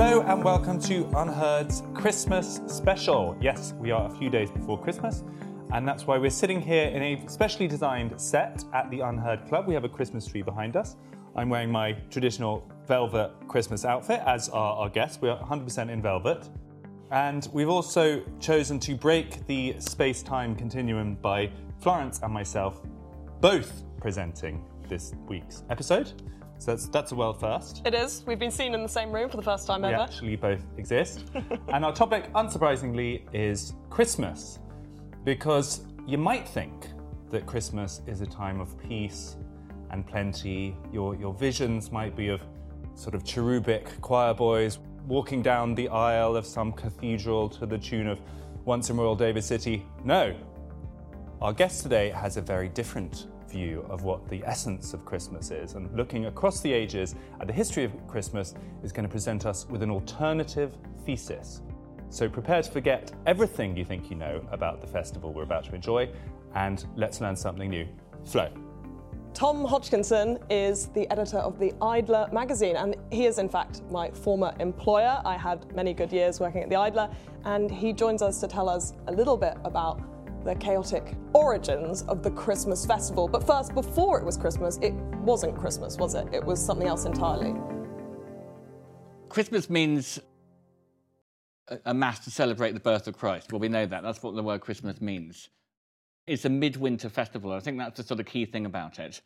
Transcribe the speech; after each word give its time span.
Hello 0.00 0.22
and 0.28 0.44
welcome 0.44 0.78
to 0.82 1.10
Unheard's 1.16 1.82
Christmas 1.92 2.60
special. 2.68 3.36
Yes, 3.40 3.74
we 3.80 3.90
are 3.90 4.08
a 4.08 4.14
few 4.14 4.30
days 4.30 4.48
before 4.48 4.80
Christmas, 4.80 5.24
and 5.72 5.88
that's 5.88 6.06
why 6.06 6.16
we're 6.18 6.30
sitting 6.30 6.60
here 6.60 6.84
in 6.84 7.02
a 7.02 7.26
specially 7.26 7.66
designed 7.66 8.12
set 8.20 8.62
at 8.72 8.88
the 8.92 9.00
Unheard 9.00 9.48
Club. 9.48 9.66
We 9.66 9.74
have 9.74 9.82
a 9.82 9.88
Christmas 9.88 10.24
tree 10.24 10.42
behind 10.42 10.76
us. 10.76 10.94
I'm 11.34 11.48
wearing 11.48 11.72
my 11.72 11.94
traditional 12.10 12.64
velvet 12.86 13.32
Christmas 13.48 13.84
outfit, 13.84 14.22
as 14.24 14.48
are 14.50 14.76
our 14.76 14.88
guests. 14.88 15.20
We 15.20 15.30
are 15.30 15.44
100% 15.44 15.90
in 15.90 16.00
velvet. 16.00 16.48
And 17.10 17.48
we've 17.52 17.68
also 17.68 18.22
chosen 18.38 18.78
to 18.78 18.94
break 18.94 19.48
the 19.48 19.74
space 19.80 20.22
time 20.22 20.54
continuum 20.54 21.16
by 21.16 21.50
Florence 21.80 22.20
and 22.22 22.32
myself 22.32 22.82
both 23.40 23.82
presenting 24.00 24.64
this 24.88 25.12
week's 25.26 25.64
episode. 25.70 26.12
So 26.58 26.72
that's, 26.72 26.88
that's 26.88 27.12
a 27.12 27.14
world 27.14 27.38
first. 27.38 27.82
It 27.84 27.94
is. 27.94 28.24
We've 28.26 28.38
been 28.38 28.50
seen 28.50 28.74
in 28.74 28.82
the 28.82 28.88
same 28.88 29.12
room 29.12 29.28
for 29.28 29.36
the 29.36 29.42
first 29.42 29.66
time 29.66 29.82
We 29.82 29.88
ever. 29.88 30.02
actually 30.02 30.36
both 30.36 30.60
exist. 30.76 31.24
and 31.72 31.84
our 31.84 31.92
topic, 31.92 32.32
unsurprisingly, 32.32 33.22
is 33.32 33.74
Christmas. 33.90 34.58
Because 35.24 35.84
you 36.06 36.18
might 36.18 36.48
think 36.48 36.88
that 37.30 37.46
Christmas 37.46 38.02
is 38.06 38.22
a 38.22 38.26
time 38.26 38.60
of 38.60 38.76
peace 38.82 39.36
and 39.90 40.06
plenty. 40.06 40.76
Your, 40.92 41.14
your 41.14 41.32
visions 41.32 41.92
might 41.92 42.16
be 42.16 42.28
of 42.28 42.42
sort 42.94 43.14
of 43.14 43.24
cherubic 43.24 44.00
choir 44.00 44.34
boys 44.34 44.78
walking 45.06 45.42
down 45.42 45.74
the 45.74 45.88
aisle 45.88 46.36
of 46.36 46.44
some 46.44 46.72
cathedral 46.72 47.48
to 47.48 47.66
the 47.66 47.78
tune 47.78 48.08
of 48.08 48.20
Once 48.64 48.90
in 48.90 48.96
Royal 48.96 49.14
David 49.14 49.44
City. 49.44 49.86
No. 50.04 50.34
Our 51.40 51.52
guest 51.52 51.84
today 51.84 52.10
has 52.10 52.36
a 52.36 52.42
very 52.42 52.68
different 52.68 53.28
view 53.48 53.84
of 53.88 54.02
what 54.02 54.28
the 54.28 54.42
essence 54.44 54.94
of 54.94 55.04
Christmas 55.04 55.50
is, 55.50 55.74
and 55.74 55.94
looking 55.96 56.26
across 56.26 56.60
the 56.60 56.72
ages 56.72 57.14
at 57.40 57.46
the 57.46 57.52
history 57.52 57.84
of 57.84 57.92
Christmas 58.06 58.54
is 58.82 58.92
going 58.92 59.06
to 59.06 59.10
present 59.10 59.46
us 59.46 59.66
with 59.68 59.82
an 59.82 59.90
alternative 59.90 60.76
thesis. 61.04 61.62
So 62.10 62.28
prepare 62.28 62.62
to 62.62 62.70
forget 62.70 63.12
everything 63.26 63.76
you 63.76 63.84
think 63.84 64.10
you 64.10 64.16
know 64.16 64.46
about 64.50 64.80
the 64.80 64.86
festival 64.86 65.32
we're 65.32 65.42
about 65.42 65.64
to 65.64 65.74
enjoy, 65.74 66.08
and 66.54 66.84
let's 66.96 67.20
learn 67.20 67.36
something 67.36 67.68
new. 67.68 67.86
Flo. 68.24 68.50
Tom 69.34 69.64
Hodgkinson 69.64 70.38
is 70.50 70.86
the 70.88 71.08
editor 71.12 71.36
of 71.38 71.60
the 71.60 71.72
Idler 71.80 72.28
magazine, 72.32 72.76
and 72.76 72.96
he 73.12 73.26
is, 73.26 73.38
in 73.38 73.48
fact, 73.48 73.82
my 73.90 74.10
former 74.10 74.52
employer. 74.58 75.22
I 75.24 75.36
had 75.36 75.72
many 75.76 75.94
good 75.94 76.12
years 76.12 76.40
working 76.40 76.62
at 76.62 76.70
the 76.70 76.76
Idler, 76.76 77.08
and 77.44 77.70
he 77.70 77.92
joins 77.92 78.20
us 78.20 78.40
to 78.40 78.48
tell 78.48 78.68
us 78.68 78.94
a 79.06 79.12
little 79.12 79.36
bit 79.36 79.56
about 79.64 80.00
the 80.44 80.54
chaotic 80.54 81.14
origins 81.32 82.02
of 82.02 82.22
the 82.22 82.30
Christmas 82.30 82.86
festival. 82.86 83.28
But 83.28 83.46
first, 83.46 83.74
before 83.74 84.18
it 84.18 84.24
was 84.24 84.36
Christmas, 84.36 84.78
it 84.82 84.94
wasn't 85.22 85.56
Christmas, 85.56 85.96
was 85.96 86.14
it? 86.14 86.26
It 86.32 86.44
was 86.44 86.64
something 86.64 86.86
else 86.86 87.04
entirely. 87.04 87.54
Christmas 89.28 89.68
means 89.68 90.18
a- 91.84 91.94
mass 91.94 92.20
to 92.20 92.30
celebrate 92.30 92.72
the 92.72 92.80
birth 92.80 93.06
of 93.08 93.16
Christ. 93.16 93.52
Well, 93.52 93.60
we 93.60 93.68
know 93.68 93.86
that. 93.86 94.02
That's 94.02 94.22
what 94.22 94.34
the 94.34 94.42
word 94.42 94.60
Christmas 94.60 95.00
means. 95.00 95.48
It's 96.26 96.44
a 96.44 96.48
midwinter 96.48 97.08
festival. 97.08 97.52
I 97.52 97.60
think 97.60 97.78
that's 97.78 97.96
the 97.96 98.02
sort 98.02 98.20
of 98.20 98.26
key 98.26 98.44
thing 98.44 98.66
about 98.66 98.98
it. 98.98 99.20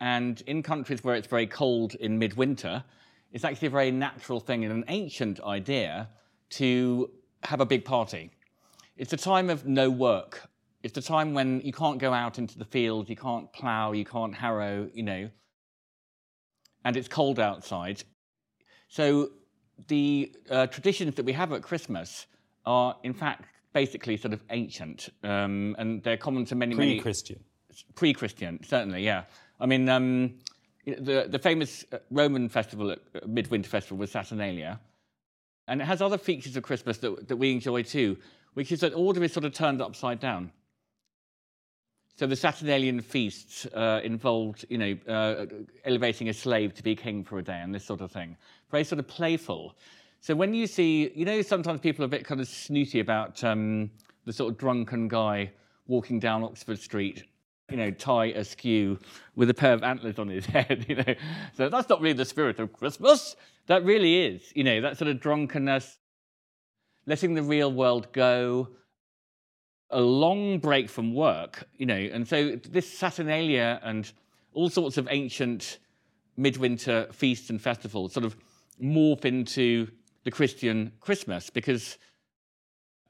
And 0.00 0.40
in 0.46 0.62
countries 0.62 1.02
where 1.02 1.14
it's 1.14 1.26
very 1.26 1.46
cold 1.46 1.94
in 1.96 2.18
midwinter, 2.18 2.84
it's 3.32 3.44
actually 3.44 3.68
a 3.68 3.72
very 3.72 3.90
natural 3.90 4.40
thing 4.40 4.64
and 4.64 4.72
an 4.72 4.84
ancient 4.88 5.40
idea 5.40 6.08
to 6.50 7.10
have 7.42 7.60
a 7.60 7.66
big 7.66 7.84
party. 7.84 8.30
It's 8.98 9.12
a 9.12 9.16
time 9.16 9.48
of 9.48 9.64
no 9.64 9.88
work. 9.90 10.48
It's 10.82 10.98
a 10.98 11.02
time 11.02 11.32
when 11.32 11.60
you 11.60 11.72
can't 11.72 11.98
go 11.98 12.12
out 12.12 12.38
into 12.38 12.58
the 12.58 12.64
field, 12.64 13.08
you 13.08 13.16
can't 13.16 13.52
plough, 13.52 13.92
you 13.92 14.04
can't 14.04 14.34
harrow, 14.34 14.90
you 14.92 15.04
know, 15.04 15.30
and 16.84 16.96
it's 16.96 17.08
cold 17.08 17.38
outside. 17.38 18.02
So 18.88 19.30
the 19.86 20.32
uh, 20.50 20.66
traditions 20.66 21.14
that 21.14 21.24
we 21.24 21.32
have 21.32 21.52
at 21.52 21.62
Christmas 21.62 22.26
are, 22.66 22.96
in 23.04 23.14
fact, 23.14 23.44
basically 23.72 24.16
sort 24.16 24.34
of 24.34 24.42
ancient, 24.50 25.10
um, 25.22 25.76
and 25.78 26.02
they're 26.02 26.16
common 26.16 26.44
to 26.46 26.56
many, 26.56 26.74
many 26.74 26.94
Pre-Christian. 26.94 27.38
pre-Christian, 27.94 28.60
certainly, 28.64 29.04
yeah. 29.04 29.24
I 29.60 29.66
mean, 29.66 29.88
um, 29.88 30.34
the 30.86 31.26
the 31.28 31.38
famous 31.38 31.84
uh, 31.92 31.98
Roman 32.10 32.48
festival, 32.48 32.90
uh, 32.90 32.96
midwinter 33.26 33.68
festival, 33.68 33.98
was 33.98 34.10
Saturnalia, 34.10 34.80
and 35.68 35.80
it 35.80 35.84
has 35.84 36.00
other 36.02 36.18
features 36.18 36.56
of 36.56 36.62
Christmas 36.62 36.98
that 36.98 37.28
that 37.28 37.36
we 37.36 37.52
enjoy 37.52 37.82
too, 37.82 38.16
which 38.54 38.72
is 38.72 38.80
that 38.80 38.94
order 38.94 39.22
is 39.22 39.32
sort 39.32 39.44
of 39.44 39.52
turned 39.52 39.80
upside 39.80 40.20
down. 40.20 40.50
So 42.18 42.26
the 42.26 42.34
Saturnalian 42.34 43.00
feasts 43.00 43.64
uh, 43.66 44.00
involved, 44.02 44.64
you 44.68 44.78
know, 44.78 44.98
uh, 45.06 45.46
elevating 45.84 46.28
a 46.28 46.34
slave 46.34 46.74
to 46.74 46.82
be 46.82 46.96
king 46.96 47.22
for 47.22 47.38
a 47.38 47.42
day 47.42 47.60
and 47.60 47.72
this 47.72 47.84
sort 47.84 48.00
of 48.00 48.10
thing. 48.10 48.36
Very 48.72 48.82
sort 48.82 48.98
of 48.98 49.06
playful. 49.06 49.76
So 50.20 50.34
when 50.34 50.52
you 50.52 50.66
see, 50.66 51.12
you 51.14 51.24
know, 51.24 51.42
sometimes 51.42 51.80
people 51.80 52.02
are 52.02 52.06
a 52.06 52.08
bit 52.08 52.24
kind 52.24 52.40
of 52.40 52.48
snooty 52.48 52.98
about 52.98 53.44
um, 53.44 53.90
the 54.24 54.32
sort 54.32 54.52
of 54.52 54.58
drunken 54.58 55.06
guy 55.06 55.52
walking 55.86 56.18
down 56.18 56.42
Oxford 56.42 56.80
Street, 56.80 57.22
you 57.70 57.76
know, 57.76 57.92
tie 57.92 58.26
askew 58.26 58.98
with 59.36 59.48
a 59.48 59.54
pair 59.54 59.72
of 59.72 59.84
antlers 59.84 60.18
on 60.18 60.28
his 60.28 60.44
head, 60.46 60.86
you 60.88 60.96
know. 60.96 61.14
So 61.56 61.68
that's 61.68 61.88
not 61.88 62.00
really 62.00 62.14
the 62.14 62.24
spirit 62.24 62.58
of 62.58 62.72
Christmas. 62.72 63.36
That 63.66 63.84
really 63.84 64.26
is, 64.26 64.52
you 64.56 64.64
know, 64.64 64.80
that 64.80 64.98
sort 64.98 65.08
of 65.08 65.20
drunkenness, 65.20 65.98
letting 67.08 67.32
the 67.32 67.42
real 67.42 67.72
world 67.72 68.12
go, 68.12 68.68
a 69.90 70.00
long 70.00 70.58
break 70.58 70.90
from 70.90 71.14
work, 71.14 71.66
you 71.78 71.86
know, 71.86 71.94
and 71.94 72.28
so 72.28 72.56
this 72.56 72.86
Saturnalia 72.86 73.80
and 73.82 74.12
all 74.52 74.68
sorts 74.68 74.98
of 74.98 75.08
ancient 75.10 75.78
midwinter 76.36 77.08
feasts 77.10 77.48
and 77.48 77.60
festivals 77.60 78.12
sort 78.12 78.26
of 78.26 78.36
morph 78.80 79.24
into 79.24 79.88
the 80.24 80.30
Christian 80.30 80.92
Christmas 81.00 81.48
because 81.48 81.96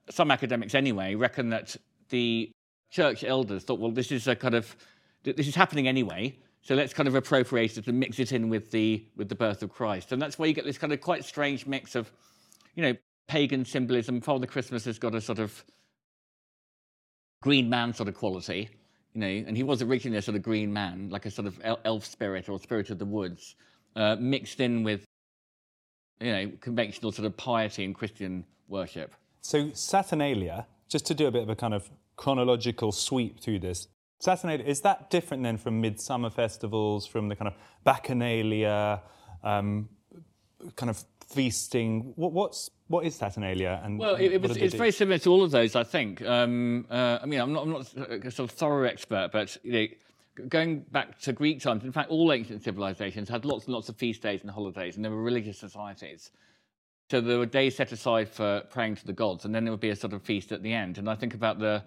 some 0.08 0.31
academics 0.31 0.76
anyway 0.76 1.17
reckon 1.17 1.50
that 1.50 1.76
the 2.11 2.50
church 2.90 3.25
elders 3.25 3.64
thought, 3.64 3.81
well, 3.81 3.90
this 3.90 4.12
is 4.12 4.28
a 4.28 4.37
kind 4.37 4.55
of 4.55 4.76
this 5.25 5.49
is 5.49 5.56
happening 5.56 5.88
anyway, 5.88 6.38
so 6.62 6.76
let's 6.76 6.94
kind 6.94 7.08
of 7.08 7.17
appropriate 7.17 7.76
it 7.76 7.88
and 7.88 7.99
mix 7.99 8.20
it 8.20 8.31
in 8.31 8.49
with 8.49 8.70
the 8.70 9.05
with 9.17 9.28
the 9.28 9.34
birth 9.34 9.64
of 9.64 9.70
Christ, 9.70 10.12
and 10.12 10.22
that's 10.22 10.38
where 10.38 10.49
you 10.49 10.55
get 10.55 10.64
this 10.64 10.78
kind 10.78 10.93
of 10.93 11.00
quite 11.00 11.25
strange 11.25 11.67
mix 11.67 11.96
of, 11.96 12.11
you 12.76 12.82
know, 12.84 12.94
pagan 13.28 13.64
symbolism. 13.64 14.20
Father 14.20 14.46
Christmas 14.46 14.84
has 14.86 14.98
got 14.98 15.14
a 15.14 15.20
sort 15.20 15.38
of 15.38 15.64
green 17.42 17.69
man 17.69 17.94
sort 17.94 18.08
of 18.08 18.14
quality, 18.14 18.69
you 19.14 19.20
know, 19.20 19.26
and 19.26 19.56
he 19.56 19.62
was 19.62 19.82
originally 19.82 20.19
a 20.19 20.22
sort 20.22 20.36
of 20.36 20.42
green 20.42 20.72
man, 20.72 21.08
like 21.10 21.26
a 21.26 21.30
sort 21.30 21.46
of 21.46 21.60
elf 21.84 22.04
spirit 22.04 22.48
or 22.48 22.58
spirit 22.58 22.90
of 22.90 22.98
the 22.98 23.04
woods, 23.04 23.54
uh, 23.94 24.16
mixed 24.19 24.60
in 24.60 24.82
with, 24.82 25.04
you 26.20 26.32
know, 26.32 26.52
conventional 26.60 27.12
sort 27.12 27.26
of 27.26 27.36
piety 27.36 27.84
and 27.84 27.94
Christian 27.94 28.44
worship. 28.66 29.14
So 29.40 29.70
Saturnalia, 29.74 30.66
just 30.88 31.06
to 31.06 31.14
do 31.14 31.26
a 31.26 31.31
bit 31.31 31.42
of 31.42 31.48
a 31.48 31.56
kind 31.56 31.74
of 31.74 31.88
chronological 32.16 32.90
sweep 32.92 33.40
through 33.40 33.60
this, 33.60 33.86
Saturnalia, 34.20 34.64
is 34.64 34.81
that 34.81 35.10
different 35.10 35.44
then 35.44 35.58
from 35.58 35.81
midsummer 35.81 36.31
festivals, 36.31 37.06
from 37.06 37.28
the 37.28 37.36
kind 37.36 37.46
of 37.46 37.54
Bacchanalia, 37.86 39.00
um, 39.44 39.88
kind 40.74 40.90
of 40.90 41.04
feasting. 41.28 42.14
What, 42.16 42.32
what's 42.32 42.70
what 42.88 43.05
is 43.05 43.14
Saturnalia? 43.14 43.81
And 43.85 43.99
Well, 43.99 44.17
it, 44.17 44.32
it 44.32 44.43
was, 44.43 44.56
it's 44.56 44.75
very 44.75 44.90
similar 44.90 45.19
to 45.19 45.31
all 45.31 45.43
of 45.43 45.50
those, 45.50 45.76
I 45.76 45.85
think. 45.85 46.23
Um, 46.23 46.87
uh, 46.90 47.19
I 47.23 47.26
mean, 47.26 47.40
I'm 47.40 47.52
not, 47.52 47.62
I'm 47.62 47.70
not 47.70 47.94
a 47.94 48.31
sort 48.31 48.50
of 48.50 48.56
thorough 48.56 48.85
expert, 48.85 49.31
but 49.32 49.56
you 49.62 49.73
know, 49.73 49.87
going 50.49 50.81
back 50.90 51.19
to 51.20 51.32
Greek 51.32 51.61
times, 51.61 51.85
in 51.85 51.93
fact, 51.93 52.11
all 52.11 52.32
ancient 52.32 52.64
civilizations 52.64 53.29
had 53.29 53.44
lots 53.44 53.67
and 53.67 53.75
lots 53.75 53.88
of 53.88 53.96
feast 53.96 54.23
days 54.23 54.40
and 54.40 54.50
holidays, 54.50 54.96
and 54.96 55.05
there 55.05 55.12
were 55.12 55.23
religious 55.23 55.58
societies. 55.58 56.31
So 57.11 57.20
there 57.20 57.38
were 57.38 57.46
days 57.46 57.76
set 57.76 57.93
aside 57.93 58.29
for 58.29 58.62
praying 58.70 58.96
to 58.96 59.06
the 59.06 59.12
gods, 59.12 59.44
and 59.44 59.55
then 59.55 59.64
there 59.64 59.73
would 59.73 59.81
be 59.81 59.91
a 59.91 59.96
sort 59.96 60.12
of 60.12 60.23
feast 60.23 60.52
at 60.52 60.62
the 60.62 60.73
end. 60.73 60.99
And 60.99 61.08
I 61.08 61.14
think 61.14 61.34
about 61.34 61.58
the 61.58 61.82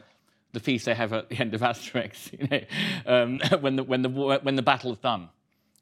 the 0.53 0.59
feast 0.59 0.85
they 0.85 0.93
have 0.93 1.13
at 1.13 1.29
the 1.29 1.37
end 1.37 1.53
of 1.53 1.61
Asterix, 1.61 2.31
you 2.39 2.47
know, 2.47 2.61
um, 3.05 3.39
when 3.61 3.75
the 3.75 3.83
when 3.83 4.01
the 4.03 4.09
when 4.09 4.55
the 4.55 4.61
battle's 4.61 4.99
done, 4.99 5.29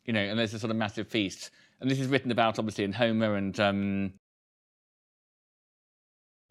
you 0.06 0.14
know, 0.14 0.22
and 0.22 0.40
there's 0.40 0.54
a 0.54 0.60
sort 0.60 0.72
of 0.72 0.78
massive 0.78 1.08
feast. 1.08 1.52
And 1.82 1.90
this 1.90 2.00
is 2.00 2.08
written 2.08 2.32
about 2.32 2.60
obviously 2.60 2.84
in 2.84 2.92
Homer 2.92 3.36
and 3.36 3.58
um, 3.60 4.14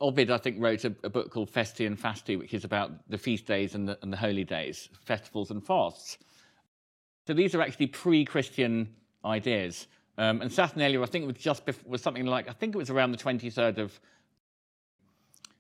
Ovid, 0.01 0.31
I 0.31 0.39
think, 0.39 0.57
wrote 0.61 0.85
a, 0.85 0.95
a 1.03 1.09
book 1.09 1.31
called 1.31 1.53
Festi 1.53 1.87
and 1.87 1.99
Fasti, 1.99 2.37
which 2.37 2.55
is 2.55 2.65
about 2.65 2.93
the 3.09 3.19
feast 3.19 3.47
days 3.47 3.75
and 3.75 3.89
the, 3.89 3.99
and 4.03 4.13
the 4.13 4.17
holy 4.17 4.45
days, 4.45 4.89
festivals 5.05 5.51
and 5.51 5.65
fasts. 5.65 6.19
So 7.27 7.35
these 7.35 7.55
are 7.55 7.61
actually 7.61 7.89
pre-Christian 7.89 8.89
ideas. 9.25 9.87
Um, 10.17 10.41
and 10.41 10.53
Saturnalia, 10.53 11.03
I 11.03 11.07
think 11.07 11.27
was 11.27 11.37
just 11.37 11.67
bef- 11.67 11.87
was 11.87 12.03
something 12.03 12.27
like 12.27 12.49
I 12.49 12.53
think 12.53 12.75
it 12.75 12.79
was 12.79 12.91
around 12.91 13.13
the 13.13 13.19
23rd 13.19 13.79
of 13.79 14.01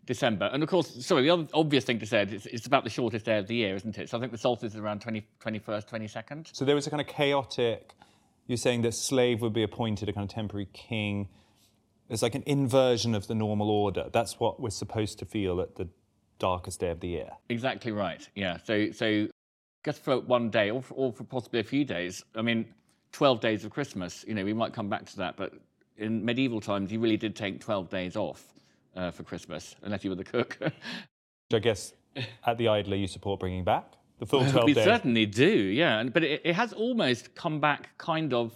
December. 0.08 0.48
And 0.52 0.62
of 0.62 0.68
course, 0.68 1.04
sorry, 1.04 1.24
the 1.24 1.48
obvious 1.52 1.84
thing 1.84 1.98
to 1.98 2.06
say 2.06 2.22
is 2.22 2.32
it's, 2.32 2.46
it's 2.46 2.66
about 2.66 2.82
the 2.82 2.90
shortest 2.90 3.26
day 3.26 3.38
of 3.38 3.46
the 3.46 3.54
year, 3.54 3.76
isn't 3.76 3.98
it? 3.98 4.08
So 4.08 4.16
I 4.16 4.20
think 4.20 4.32
the 4.32 4.38
solstice 4.38 4.72
is 4.72 4.80
around 4.80 5.00
20, 5.00 5.22
21st, 5.40 5.88
22nd. 5.88 6.48
So 6.52 6.64
there 6.64 6.74
was 6.74 6.86
a 6.86 6.90
kind 6.90 7.00
of 7.00 7.06
chaotic. 7.06 7.92
You're 8.46 8.56
saying 8.56 8.82
that 8.82 8.94
slave 8.94 9.42
would 9.42 9.52
be 9.52 9.62
appointed 9.62 10.08
a 10.08 10.12
kind 10.12 10.28
of 10.28 10.34
temporary 10.34 10.68
king. 10.72 11.28
It's 12.08 12.22
like 12.22 12.34
an 12.34 12.44
inversion 12.46 13.14
of 13.14 13.26
the 13.26 13.34
normal 13.34 13.70
order. 13.70 14.06
That's 14.12 14.40
what 14.40 14.60
we're 14.60 14.70
supposed 14.70 15.18
to 15.18 15.24
feel 15.24 15.60
at 15.60 15.76
the 15.76 15.88
darkest 16.38 16.80
day 16.80 16.90
of 16.90 17.00
the 17.00 17.08
year. 17.08 17.30
Exactly 17.48 17.92
right. 17.92 18.26
Yeah. 18.34 18.58
So 18.64 18.90
so 18.92 19.28
just 19.84 20.02
for 20.02 20.20
one 20.20 20.50
day, 20.50 20.70
or 20.70 20.82
for, 20.82 20.94
or 20.94 21.12
for 21.12 21.24
possibly 21.24 21.60
a 21.60 21.64
few 21.64 21.84
days. 21.84 22.24
I 22.34 22.42
mean, 22.42 22.66
twelve 23.12 23.40
days 23.40 23.64
of 23.64 23.70
Christmas. 23.70 24.24
You 24.26 24.34
know, 24.34 24.44
we 24.44 24.52
might 24.54 24.72
come 24.72 24.88
back 24.88 25.04
to 25.06 25.16
that, 25.18 25.36
but 25.36 25.52
in 25.96 26.24
medieval 26.24 26.60
times, 26.60 26.90
you 26.92 27.00
really 27.00 27.16
did 27.16 27.36
take 27.36 27.60
twelve 27.60 27.88
days 27.90 28.16
off 28.16 28.54
uh, 28.96 29.10
for 29.10 29.22
Christmas, 29.22 29.74
unless 29.82 30.04
you 30.04 30.10
were 30.10 30.16
the 30.16 30.24
cook. 30.24 30.56
Which 30.60 30.72
I 31.52 31.58
guess 31.58 31.92
at 32.46 32.58
the 32.58 32.68
Idler 32.68 32.96
you 32.96 33.06
support 33.06 33.40
bringing 33.40 33.64
back 33.64 33.92
the 34.18 34.26
full 34.26 34.44
12 34.50 34.64
we 34.64 34.74
days. 34.74 34.84
certainly 34.84 35.26
do. 35.26 35.48
Yeah. 35.48 36.02
But 36.04 36.24
it, 36.24 36.42
it 36.44 36.54
has 36.54 36.72
almost 36.72 37.34
come 37.34 37.60
back, 37.60 37.96
kind 37.98 38.34
of, 38.34 38.52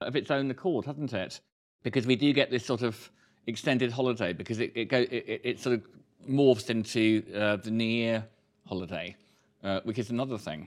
of 0.00 0.16
its 0.16 0.30
own 0.30 0.50
accord, 0.50 0.86
hasn't 0.86 1.12
it? 1.12 1.40
Because 1.84 2.06
we 2.06 2.16
do 2.16 2.32
get 2.32 2.50
this 2.50 2.66
sort 2.66 2.82
of 2.82 3.10
extended 3.46 3.92
holiday 3.92 4.32
because 4.32 4.58
it 4.58 4.72
it, 4.74 4.86
go, 4.86 4.98
it, 4.98 5.40
it, 5.44 5.60
sort 5.60 5.74
of 5.76 5.82
morphs 6.28 6.70
into 6.70 7.22
uh, 7.34 7.56
the 7.56 7.70
New 7.70 7.84
Year 7.84 8.26
holiday, 8.66 9.14
uh, 9.62 9.80
which 9.84 9.98
is 9.98 10.10
another 10.10 10.38
thing. 10.38 10.66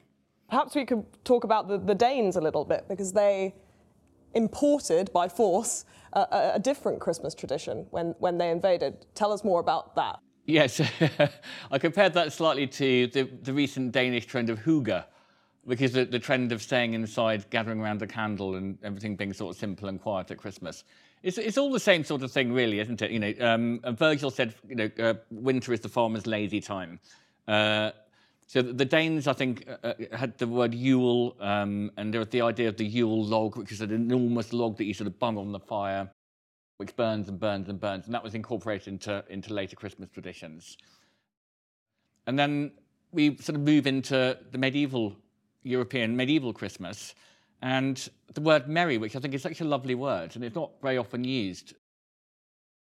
Perhaps 0.50 0.76
we 0.76 0.86
could 0.86 1.06
talk 1.26 1.44
about 1.44 1.68
the, 1.68 1.78
the 1.78 1.96
Danes 1.96 2.38
a 2.38 2.42
little 2.42 2.64
bit 2.64 2.86
because 2.88 3.12
they 3.12 3.54
imported 4.34 5.12
by 5.12 5.28
force 5.28 5.86
a, 6.14 6.20
a, 6.20 6.52
a 6.56 6.60
different 6.60 7.00
Christmas 7.00 7.34
tradition 7.34 7.86
when, 7.90 8.16
when 8.20 8.38
they 8.38 8.50
invaded. 8.50 9.06
Tell 9.16 9.34
us 9.34 9.44
more 9.44 9.60
about 9.60 9.96
that. 9.96 10.20
Yes, 10.46 10.80
I 11.72 11.78
compared 11.78 12.14
that 12.14 12.32
slightly 12.32 12.68
to 12.68 13.08
the, 13.08 13.24
the 13.24 13.54
recent 13.54 13.92
Danish 13.92 14.26
trend 14.26 14.50
of 14.50 14.60
hygge, 14.60 15.04
which 15.64 15.82
is 15.82 15.92
the, 15.92 16.06
the 16.06 16.20
trend 16.20 16.54
of 16.54 16.62
staying 16.62 16.94
inside, 16.94 17.50
gathering 17.50 17.82
around 17.82 18.02
a 18.02 18.08
candle, 18.08 18.56
and 18.56 18.78
everything 18.82 19.18
being 19.18 19.34
sort 19.34 19.54
of 19.54 19.60
simple 19.60 19.90
and 19.90 20.02
quiet 20.02 20.32
at 20.32 20.38
Christmas. 20.38 20.86
It's, 21.28 21.38
it's 21.38 21.58
all 21.58 21.74
the 21.74 21.80
same 21.82 22.06
sort 22.06 22.24
of 22.24 22.32
thing, 22.32 22.54
really, 22.54 22.80
isn't 22.80 23.02
it? 23.02 23.12
You 23.12 23.20
know, 23.20 23.34
um, 23.42 23.82
Virgil 23.98 24.32
said, 24.32 24.56
you 24.66 24.76
know, 24.76 24.90
uh, 24.98 25.16
winter 25.30 25.74
is 25.74 25.82
the 25.82 25.90
farmer's 25.90 26.26
lazy 26.26 26.62
time. 26.62 27.02
Uh, 27.50 27.92
so 28.46 28.62
the 28.62 28.86
Danes, 28.86 29.28
I 29.28 29.34
think, 29.34 29.68
uh, 29.68 29.88
uh, 29.88 29.94
had 30.16 30.38
the 30.38 30.48
word 30.48 30.74
Yule, 30.74 31.36
um, 31.42 31.92
and 31.98 32.14
there 32.14 32.22
was 32.22 32.30
the 32.30 32.44
idea 32.44 32.70
of 32.70 32.78
the 32.78 32.86
Yule 32.86 33.26
log, 33.26 33.58
which 33.58 33.74
is 33.74 33.82
an 33.82 33.92
enormous 33.92 34.54
log 34.54 34.78
that 34.78 34.86
you 34.86 34.94
sort 34.94 35.08
of 35.08 35.20
bung 35.20 35.38
on 35.38 35.52
the 35.52 35.60
fire, 35.60 36.10
which 36.78 36.96
burns 36.96 37.28
and 37.28 37.38
burns 37.42 37.68
and 37.68 37.78
burns, 37.78 38.06
and 38.06 38.14
that 38.14 38.24
was 38.24 38.34
incorporated 38.34 38.88
into, 38.88 39.22
into 39.28 39.54
later 39.54 39.76
Christmas 39.76 40.08
traditions. 40.14 40.78
And 42.26 42.40
then 42.40 42.72
we 43.12 43.36
sort 43.36 43.58
of 43.58 43.64
move 43.64 43.86
into 43.86 44.38
the 44.50 44.58
medieval 44.58 45.14
European 45.64 46.16
medieval 46.16 46.54
Christmas, 46.54 47.16
and 47.62 48.10
the 48.34 48.42
word 48.42 48.68
merry, 48.68 48.98
which 48.98 49.16
I 49.16 49.20
think 49.20 49.34
is 49.34 49.42
such 49.42 49.62
a 49.62 49.66
lovely 49.66 49.96
word, 49.96 50.36
and 50.36 50.44
it's 50.44 50.56
not 50.56 50.72
very 50.82 50.98
often 50.98 51.24
used 51.24 51.74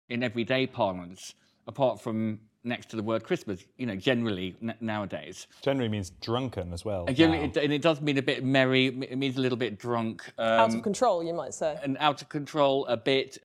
in 0.09 0.23
everyday 0.23 0.67
parlance, 0.67 1.35
apart 1.67 2.01
from 2.01 2.41
next 2.65 2.91
to 2.91 2.97
the 2.97 3.03
word 3.03 3.25
Christmas, 3.25 3.65
you 3.77 3.87
know, 3.87 3.97
generally 3.97 4.57
n- 4.63 4.75
nowadays. 4.81 5.47
Generally 5.63 5.89
means 5.89 6.11
drunken 6.21 6.73
as 6.73 6.85
well. 6.85 7.05
And, 7.07 7.17
generally, 7.17 7.45
it, 7.45 7.57
and 7.57 7.73
it 7.73 7.83
does 7.83 8.01
mean 8.01 8.19
a 8.19 8.23
bit 8.23 8.45
merry, 8.45 8.87
it 8.87 9.17
means 9.17 9.37
a 9.37 9.41
little 9.41 9.59
bit 9.59 9.79
drunk. 9.79 10.31
Out 10.39 10.71
um, 10.71 10.77
of 10.77 10.83
control, 10.83 11.23
you 11.23 11.35
might 11.35 11.55
say. 11.55 11.79
and 11.83 11.97
out 12.01 12.23
of 12.23 12.29
control 12.29 12.87
a 12.87 12.97
bit. 12.97 13.39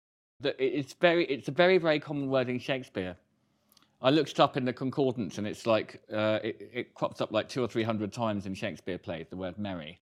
It's 0.43 0.93
very, 0.93 1.25
it's 1.25 1.47
a 1.47 1.51
very, 1.51 1.77
very 1.77 1.99
common 1.99 2.29
word 2.29 2.49
in 2.49 2.59
Shakespeare. 2.59 3.15
I 4.01 4.09
looked 4.09 4.31
it 4.31 4.39
up 4.41 4.57
in 4.57 4.65
the 4.65 4.73
concordance, 4.73 5.37
and 5.37 5.47
it's 5.47 5.65
like 5.65 6.01
uh, 6.11 6.39
it, 6.43 6.69
it 6.73 6.93
crops 6.93 7.21
up 7.21 7.31
like 7.31 7.47
two 7.47 7.63
or 7.63 7.67
three 7.69 7.83
hundred 7.83 8.11
times 8.11 8.45
in 8.45 8.53
Shakespeare 8.53 8.97
plays. 8.97 9.27
The 9.29 9.37
word 9.37 9.57
merry. 9.57 10.01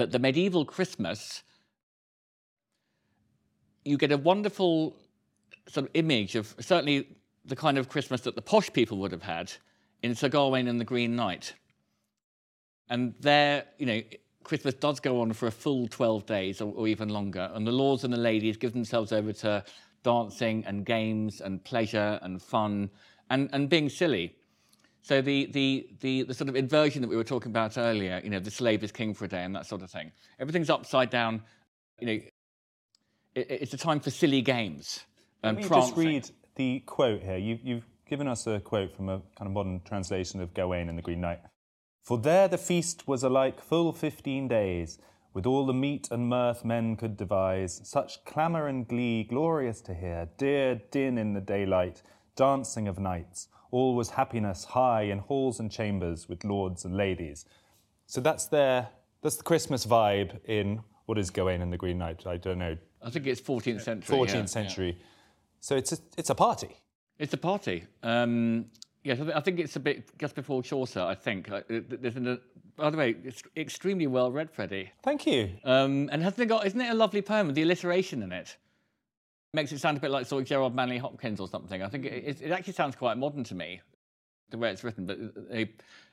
But 0.00 0.12
the 0.12 0.18
medieval 0.18 0.64
Christmas, 0.64 1.42
you 3.84 3.98
get 3.98 4.10
a 4.10 4.16
wonderful 4.16 4.96
sort 5.68 5.84
of 5.84 5.90
image 5.92 6.36
of 6.36 6.54
certainly 6.58 7.18
the 7.44 7.54
kind 7.54 7.76
of 7.76 7.90
Christmas 7.90 8.22
that 8.22 8.34
the 8.34 8.40
posh 8.40 8.72
people 8.72 8.96
would 8.96 9.12
have 9.12 9.22
had 9.22 9.52
in 10.02 10.14
Sir 10.14 10.30
Gawain 10.30 10.68
and 10.68 10.80
the 10.80 10.86
Green 10.86 11.16
Knight. 11.16 11.52
And 12.88 13.12
there, 13.20 13.66
you 13.76 13.84
know, 13.84 14.00
Christmas 14.42 14.72
does 14.72 15.00
go 15.00 15.20
on 15.20 15.34
for 15.34 15.48
a 15.48 15.52
full 15.52 15.86
12 15.86 16.24
days 16.24 16.62
or, 16.62 16.72
or 16.74 16.88
even 16.88 17.10
longer. 17.10 17.50
And 17.52 17.66
the 17.66 17.72
lords 17.72 18.02
and 18.02 18.10
the 18.10 18.16
ladies 18.16 18.56
give 18.56 18.72
themselves 18.72 19.12
over 19.12 19.34
to 19.34 19.62
dancing 20.02 20.64
and 20.66 20.86
games 20.86 21.42
and 21.42 21.62
pleasure 21.62 22.18
and 22.22 22.40
fun 22.40 22.88
and, 23.28 23.50
and 23.52 23.68
being 23.68 23.90
silly. 23.90 24.34
So 25.02 25.22
the, 25.22 25.46
the, 25.46 25.88
the, 26.00 26.22
the 26.24 26.34
sort 26.34 26.48
of 26.48 26.56
inversion 26.56 27.02
that 27.02 27.08
we 27.08 27.16
were 27.16 27.24
talking 27.24 27.50
about 27.50 27.78
earlier, 27.78 28.20
you 28.22 28.30
know, 28.30 28.38
the 28.38 28.50
slave 28.50 28.84
is 28.84 28.92
king 28.92 29.14
for 29.14 29.24
a 29.24 29.28
day 29.28 29.44
and 29.44 29.54
that 29.56 29.66
sort 29.66 29.82
of 29.82 29.90
thing. 29.90 30.12
Everything's 30.38 30.70
upside 30.70 31.10
down. 31.10 31.42
You 32.00 32.06
know, 32.06 32.12
it, 33.34 33.46
it's 33.50 33.74
a 33.74 33.78
time 33.78 34.00
for 34.00 34.10
silly 34.10 34.42
games. 34.42 35.00
Let 35.42 35.50
And 35.50 35.58
me 35.58 35.68
just 35.68 35.96
read 35.96 36.30
the 36.56 36.80
quote 36.80 37.22
here. 37.22 37.38
You, 37.38 37.58
you've 37.62 37.86
given 38.08 38.28
us 38.28 38.46
a 38.46 38.60
quote 38.60 38.94
from 38.94 39.08
a 39.08 39.18
kind 39.38 39.46
of 39.46 39.52
modern 39.52 39.80
translation 39.86 40.40
of 40.40 40.52
Gawain 40.52 40.88
and 40.88 40.98
the 40.98 41.02
Green 41.02 41.20
Knight. 41.20 41.40
For 42.02 42.18
there 42.18 42.48
the 42.48 42.58
feast 42.58 43.06
was 43.06 43.22
alike 43.22 43.60
full 43.60 43.92
fifteen 43.92 44.48
days, 44.48 44.98
with 45.32 45.46
all 45.46 45.64
the 45.64 45.72
meat 45.72 46.08
and 46.10 46.28
mirth 46.28 46.64
men 46.64 46.96
could 46.96 47.16
devise, 47.16 47.80
such 47.84 48.24
clamour 48.24 48.66
and 48.66 48.88
glee 48.88 49.22
glorious 49.22 49.80
to 49.82 49.94
hear, 49.94 50.28
dear 50.36 50.80
din 50.90 51.18
in 51.18 51.34
the 51.34 51.40
daylight, 51.40 52.02
dancing 52.36 52.88
of 52.88 52.98
nights. 52.98 53.48
All 53.70 53.94
was 53.94 54.10
happiness 54.10 54.64
high 54.64 55.02
in 55.02 55.18
halls 55.18 55.60
and 55.60 55.70
chambers 55.70 56.28
with 56.28 56.44
lords 56.44 56.84
and 56.84 56.96
ladies. 56.96 57.44
So 58.06 58.20
that's 58.20 58.46
their 58.46 58.88
that's 59.22 59.36
the 59.36 59.42
Christmas 59.42 59.86
vibe 59.86 60.38
in 60.46 60.80
what 61.06 61.18
is 61.18 61.30
Gawain 61.30 61.60
and 61.62 61.72
the 61.72 61.76
Green 61.76 61.98
Knight. 61.98 62.26
I 62.26 62.36
don't 62.36 62.58
know, 62.58 62.76
I 63.02 63.10
think 63.10 63.26
it's 63.26 63.40
14th 63.40 63.82
century. 63.82 64.16
14th 64.16 64.28
yeah, 64.28 64.36
yeah. 64.36 64.44
century. 64.46 64.98
So 65.60 65.76
it's 65.76 65.92
a, 65.92 65.98
it's 66.16 66.30
a 66.30 66.34
party. 66.34 66.76
It's 67.18 67.34
a 67.34 67.36
party. 67.36 67.84
Um, 68.02 68.66
yes, 69.04 69.20
I, 69.20 69.24
th- 69.24 69.36
I 69.36 69.40
think 69.40 69.60
it's 69.60 69.76
a 69.76 69.80
bit 69.80 70.18
just 70.18 70.34
before 70.34 70.62
Chaucer. 70.62 71.00
I 71.00 71.14
think 71.14 71.50
Uh, 71.50 71.60
there's 71.68 72.16
an, 72.16 72.28
uh, 72.28 72.36
by 72.76 72.90
the 72.90 72.96
way, 72.96 73.16
it's 73.24 73.42
extremely 73.56 74.06
well 74.06 74.32
read, 74.32 74.50
Freddie. 74.50 74.90
Thank 75.02 75.26
you. 75.26 75.50
Um, 75.64 76.08
and 76.12 76.22
hasn't 76.22 76.40
it 76.40 76.46
got? 76.46 76.66
Isn't 76.66 76.80
it 76.80 76.90
a 76.90 76.94
lovely 76.94 77.20
poem 77.20 77.48
with 77.48 77.56
the 77.56 77.62
alliteration 77.62 78.22
in 78.22 78.32
it? 78.32 78.56
Makes 79.52 79.72
it 79.72 79.80
sound 79.80 79.96
a 79.96 80.00
bit 80.00 80.12
like 80.12 80.26
sort 80.26 80.42
of 80.42 80.48
Gerard 80.48 80.76
Manley 80.76 80.98
Hopkins 80.98 81.40
or 81.40 81.48
something. 81.48 81.82
I 81.82 81.88
think 81.88 82.04
it, 82.04 82.40
it, 82.40 82.52
actually 82.52 82.72
sounds 82.74 82.94
quite 82.94 83.18
modern 83.18 83.42
to 83.44 83.54
me, 83.56 83.80
the 84.50 84.58
way 84.58 84.70
it's 84.70 84.84
written. 84.84 85.06
But 85.06 85.18
uh, 85.52 85.64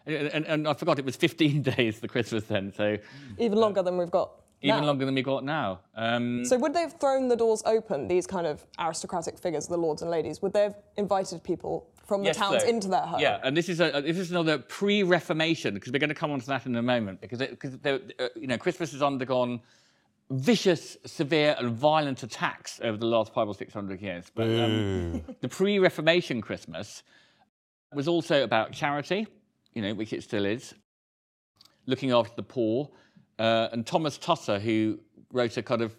and, 0.09 0.43
and 0.47 0.67
I 0.67 0.73
forgot 0.73 0.97
it 0.97 1.05
was 1.05 1.15
15 1.15 1.61
days 1.77 1.99
for 1.99 2.07
Christmas 2.07 2.45
then, 2.45 2.73
so 2.75 2.97
Even 3.37 3.59
longer 3.59 3.83
than 3.83 3.95
we've 3.95 4.09
got. 4.09 4.31
even 4.63 4.79
now. 4.81 4.87
longer 4.87 5.05
than 5.05 5.13
we've 5.13 5.23
got 5.23 5.43
now. 5.45 5.81
Um, 5.95 6.45
So 6.45 6.57
would 6.57 6.73
they 6.73 6.81
have 6.81 6.93
thrown 6.99 7.27
the 7.27 7.35
doors 7.35 7.61
open, 7.67 8.07
these 8.07 8.25
kind 8.25 8.47
of 8.47 8.65
aristocratic 8.79 9.37
figures, 9.37 9.67
the 9.67 9.77
lords 9.77 10.01
and 10.01 10.09
ladies? 10.09 10.41
Would 10.41 10.53
they 10.53 10.63
have 10.63 10.75
invited 10.95 11.43
people 11.43 11.87
from 12.07 12.21
the 12.21 12.27
Yes, 12.29 12.37
towns 12.37 12.63
so- 12.63 12.69
into 12.69 12.87
their 12.87 13.01
home? 13.01 13.19
Yeah, 13.19 13.39
and 13.43 13.55
this 13.55 13.69
is 13.69 13.79
a 13.81 14.01
this 14.03 14.17
is 14.17 14.31
another 14.31 14.57
pre-Reformation 14.57 15.75
because 15.75 15.93
we're 15.93 15.99
going 15.99 16.09
to 16.09 16.15
come 16.15 16.31
on 16.31 16.39
to 16.39 16.47
that 16.47 16.65
in 16.65 16.75
a 16.75 16.81
moment 16.81 17.21
because 17.21 17.37
because 17.37 17.75
uh, 17.85 17.99
you 18.35 18.47
know 18.47 18.57
Christmas 18.57 18.93
has 18.93 19.03
undergone 19.03 19.59
vicious, 20.29 20.97
severe, 21.05 21.55
and 21.57 21.71
violent 21.71 22.23
attacks 22.23 22.79
over 22.83 22.97
the 22.97 23.05
last 23.05 23.33
five 23.33 23.47
or 23.47 23.55
six 23.55 23.73
hundred 23.73 24.01
years. 24.01 24.31
But 24.33 24.47
um, 24.47 25.23
the 25.41 25.47
pre-Reformation 25.47 26.41
Christmas 26.41 27.03
was 27.93 28.07
also 28.07 28.43
about 28.43 28.73
charity, 28.73 29.27
you 29.73 29.81
know, 29.81 29.93
which 29.93 30.11
it 30.13 30.23
still 30.23 30.45
is, 30.45 30.73
looking 31.85 32.11
after 32.11 32.35
the 32.35 32.43
poor, 32.43 32.89
uh, 33.39 33.69
and 33.71 33.85
Thomas 33.85 34.17
Tusser, 34.17 34.59
who 34.59 34.99
wrote 35.31 35.55
a 35.57 35.63
kind 35.63 35.81
of 35.81 35.95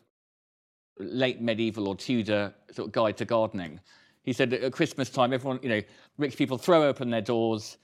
late 0.99 1.41
medieval 1.41 1.89
or 1.89 1.97
Tudor 1.97 2.53
sort 2.73 2.89
of 2.89 2.93
guide 2.93 3.17
to 3.19 3.25
gardening. 3.25 3.81
He 4.23 4.33
said 4.33 4.51
that 4.51 4.63
at 4.63 4.73
Christmas 4.73 5.09
time, 5.09 5.33
everyone, 5.33 5.61
you 5.63 5.69
know, 5.71 5.83
rich 6.19 6.37
people 6.37 6.59
throw 6.59 6.87
open 6.87 7.09
their 7.09 7.23
doors. 7.23 7.79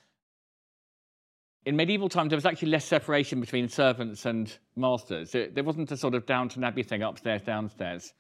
In 1.67 1.77
medieval 1.77 2.11
times, 2.11 2.29
there 2.29 2.37
was 2.37 2.45
actually 2.45 2.69
less 2.69 2.85
separation 2.85 3.41
between 3.41 3.69
servants 3.69 4.27
and 4.27 4.55
masters. 4.77 5.33
There 5.33 5.65
wasn't 5.65 5.91
a 5.93 5.97
sort 5.97 6.15
of 6.15 6.27
Downton 6.27 6.63
Abbey 6.63 6.83
thing 6.83 7.03
upstairs, 7.03 7.41
downstairs. 7.43 8.13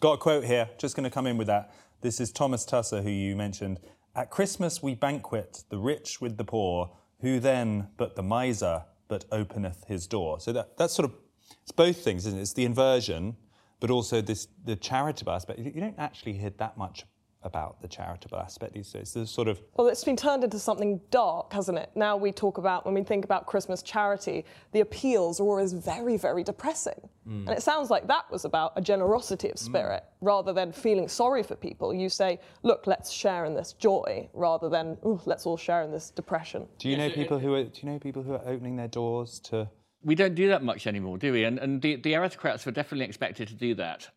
Got 0.00 0.14
a 0.14 0.18
quote 0.18 0.44
here, 0.44 0.68
just 0.76 0.94
going 0.94 1.04
to 1.04 1.10
come 1.10 1.26
in 1.26 1.38
with 1.38 1.46
that. 1.46 1.72
This 2.02 2.20
is 2.20 2.30
Thomas 2.30 2.66
Tusser, 2.66 3.02
who 3.02 3.08
you 3.08 3.36
mentioned. 3.36 3.80
At 4.14 4.30
Christmas 4.30 4.82
we 4.82 4.94
banquet 4.94 5.64
the 5.70 5.78
rich 5.78 6.20
with 6.20 6.36
the 6.36 6.44
poor, 6.44 6.90
who 7.20 7.40
then 7.40 7.88
but 7.96 8.16
the 8.16 8.22
miser 8.22 8.84
but 9.08 9.24
openeth 9.32 9.84
his 9.86 10.06
door. 10.06 10.38
So 10.40 10.52
that, 10.52 10.76
that's 10.76 10.92
sort 10.92 11.08
of, 11.08 11.16
it's 11.62 11.72
both 11.72 12.04
things, 12.04 12.26
isn't 12.26 12.38
it? 12.38 12.42
It's 12.42 12.52
the 12.52 12.66
inversion, 12.66 13.36
but 13.80 13.90
also 13.90 14.20
this 14.20 14.48
the 14.64 14.76
charitable 14.76 15.32
aspect. 15.32 15.58
You 15.58 15.80
don't 15.80 15.98
actually 15.98 16.34
hear 16.34 16.50
that 16.58 16.76
much 16.76 17.04
about 17.44 17.80
the 17.82 17.88
charitable 17.88 18.38
aspect 18.38 18.72
these 18.74 18.90
days. 18.90 19.12
There's 19.12 19.30
sort 19.30 19.48
of 19.48 19.60
well, 19.76 19.88
it's 19.88 20.04
been 20.04 20.16
turned 20.16 20.44
into 20.44 20.58
something 20.58 21.00
dark, 21.10 21.52
hasn't 21.52 21.78
it? 21.78 21.90
Now 21.94 22.16
we 22.16 22.32
talk 22.32 22.58
about 22.58 22.84
when 22.84 22.94
we 22.94 23.02
think 23.02 23.24
about 23.24 23.46
Christmas 23.46 23.82
charity, 23.82 24.44
the 24.72 24.80
appeals 24.80 25.40
are 25.40 25.44
always 25.44 25.72
very, 25.72 26.16
very 26.16 26.42
depressing, 26.42 27.08
mm. 27.28 27.46
and 27.46 27.50
it 27.50 27.62
sounds 27.62 27.90
like 27.90 28.06
that 28.06 28.30
was 28.30 28.44
about 28.44 28.72
a 28.76 28.80
generosity 28.80 29.50
of 29.50 29.58
spirit 29.58 30.02
mm. 30.02 30.08
rather 30.20 30.52
than 30.52 30.72
feeling 30.72 31.08
sorry 31.08 31.42
for 31.42 31.54
people. 31.54 31.94
You 31.94 32.08
say, 32.08 32.40
look, 32.62 32.86
let's 32.86 33.10
share 33.10 33.44
in 33.44 33.54
this 33.54 33.72
joy 33.74 34.28
rather 34.32 34.68
than 34.68 34.96
let's 35.26 35.46
all 35.46 35.56
share 35.56 35.82
in 35.82 35.90
this 35.90 36.10
depression. 36.10 36.66
Do 36.78 36.88
you 36.88 36.96
know 36.96 37.10
people 37.10 37.38
who 37.38 37.54
are? 37.54 37.64
Do 37.64 37.80
you 37.82 37.92
know 37.92 37.98
people 37.98 38.22
who 38.22 38.32
are 38.32 38.42
opening 38.46 38.76
their 38.76 38.88
doors 38.88 39.40
to? 39.44 39.68
We 40.02 40.14
don't 40.14 40.34
do 40.34 40.48
that 40.48 40.62
much 40.62 40.86
anymore, 40.86 41.16
do 41.16 41.32
we? 41.32 41.44
And, 41.44 41.58
and 41.58 41.80
the, 41.80 41.96
the 41.96 42.14
aristocrats 42.14 42.66
were 42.66 42.72
definitely 42.72 43.06
expected 43.06 43.48
to 43.48 43.54
do 43.54 43.74
that, 43.76 44.10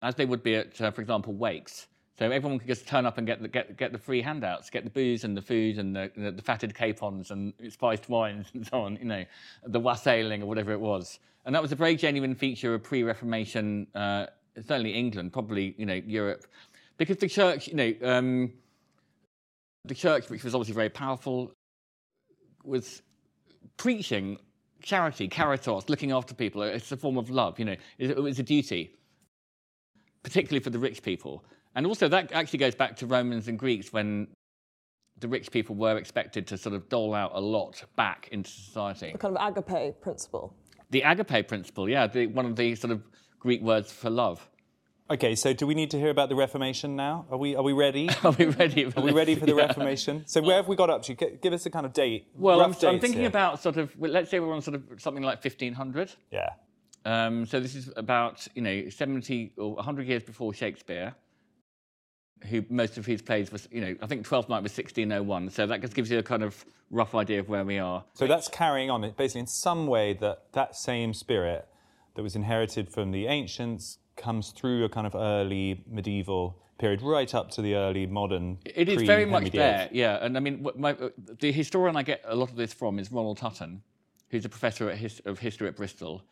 as 0.00 0.14
they 0.14 0.24
would 0.24 0.42
be 0.42 0.54
at, 0.54 0.80
uh, 0.80 0.90
for 0.90 1.02
example, 1.02 1.34
wakes 1.34 1.86
so 2.22 2.30
everyone 2.30 2.60
could 2.60 2.68
just 2.68 2.86
turn 2.86 3.04
up 3.04 3.18
and 3.18 3.26
get 3.26 3.42
the, 3.42 3.48
get, 3.48 3.76
get 3.76 3.90
the 3.90 3.98
free 3.98 4.22
handouts, 4.22 4.70
get 4.70 4.84
the 4.84 4.90
booze 4.90 5.24
and 5.24 5.36
the 5.36 5.42
food 5.42 5.76
and 5.76 5.96
the, 5.96 6.08
the, 6.16 6.30
the 6.30 6.40
fatted 6.40 6.72
capons 6.72 7.32
and 7.32 7.52
spiced 7.68 8.08
wines 8.08 8.46
and 8.54 8.64
so 8.64 8.82
on, 8.82 8.96
you 8.98 9.06
know, 9.06 9.24
the 9.66 9.80
wassailing 9.80 10.40
or 10.40 10.46
whatever 10.46 10.70
it 10.70 10.78
was. 10.78 11.18
And 11.44 11.52
that 11.52 11.60
was 11.60 11.72
a 11.72 11.74
very 11.74 11.96
genuine 11.96 12.36
feature 12.36 12.74
of 12.74 12.84
pre-Reformation, 12.84 13.88
uh, 13.96 14.26
certainly 14.54 14.92
England, 14.92 15.32
probably, 15.32 15.74
you 15.76 15.84
know, 15.84 16.00
Europe. 16.06 16.46
Because 16.96 17.16
the 17.16 17.26
church, 17.26 17.66
you 17.66 17.74
know, 17.74 17.92
um, 18.04 18.52
the 19.86 19.94
church, 19.96 20.30
which 20.30 20.44
was 20.44 20.54
obviously 20.54 20.74
very 20.74 20.90
powerful, 20.90 21.50
was 22.62 23.02
preaching 23.78 24.38
charity, 24.80 25.26
caritas, 25.26 25.88
looking 25.88 26.12
after 26.12 26.34
people. 26.34 26.62
It's 26.62 26.92
a 26.92 26.96
form 26.96 27.18
of 27.18 27.30
love, 27.30 27.58
you 27.58 27.64
know. 27.64 27.76
It 27.98 28.16
was 28.16 28.38
a 28.38 28.44
duty, 28.44 28.94
particularly 30.22 30.62
for 30.62 30.70
the 30.70 30.78
rich 30.78 31.02
people. 31.02 31.44
And 31.74 31.86
also, 31.86 32.08
that 32.08 32.32
actually 32.32 32.58
goes 32.58 32.74
back 32.74 32.96
to 32.96 33.06
Romans 33.06 33.48
and 33.48 33.58
Greeks 33.58 33.92
when 33.92 34.28
the 35.18 35.28
rich 35.28 35.50
people 35.50 35.76
were 35.76 35.96
expected 35.96 36.46
to 36.48 36.58
sort 36.58 36.74
of 36.74 36.88
dole 36.88 37.14
out 37.14 37.32
a 37.34 37.40
lot 37.40 37.82
back 37.96 38.28
into 38.32 38.50
society. 38.50 39.12
The 39.12 39.18
kind 39.18 39.36
of 39.36 39.56
agape 39.56 40.00
principle. 40.00 40.54
The 40.90 41.02
agape 41.02 41.48
principle, 41.48 41.88
yeah, 41.88 42.06
the, 42.06 42.26
one 42.26 42.44
of 42.44 42.56
the 42.56 42.74
sort 42.74 42.92
of 42.92 43.02
Greek 43.38 43.62
words 43.62 43.90
for 43.90 44.10
love. 44.10 44.46
Okay, 45.10 45.34
so 45.34 45.52
do 45.52 45.66
we 45.66 45.74
need 45.74 45.90
to 45.90 45.98
hear 45.98 46.10
about 46.10 46.28
the 46.28 46.34
Reformation 46.34 46.96
now? 46.96 47.26
Are 47.30 47.36
we 47.36 47.54
are 47.56 47.62
we 47.62 47.72
ready? 47.72 48.08
are 48.24 48.32
we 48.32 48.46
ready? 48.46 48.86
are 48.96 49.02
we 49.02 49.12
ready 49.12 49.34
for 49.34 49.46
the 49.46 49.54
yeah. 49.56 49.66
Reformation? 49.66 50.24
So 50.26 50.40
where 50.40 50.56
have 50.56 50.68
we 50.68 50.76
got 50.76 50.90
up 50.90 51.02
to? 51.02 51.14
Give 51.14 51.52
us 51.52 51.66
a 51.66 51.70
kind 51.70 51.84
of 51.84 51.92
date. 51.92 52.28
Well, 52.34 52.60
I'm, 52.60 52.72
I'm, 52.72 53.00
thinking 53.00 53.20
here. 53.20 53.28
about 53.28 53.60
sort 53.60 53.76
of 53.76 53.94
let's 53.98 54.30
say 54.30 54.40
we're 54.40 54.54
on 54.54 54.62
sort 54.62 54.76
of 54.76 54.82
something 54.98 55.22
like 55.22 55.44
1500. 55.44 56.14
Yeah. 56.30 56.50
Um, 57.04 57.44
so 57.46 57.58
this 57.60 57.74
is 57.74 57.90
about 57.96 58.46
you 58.54 58.62
know 58.62 58.88
70 58.88 59.52
or 59.58 59.74
100 59.74 60.06
years 60.06 60.22
before 60.22 60.54
Shakespeare 60.54 61.14
who 62.48 62.64
most 62.68 62.98
of 62.98 63.06
his 63.06 63.22
plays 63.22 63.50
was, 63.52 63.68
you 63.70 63.80
know, 63.80 63.96
I 64.02 64.06
think 64.06 64.24
Twelfth 64.24 64.48
Night 64.48 64.62
was 64.62 64.72
1601. 64.72 65.50
So 65.50 65.66
that 65.66 65.80
just 65.80 65.94
gives 65.94 66.10
you 66.10 66.18
a 66.18 66.22
kind 66.22 66.42
of 66.42 66.64
rough 66.90 67.14
idea 67.14 67.40
of 67.40 67.48
where 67.48 67.64
we 67.64 67.78
are. 67.78 68.04
So 68.14 68.26
that's 68.26 68.48
carrying 68.48 68.90
on, 68.90 69.00
basically, 69.16 69.40
in 69.40 69.46
some 69.46 69.86
way, 69.86 70.12
that 70.14 70.52
that 70.52 70.76
same 70.76 71.14
spirit 71.14 71.66
that 72.14 72.22
was 72.22 72.36
inherited 72.36 72.88
from 72.88 73.10
the 73.10 73.26
ancients 73.26 73.98
comes 74.16 74.50
through 74.50 74.84
a 74.84 74.88
kind 74.88 75.06
of 75.06 75.14
early 75.14 75.82
medieval 75.88 76.58
period, 76.78 77.00
right 77.02 77.34
up 77.34 77.50
to 77.52 77.62
the 77.62 77.74
early 77.74 78.06
modern. 78.06 78.58
It 78.64 78.88
is 78.88 79.02
very 79.02 79.24
much 79.24 79.50
there, 79.52 79.88
yeah. 79.92 80.18
And 80.20 80.36
I 80.36 80.40
mean, 80.40 80.66
my, 80.76 80.96
the 81.38 81.52
historian 81.52 81.96
I 81.96 82.02
get 82.02 82.22
a 82.26 82.34
lot 82.34 82.50
of 82.50 82.56
this 82.56 82.72
from 82.72 82.98
is 82.98 83.10
Ronald 83.10 83.38
Hutton, 83.38 83.82
who's 84.30 84.44
a 84.44 84.48
professor 84.48 84.90
his, 84.94 85.20
of 85.24 85.38
history 85.38 85.68
at 85.68 85.76
Bristol 85.76 86.22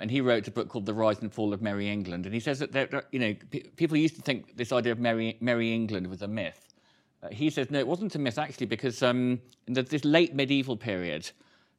and 0.00 0.10
he 0.10 0.20
wrote 0.20 0.46
a 0.48 0.50
book 0.50 0.68
called 0.68 0.86
The 0.86 0.94
Rise 0.94 1.20
and 1.20 1.32
Fall 1.32 1.52
of 1.52 1.62
Merry 1.62 1.88
England. 1.88 2.26
And 2.26 2.34
he 2.34 2.40
says 2.40 2.58
that, 2.58 2.72
there, 2.72 3.04
you 3.12 3.18
know, 3.18 3.34
p- 3.50 3.70
people 3.76 3.96
used 3.96 4.16
to 4.16 4.22
think 4.22 4.56
this 4.56 4.72
idea 4.72 4.92
of 4.92 4.98
Merry, 4.98 5.36
Merry 5.40 5.72
England 5.72 6.06
was 6.06 6.22
a 6.22 6.28
myth. 6.28 6.74
Uh, 7.22 7.28
he 7.28 7.50
says, 7.50 7.70
no, 7.70 7.78
it 7.78 7.86
wasn't 7.86 8.14
a 8.14 8.18
myth 8.18 8.38
actually, 8.38 8.66
because 8.66 9.02
um, 9.02 9.40
in 9.66 9.74
the, 9.74 9.82
this 9.82 10.04
late 10.04 10.34
medieval 10.34 10.76
period, 10.76 11.30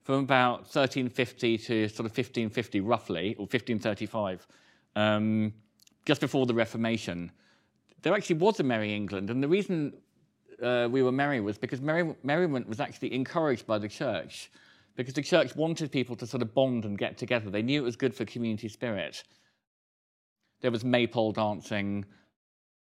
from 0.03 0.23
about 0.23 0.61
1350 0.61 1.57
to 1.57 1.87
sort 1.87 1.99
of 1.99 2.17
1550 2.17 2.79
roughly, 2.81 3.35
or 3.35 3.43
1535, 3.43 4.47
um, 4.95 5.53
just 6.05 6.21
before 6.21 6.45
the 6.45 6.53
Reformation, 6.53 7.31
there 8.01 8.13
actually 8.13 8.37
was 8.37 8.59
a 8.59 8.63
Merry 8.63 8.93
England. 8.95 9.29
And 9.29 9.43
the 9.43 9.47
reason 9.47 9.93
uh, 10.61 10.87
we 10.91 11.03
were 11.03 11.11
merry 11.11 11.39
was 11.39 11.57
because 11.57 11.81
merry, 11.81 12.15
merriment 12.23 12.67
was 12.67 12.79
actually 12.79 13.13
encouraged 13.13 13.65
by 13.65 13.77
the 13.77 13.89
church 13.89 14.51
because 14.95 15.13
the 15.13 15.21
church 15.21 15.55
wanted 15.55 15.91
people 15.91 16.15
to 16.17 16.27
sort 16.27 16.41
of 16.41 16.53
bond 16.53 16.85
and 16.85 16.97
get 16.97 17.17
together. 17.17 17.49
They 17.49 17.61
knew 17.61 17.81
it 17.81 17.85
was 17.85 17.95
good 17.95 18.13
for 18.13 18.25
community 18.25 18.67
spirit. 18.67 19.23
There 20.61 20.71
was 20.71 20.83
maypole 20.83 21.31
dancing, 21.31 22.05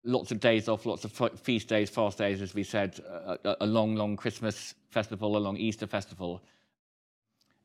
lots 0.03 0.31
of 0.31 0.39
days 0.39 0.67
off, 0.67 0.85
lots 0.85 1.03
of 1.03 1.39
feast 1.39 1.67
days, 1.67 1.89
fast 1.89 2.17
days, 2.17 2.41
as 2.41 2.53
we 2.53 2.63
said, 2.63 2.99
a, 2.99 3.57
a 3.61 3.65
long, 3.65 3.95
long 3.95 4.15
Christmas 4.15 4.73
festival, 4.89 5.37
a 5.37 5.39
long 5.39 5.57
Easter 5.57 5.87
festival. 5.87 6.41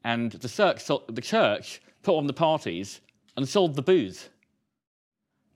And 0.03 0.33
the 0.33 0.49
church, 0.49 0.85
the 0.87 1.23
church 1.23 1.81
put 2.03 2.17
on 2.17 2.27
the 2.27 2.35
parties 2.35 3.01
and 3.37 3.49
sold 3.49 3.75
the 3.75 3.83
booze 3.83 4.29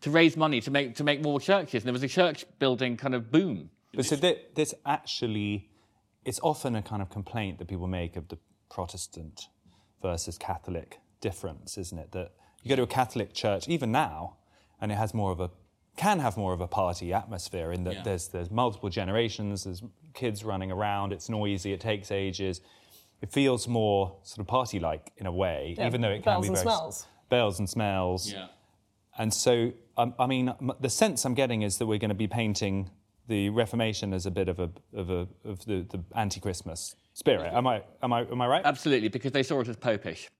to 0.01 0.11
raise 0.11 0.37
money 0.37 0.61
to 0.61 0.71
make, 0.71 0.95
to 0.95 1.05
make 1.05 1.21
more 1.21 1.41
churches. 1.41 1.83
And 1.83 1.87
there 1.87 1.93
was 1.93 2.03
a 2.03 2.09
church 2.09 2.45
building 2.59 2.97
kind 2.97 3.15
of 3.15 3.31
boom. 3.31 3.71
But 3.95 4.07
so 4.07 4.17
this 4.17 4.75
actually, 4.87 5.69
it's 6.25 6.41
often 6.43 6.77
a 6.77 6.83
kind 6.83 7.03
of 7.03 7.11
complaint 7.11 7.59
that 7.59 7.69
people 7.69 7.87
make 7.87 8.17
of 8.17 8.29
the 8.29 8.39
Protestant 8.71 9.49
versus 10.03 10.39
Catholic 10.39 11.01
difference, 11.21 11.79
isn't 11.79 11.99
it? 11.99 12.13
That 12.13 12.33
you 12.63 12.69
go 12.69 12.77
to 12.77 12.83
a 12.83 12.87
Catholic 12.87 13.33
church, 13.33 13.69
even 13.69 13.93
now, 13.93 14.37
and 14.81 14.93
it 14.93 14.97
has 14.97 15.15
more 15.15 15.33
of 15.33 15.41
a 15.41 15.51
can 15.97 16.21
have 16.21 16.37
more 16.37 16.53
of 16.53 16.61
a 16.61 16.69
party 16.69 17.13
atmosphere 17.13 17.73
in 17.73 17.85
that 17.85 17.95
yeah. 17.95 18.03
there's 18.05 18.29
there's 18.29 18.51
multiple 18.51 18.89
generations, 18.89 19.65
there's 19.65 19.83
kids 20.15 20.45
running 20.45 20.71
around, 20.71 21.13
it's 21.13 21.29
noisy, 21.29 21.73
it 21.73 21.81
takes 21.81 22.11
ages. 22.11 22.61
It 23.21 23.33
feels 23.33 23.67
more 23.67 24.17
sort 24.23 24.39
of 24.39 24.47
party 24.47 24.79
like 24.79 25.11
in 25.17 25.27
a 25.27 25.33
way, 25.33 25.75
yeah, 25.77 25.89
even 25.89 26.01
though 26.01 26.11
it 26.11 26.23
can 26.23 26.41
be 26.41 26.49
very 26.49 26.61
smells. 26.61 27.07
bells 27.29 27.59
and 27.59 27.69
smells. 27.69 28.33
Yeah. 28.33 28.47
And 29.19 29.35
so, 29.35 29.73
um, 29.97 30.15
I 30.21 30.29
mean, 30.29 30.55
the 30.79 30.89
sense 30.89 31.25
I'm 31.25 31.35
getting 31.35 31.63
is 31.63 31.79
that 31.79 31.87
we're 31.87 31.99
going 31.99 32.11
to 32.11 32.15
be 32.15 32.29
painting 32.29 32.91
the 33.27 33.51
Reformation 33.51 34.15
as 34.15 34.25
a 34.25 34.31
bit 34.31 34.49
of 34.49 34.61
a 34.61 34.71
of 34.95 35.11
a 35.11 35.27
of 35.45 35.65
the, 35.67 35.85
the 35.91 36.03
anti-Christmas 36.15 36.95
spirit. 37.19 37.53
Am 37.53 37.67
I, 37.67 37.83
am 38.03 38.13
I, 38.13 38.21
am 38.21 38.41
I 38.41 38.47
right? 38.47 38.63
Absolutely, 38.65 39.09
because 39.09 39.33
they 39.33 39.43
saw 39.43 39.61
it 39.61 39.69
as 39.69 39.77
popish. 39.77 40.31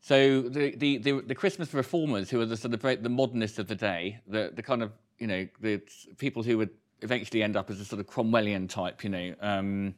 So 0.00 0.42
the, 0.42 0.74
the, 0.76 0.98
the, 0.98 1.20
the 1.20 1.34
Christmas 1.34 1.72
reformers, 1.72 2.30
who 2.30 2.40
are 2.40 2.46
the 2.46 2.56
sort 2.56 2.74
of 2.74 3.02
the 3.02 3.08
modernists 3.08 3.58
of 3.58 3.68
the 3.68 3.74
day, 3.74 4.20
the, 4.26 4.52
the 4.54 4.62
kind 4.62 4.82
of, 4.82 4.92
you 5.18 5.26
know, 5.26 5.48
the 5.60 5.80
people 6.18 6.42
who 6.42 6.58
would 6.58 6.70
eventually 7.02 7.42
end 7.42 7.56
up 7.56 7.70
as 7.70 7.80
a 7.80 7.84
sort 7.84 8.00
of 8.00 8.06
Cromwellian 8.06 8.68
type, 8.68 9.04
you 9.04 9.10
know, 9.10 9.34
um, 9.40 9.94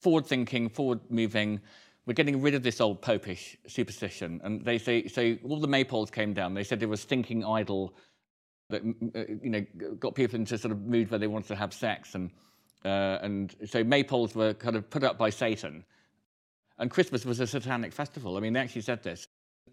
forward 0.00 0.26
thinking, 0.26 0.68
forward 0.68 1.00
moving. 1.10 1.60
We're 2.06 2.14
getting 2.14 2.40
rid 2.40 2.54
of 2.54 2.62
this 2.62 2.80
old 2.80 3.02
popish 3.02 3.56
superstition. 3.66 4.40
And 4.44 4.64
they 4.64 4.78
say, 4.78 5.08
so 5.08 5.36
all 5.48 5.60
the 5.60 5.68
maypoles 5.68 6.12
came 6.12 6.32
down. 6.32 6.54
They 6.54 6.64
said 6.64 6.78
they 6.78 6.86
was 6.86 7.00
stinking 7.00 7.44
idol 7.44 7.94
that, 8.70 8.82
uh, 8.82 9.34
you 9.42 9.50
know, 9.50 9.64
got 9.98 10.14
people 10.14 10.38
into 10.38 10.58
sort 10.58 10.72
of 10.72 10.82
mood 10.82 11.10
where 11.10 11.18
they 11.18 11.26
wanted 11.26 11.48
to 11.48 11.56
have 11.56 11.72
sex 11.72 12.14
and 12.14 12.30
uh, 12.84 13.18
and 13.22 13.54
so 13.66 13.82
maypoles 13.82 14.34
were 14.34 14.54
kind 14.54 14.76
of 14.76 14.88
put 14.90 15.04
up 15.04 15.18
by 15.18 15.30
Satan. 15.30 15.84
And 16.78 16.90
Christmas 16.90 17.24
was 17.24 17.40
a 17.40 17.46
satanic 17.46 17.92
festival. 17.92 18.36
I 18.36 18.40
mean, 18.40 18.52
they 18.52 18.60
actually 18.60 18.82
said 18.82 19.02
this. 19.02 19.26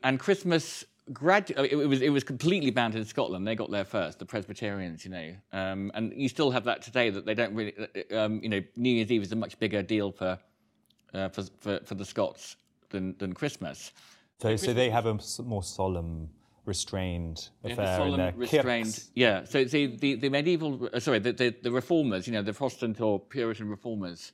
And 0.04 0.20
Christmas 0.20 0.86
gradually, 1.12 1.72
it, 1.72 1.76
was, 1.76 2.02
it 2.02 2.10
was 2.10 2.24
completely 2.24 2.72
banned 2.72 2.96
in 2.96 3.04
Scotland. 3.06 3.48
They 3.48 3.56
got 3.56 3.72
there 3.72 3.84
first, 3.84 4.20
the 4.20 4.26
Presbyterians, 4.26 5.04
you 5.04 5.12
know. 5.12 5.36
Um, 5.52 5.92
and 5.94 6.14
you 6.16 6.30
still 6.30 6.52
have 6.52 6.64
that 6.66 6.82
today 6.82 7.10
that 7.10 7.26
they 7.26 7.34
don't 7.34 7.54
really, 7.54 7.74
uh, 8.12 8.18
um, 8.18 8.40
you 8.44 8.50
know, 8.50 8.62
New 8.76 8.92
Year's 8.92 9.12
Eve 9.12 9.24
is 9.24 9.32
a 9.32 9.36
much 9.36 9.58
bigger 9.60 9.82
deal 9.82 10.12
for, 10.12 10.38
uh, 11.14 11.30
for, 11.30 11.44
for, 11.60 11.80
for, 11.84 11.96
the 11.96 12.06
Scots 12.06 12.56
than, 12.90 13.16
than 13.18 13.34
Christmas. 13.34 13.92
So, 14.40 14.56
so 14.56 14.74
they 14.74 14.90
have 14.90 15.06
a 15.06 15.20
more 15.44 15.64
solemn 15.64 16.30
restrained 16.72 17.50
affair 17.66 18.08
in 18.08 18.18
their 18.18 18.34
restrained, 18.36 19.04
Yeah. 19.14 19.44
So 19.44 19.66
the, 19.66 19.98
the, 20.04 20.16
the 20.16 20.30
medieval, 20.30 20.90
uh, 20.94 21.02
sorry, 21.02 21.20
the, 21.20 21.34
the, 21.34 21.50
the, 21.66 21.72
reformers, 21.72 22.28
you 22.28 22.34
know, 22.34 22.42
the 22.42 22.54
Protestant 22.54 23.02
or 23.02 23.20
Puritan 23.20 23.68
reformers, 23.70 24.32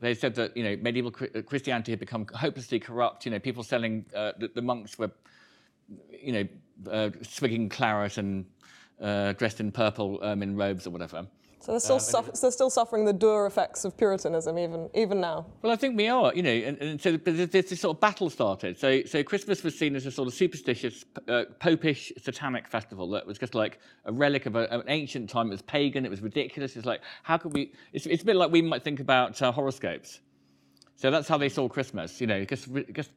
they 0.00 0.14
said 0.14 0.34
that 0.36 0.56
you 0.56 0.64
know 0.64 0.76
medieval 0.82 1.12
uh, 1.20 1.42
Christianity 1.42 1.92
had 1.92 2.00
become 2.00 2.26
hopelessly 2.34 2.80
corrupt. 2.80 3.26
You 3.26 3.32
know, 3.32 3.38
people 3.38 3.62
selling 3.62 4.06
uh, 4.14 4.32
the, 4.38 4.48
the, 4.54 4.62
monks 4.62 4.98
were, 4.98 5.10
you 6.28 6.32
know, 6.32 6.46
uh, 6.90 7.10
swigging 7.22 7.68
claret 7.68 8.16
and 8.16 8.46
uh, 9.00 9.32
dressed 9.32 9.60
in 9.60 9.70
purple 9.70 10.18
ermine 10.22 10.56
robes 10.56 10.86
or 10.86 10.90
whatever. 10.90 11.26
So 11.66 11.72
they're 11.72 11.80
still, 11.80 11.98
suff- 11.98 12.40
they're 12.40 12.52
still 12.52 12.70
suffering 12.70 13.04
the 13.04 13.12
dour 13.12 13.44
effects 13.44 13.84
of 13.84 13.96
Puritanism 13.96 14.56
even, 14.56 14.88
even 14.94 15.20
now. 15.20 15.46
Well, 15.62 15.72
I 15.72 15.74
think 15.74 15.96
we 15.96 16.06
are, 16.06 16.32
you 16.32 16.44
know, 16.44 16.52
and, 16.52 16.78
and 16.78 17.02
so 17.02 17.18
but 17.18 17.36
there's 17.36 17.50
this 17.50 17.80
sort 17.80 17.96
of 17.96 18.00
battle 18.00 18.30
started. 18.30 18.78
So, 18.78 19.02
so 19.02 19.24
Christmas 19.24 19.64
was 19.64 19.76
seen 19.76 19.96
as 19.96 20.06
a 20.06 20.12
sort 20.12 20.28
of 20.28 20.34
superstitious, 20.34 21.04
uh, 21.26 21.42
popish, 21.58 22.12
satanic 22.22 22.68
festival 22.68 23.10
that 23.10 23.26
was 23.26 23.36
just 23.36 23.56
like 23.56 23.80
a 24.04 24.12
relic 24.12 24.46
of 24.46 24.54
a, 24.54 24.68
an 24.70 24.84
ancient 24.86 25.28
time. 25.28 25.48
It 25.48 25.50
was 25.50 25.62
pagan. 25.62 26.04
It 26.04 26.10
was 26.10 26.20
ridiculous. 26.20 26.76
It's 26.76 26.86
like, 26.86 27.00
how 27.24 27.36
could 27.36 27.52
we? 27.52 27.72
It's, 27.92 28.06
it's 28.06 28.22
a 28.22 28.26
bit 28.26 28.36
like 28.36 28.52
we 28.52 28.62
might 28.62 28.84
think 28.84 29.00
about 29.00 29.42
uh, 29.42 29.50
horoscopes. 29.50 30.20
So 30.94 31.10
that's 31.10 31.26
how 31.26 31.36
they 31.36 31.48
saw 31.48 31.68
Christmas, 31.68 32.20
you 32.20 32.28
know, 32.28 32.44
just, 32.44 32.68
just 32.92 33.10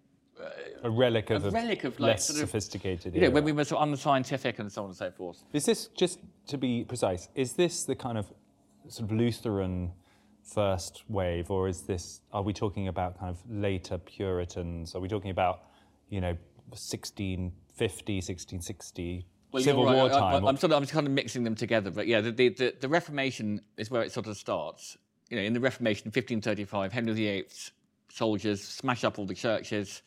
A 0.83 0.89
relic 0.89 1.29
of 1.29 1.45
a 1.45 1.51
relic 1.51 1.83
of 1.83 1.99
like 1.99 2.15
less 2.15 2.25
sort 2.25 2.41
of, 2.41 2.49
sophisticated. 2.49 3.13
You 3.13 3.21
know, 3.21 3.27
era. 3.27 3.33
when 3.35 3.43
we 3.43 3.51
were 3.51 3.63
sort 3.63 3.81
of 3.81 3.89
unscientific 3.89 4.57
and 4.57 4.71
so 4.71 4.83
on 4.83 4.89
and 4.89 4.97
so 4.97 5.11
forth. 5.11 5.43
Is 5.53 5.65
this 5.65 5.87
just 5.95 6.19
to 6.47 6.57
be 6.57 6.83
precise? 6.83 7.29
Is 7.35 7.53
this 7.53 7.83
the 7.83 7.95
kind 7.95 8.17
of 8.17 8.31
sort 8.89 9.09
of 9.11 9.17
Lutheran 9.17 9.91
first 10.43 11.03
wave, 11.07 11.49
or 11.51 11.67
is 11.67 11.81
this? 11.83 12.21
Are 12.33 12.41
we 12.41 12.53
talking 12.53 12.87
about 12.87 13.19
kind 13.19 13.29
of 13.29 13.39
later 13.49 13.97
Puritans? 13.97 14.95
Are 14.95 14.99
we 14.99 15.07
talking 15.07 15.31
about 15.31 15.63
you 16.09 16.21
know 16.21 16.35
1650, 16.69 18.13
1660 18.15 19.25
Well, 19.51 19.63
Civil 19.63 19.85
right. 19.85 19.95
War 19.95 20.03
I- 20.11 20.15
I- 20.15 20.19
time? 20.19 20.45
I'm 20.47 20.57
sort 20.57 20.71
of 20.71 20.77
I'm 20.77 20.83
just 20.83 20.93
kind 20.93 21.07
of 21.07 21.13
mixing 21.13 21.43
them 21.43 21.55
together, 21.55 21.91
but 21.91 22.07
yeah, 22.07 22.21
the, 22.21 22.31
the, 22.31 22.49
the, 22.49 22.75
the 22.81 22.89
Reformation 22.89 23.61
is 23.77 23.89
where 23.91 24.01
it 24.01 24.11
sort 24.11 24.27
of 24.27 24.37
starts. 24.37 24.97
You 25.29 25.37
know, 25.37 25.43
in 25.43 25.53
the 25.53 25.59
Reformation, 25.59 26.05
1535, 26.07 26.91
Henry 26.91 27.13
VIII's 27.13 27.71
soldiers 28.11 28.63
smash 28.63 29.03
up 29.03 29.19
all 29.19 29.25
the 29.25 29.35
churches. 29.35 30.01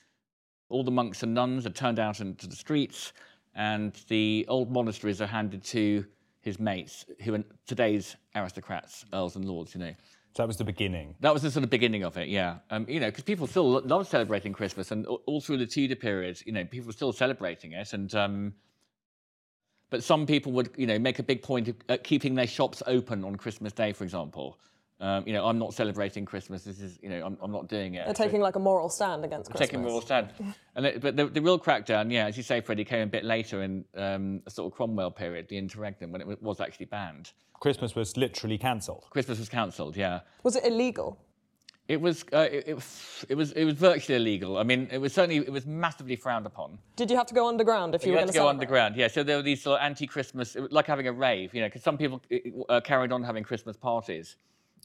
All 0.69 0.83
the 0.83 0.91
monks 0.91 1.23
and 1.23 1.35
nuns 1.35 1.67
are 1.67 1.71
turned 1.71 1.99
out 1.99 2.21
into 2.21 2.49
the 2.49 2.57
streets, 2.57 3.13
and 3.55 3.93
the 4.09 4.45
old 4.49 4.73
monasteries 4.73 5.21
are 5.21 5.27
handed 5.27 5.63
to 5.65 6.05
his 6.43 6.59
mates, 6.61 7.05
who 7.23 7.35
are 7.35 7.45
today's 7.67 8.17
aristocrats, 8.35 9.05
earls 9.15 9.37
and 9.37 9.45
lords. 9.45 9.75
You 9.75 9.81
know, 9.81 9.95
so 10.35 10.43
that 10.43 10.47
was 10.47 10.57
the 10.57 10.65
beginning. 10.65 11.15
that 11.21 11.33
was 11.33 11.43
the 11.43 11.51
sort 11.51 11.65
of 11.65 11.71
beginning 11.71 12.05
of 12.05 12.17
it, 12.17 12.29
yeah. 12.29 12.57
Um, 12.71 12.87
you 12.89 13.01
know, 13.01 13.07
because 13.09 13.25
people 13.25 13.47
still 13.47 13.71
lo- 13.71 13.83
love 13.85 14.07
celebrating 14.09 14.53
Christmas, 14.53 14.91
and 14.91 15.07
all- 15.07 15.23
all 15.27 15.41
through 15.41 15.59
the 15.59 15.67
Tudor 15.67 15.97
period, 15.97 16.41
you 16.45 16.53
know, 16.53 16.65
people 16.65 16.87
were 16.89 16.93
still 16.93 17.13
celebrating 17.13 17.73
it, 17.73 17.93
and 17.93 18.15
um, 18.15 18.55
but 19.91 20.03
some 20.03 20.27
people 20.27 20.53
would, 20.53 20.71
you 20.77 20.87
know, 20.87 20.99
make 20.99 21.19
a 21.19 21.23
big 21.23 21.43
point 21.43 21.69
of 21.69 21.77
uh, 21.89 21.97
keeping 22.03 22.35
their 22.35 22.47
shops 22.47 22.83
open 22.87 23.25
on 23.25 23.37
Christmas 23.37 23.73
Day, 23.73 23.93
for 23.93 24.05
example. 24.05 24.59
Um, 25.03 25.25
you 25.27 25.33
know, 25.33 25.45
I'm 25.45 25.59
not 25.59 25.75
celebrating 25.75 26.25
Christmas. 26.25 26.63
This 26.63 26.81
is, 26.81 26.97
you 27.03 27.09
know, 27.11 27.27
I'm, 27.27 27.37
I'm 27.43 27.51
not 27.51 27.67
doing 27.67 27.95
it. 27.95 28.05
They're 28.05 28.15
taking 28.15 28.41
like 28.41 28.55
a 28.55 28.61
moral 28.61 28.89
stand 28.89 29.25
against 29.25 29.51
Christmas. 29.51 29.69
taking 29.69 29.83
moral 29.83 30.01
stand. 30.01 30.29
And 30.75 30.87
it, 30.87 31.03
but 31.03 31.17
the, 31.17 31.27
the 31.27 31.43
real 31.43 31.59
crackdown, 31.59 32.11
yeah, 32.11 32.25
as 32.27 32.37
you 32.39 32.43
say, 32.43 32.63
Freddie, 32.63 32.85
came 32.85 33.03
a 33.03 33.07
bit 33.07 33.25
later 33.25 33.63
in 33.63 33.85
um, 33.95 34.41
a 34.47 34.51
sort 34.51 34.73
of 34.73 34.75
Cromwell 34.75 35.11
period, 35.11 35.49
the 35.49 35.59
interregnum, 35.59 36.13
when 36.13 36.23
it 36.23 36.43
was 36.43 36.61
actually 36.61 36.87
banned. 36.87 37.33
Christmas 37.61 37.95
was 37.95 38.17
literally 38.17 38.57
cancelled. 38.57 39.05
Christmas 39.11 39.39
was 39.39 39.51
cancelled, 39.51 39.97
yeah. 39.99 40.21
Was 40.45 40.57
it 40.57 40.65
illegal? 40.65 41.19
It 41.89 42.01
was, 42.01 42.25
uh, 42.33 42.49
it, 42.51 42.69
it, 42.69 42.85
it 43.29 43.35
was, 43.35 43.53
it 43.53 43.65
was 43.67 43.75
virtually 43.75 44.17
illegal. 44.17 44.57
I 44.57 44.63
mean, 44.63 44.89
it 44.91 44.97
was 44.99 45.13
certainly, 45.13 45.39
it 45.39 45.53
was 45.53 45.67
massively 45.67 46.17
frowned 46.17 46.47
upon. 46.47 46.79
Did 46.97 47.11
you 47.11 47.17
have 47.19 47.27
to 47.27 47.35
go 47.35 47.49
underground 47.49 47.95
if 47.95 48.03
you, 48.03 48.13
You 48.13 48.13
were 48.15 48.21
had 48.21 48.27
going 48.27 48.33
to 48.33 48.39
go 48.39 48.45
celebrate? 48.45 48.61
underground, 48.65 48.97
yeah. 48.97 49.09
So 49.09 49.23
there 49.23 49.37
were 49.37 49.43
these 49.43 49.63
sort 49.63 49.81
of 49.81 49.85
anti-Christmas, 49.85 50.57
like 50.71 50.87
having 50.87 51.07
a 51.09 51.13
rave, 51.13 51.53
you 51.53 51.61
know, 51.61 51.67
because 51.67 51.83
some 51.83 51.99
people 51.99 52.23
uh, 52.71 52.81
carried 52.81 53.13
on 53.13 53.23
having 53.23 53.45
Christmas 53.45 53.77
parties, 53.77 54.37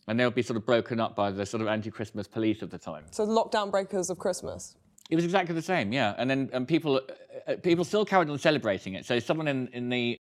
and 0.08 0.20
they 0.20 0.26
would 0.26 0.36
be 0.36 0.42
sort 0.42 0.58
of 0.58 0.66
broken 0.66 1.00
up 1.00 1.16
by 1.16 1.32
the 1.32 1.46
sort 1.46 1.62
of 1.62 1.68
anti-Christmas 1.68 2.28
police 2.28 2.62
of 2.62 2.70
the 2.70 2.78
time. 2.78 3.04
So 3.12 3.26
lockdown 3.26 3.72
breakers 3.72 4.10
of 4.10 4.18
Christmas. 4.18 4.76
It 5.10 5.16
was 5.16 5.26
exactly 5.26 5.56
the 5.56 5.62
same, 5.62 5.92
yeah. 5.94 6.16
And 6.18 6.30
then 6.30 6.50
and 6.54 6.68
people, 6.68 7.02
uh, 7.48 7.56
people 7.64 7.86
still 7.86 8.06
carried 8.06 8.30
on 8.30 8.38
celebrating 8.38 8.94
it. 8.96 9.06
So 9.06 9.20
someone 9.20 9.48
in, 9.48 9.68
in 9.70 9.90
the, 9.90 10.18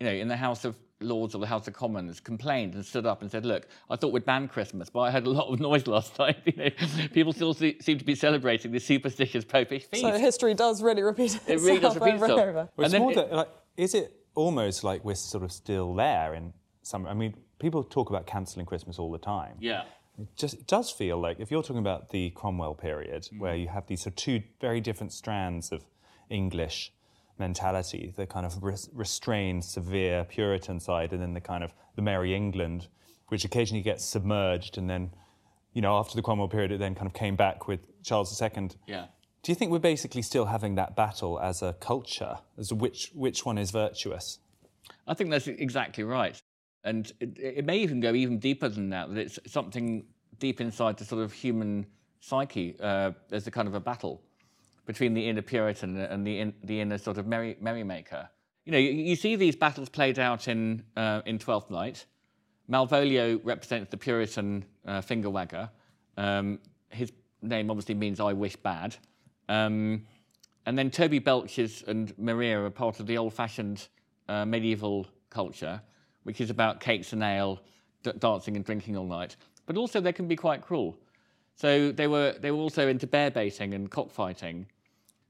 you 0.00 0.06
know, 0.06 0.12
in 0.12 0.28
the 0.28 0.36
House 0.36 0.64
of 0.64 0.76
Lords 1.02 1.34
or 1.34 1.38
the 1.38 1.46
House 1.46 1.66
of 1.66 1.74
Commons 1.74 2.20
complained 2.20 2.74
and 2.74 2.84
stood 2.84 3.04
up 3.06 3.22
and 3.22 3.30
said, 3.30 3.44
"Look, 3.46 3.68
I 3.88 3.96
thought 3.96 4.12
we'd 4.12 4.24
ban 4.26 4.48
Christmas, 4.48 4.90
but 4.90 5.00
I 5.00 5.10
heard 5.10 5.26
a 5.26 5.30
lot 5.30 5.48
of 5.52 5.60
noise 5.68 5.86
last 5.86 6.18
night. 6.18 6.36
You 6.46 6.52
know, 6.56 6.70
people 7.12 7.32
still 7.32 7.54
se- 7.54 7.78
seem 7.80 7.98
to 7.98 8.04
be 8.04 8.14
celebrating 8.14 8.70
this 8.72 8.84
superstitious 8.84 9.44
popish 9.44 9.84
feast." 9.84 10.02
So 10.02 10.12
history 10.18 10.52
does 10.54 10.82
really 10.82 11.02
repeat 11.02 11.34
itself 11.36 11.48
it 11.48 11.60
really 11.60 11.78
does 11.80 11.94
repeat 11.94 12.14
over 12.14 12.24
itself. 12.26 12.40
and 12.40 12.48
over. 12.50 12.68
Well, 12.76 12.84
it's 12.86 12.98
more 12.98 13.12
it- 13.12 13.14
that, 13.16 13.32
like, 13.32 13.48
is 13.78 13.94
it 13.94 14.14
almost 14.34 14.84
like 14.84 15.02
we're 15.04 15.14
sort 15.14 15.42
of 15.44 15.52
still 15.52 15.94
there 15.94 16.34
in 16.34 16.52
some? 16.82 17.06
I 17.06 17.14
mean, 17.14 17.34
people 17.60 17.84
talk 17.84 18.10
about 18.10 18.26
cancelling 18.26 18.66
Christmas 18.66 18.98
all 18.98 19.10
the 19.12 19.18
time. 19.18 19.56
yeah. 19.60 19.84
It 20.18 20.26
just 20.36 20.54
it 20.54 20.66
does 20.66 20.90
feel 20.90 21.18
like 21.18 21.38
if 21.40 21.50
you're 21.50 21.62
talking 21.62 21.78
about 21.78 22.10
the 22.10 22.30
Cromwell 22.30 22.74
period, 22.74 23.22
Mm-hmm. 23.22 23.38
where 23.38 23.54
you 23.54 23.68
have 23.68 23.86
these 23.86 24.02
sort 24.02 24.12
of 24.12 24.16
two 24.16 24.42
very 24.60 24.80
different 24.80 25.12
strands 25.12 25.70
of 25.72 25.84
English 26.28 26.92
mentality, 27.38 28.12
the 28.16 28.26
kind 28.26 28.44
of 28.44 28.62
res- 28.62 28.90
restrained, 28.92 29.64
severe 29.64 30.24
Puritan 30.24 30.78
side, 30.80 31.12
and 31.12 31.22
then 31.22 31.32
the 31.34 31.40
kind 31.40 31.64
of 31.64 31.72
the 31.96 32.02
Merry 32.02 32.34
England, 32.34 32.88
which 33.28 33.44
occasionally 33.44 33.82
gets 33.82 34.04
submerged, 34.04 34.76
and 34.76 34.90
then, 34.90 35.10
you 35.72 35.80
know, 35.80 35.96
after 35.96 36.16
the 36.16 36.22
Cromwell 36.22 36.48
period, 36.48 36.70
it 36.72 36.78
then 36.78 36.94
kind 36.94 37.06
of 37.06 37.14
came 37.14 37.36
back 37.36 37.66
with 37.66 37.80
Charles 38.02 38.40
II. 38.42 38.70
Yeah. 38.86 39.06
Do 39.42 39.52
you 39.52 39.56
think 39.56 39.70
we're 39.72 39.78
basically 39.78 40.20
still 40.22 40.46
having 40.46 40.74
that 40.74 40.94
battle 40.94 41.40
as 41.40 41.62
a 41.62 41.72
culture, 41.80 42.38
as 42.58 42.68
to 42.68 42.74
which 42.74 43.10
which 43.14 43.46
one 43.46 43.56
is 43.56 43.70
virtuous? 43.70 44.38
I 45.06 45.14
think 45.14 45.30
that's 45.30 45.46
exactly 45.46 46.04
right. 46.04 46.40
And 46.84 47.12
it, 47.20 47.38
it 47.38 47.64
may 47.64 47.78
even 47.78 48.00
go 48.00 48.14
even 48.14 48.38
deeper 48.38 48.68
than 48.68 48.90
that, 48.90 49.14
that 49.14 49.20
it's 49.20 49.38
something 49.46 50.04
deep 50.38 50.60
inside 50.60 50.96
the 50.96 51.04
sort 51.04 51.22
of 51.22 51.32
human 51.32 51.86
psyche. 52.20 52.76
Uh, 52.80 53.12
there's 53.28 53.46
a 53.46 53.50
kind 53.50 53.68
of 53.68 53.74
a 53.74 53.80
battle 53.80 54.22
between 54.86 55.14
the 55.14 55.28
inner 55.28 55.42
Puritan 55.42 55.96
and 55.96 56.26
the, 56.26 56.38
in, 56.38 56.54
the 56.64 56.80
inner 56.80 56.98
sort 56.98 57.18
of 57.18 57.26
merry, 57.26 57.56
merrymaker. 57.60 58.28
You 58.64 58.72
know, 58.72 58.78
you, 58.78 58.90
you 58.90 59.16
see 59.16 59.36
these 59.36 59.56
battles 59.56 59.88
played 59.88 60.18
out 60.18 60.48
in, 60.48 60.82
uh, 60.96 61.22
in 61.26 61.38
Twelfth 61.38 61.70
Night. 61.70 62.06
Malvolio 62.70 63.40
represents 63.44 63.90
the 63.90 63.96
Puritan 63.96 64.64
uh, 64.86 65.00
finger 65.00 65.30
wagger. 65.30 65.70
Um, 66.16 66.58
his 66.88 67.12
name 67.42 67.70
obviously 67.70 67.94
means 67.94 68.20
I 68.20 68.32
wish 68.32 68.56
bad. 68.56 68.96
Um, 69.48 70.06
and 70.66 70.78
then 70.78 70.90
Toby 70.90 71.18
Belches 71.18 71.82
and 71.86 72.16
Maria 72.18 72.60
are 72.60 72.70
part 72.70 73.00
of 73.00 73.06
the 73.06 73.18
old 73.18 73.34
fashioned 73.34 73.88
uh, 74.28 74.44
medieval 74.44 75.06
culture, 75.30 75.80
which 76.24 76.40
is 76.40 76.50
about 76.50 76.80
cakes 76.80 77.12
and 77.12 77.22
ale, 77.22 77.60
dancing 78.18 78.56
and 78.56 78.64
drinking 78.64 78.96
all 78.96 79.06
night. 79.06 79.36
But 79.66 79.76
also, 79.76 80.00
they 80.00 80.12
can 80.12 80.26
be 80.26 80.36
quite 80.36 80.62
cruel. 80.62 80.98
So 81.54 81.92
they 81.92 82.06
were, 82.06 82.34
they 82.40 82.50
were 82.50 82.58
also 82.58 82.88
into 82.88 83.06
bear 83.06 83.30
baiting 83.30 83.74
and 83.74 83.90
cockfighting. 83.90 84.66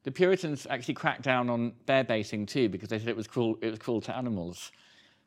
The 0.04 0.10
Puritans 0.12 0.66
actually 0.70 0.94
cracked 0.94 1.22
down 1.22 1.50
on 1.50 1.72
bear 1.86 2.04
baiting 2.04 2.46
too 2.46 2.68
because 2.68 2.88
they 2.88 2.98
said 2.98 3.08
it 3.08 3.16
was 3.16 3.26
cruel, 3.26 3.58
it 3.60 3.70
was 3.70 3.78
cruel 3.78 4.00
to 4.02 4.16
animals. 4.16 4.72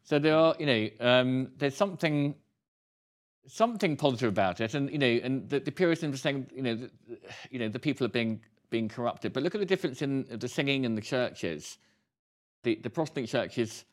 So 0.03 0.19
there 0.19 0.35
are, 0.35 0.55
you 0.59 0.65
know, 0.65 0.89
um, 0.99 1.51
there's 1.57 1.75
something 1.75 2.35
something 3.47 3.97
positive 3.97 4.29
about 4.29 4.61
it, 4.61 4.73
and 4.73 4.89
you 4.89 4.97
know, 4.97 5.19
and 5.23 5.49
the, 5.49 5.59
the 5.59 5.71
Puritans 5.71 6.11
were 6.11 6.17
saying, 6.17 6.47
you 6.55 6.61
know, 6.61 6.75
the, 6.75 6.91
you 7.51 7.59
know, 7.59 7.69
the 7.69 7.79
people 7.79 8.05
are 8.05 8.09
being 8.09 8.41
being 8.69 8.89
corrupted. 8.89 9.33
But 9.33 9.43
look 9.43 9.55
at 9.55 9.59
the 9.59 9.65
difference 9.65 10.01
in 10.01 10.25
the 10.29 10.47
singing 10.47 10.85
in 10.85 10.95
the 10.95 11.01
churches. 11.01 11.77
The 12.63 12.75
the 12.75 12.89
Protestant 12.89 13.27
churches, 13.27 13.85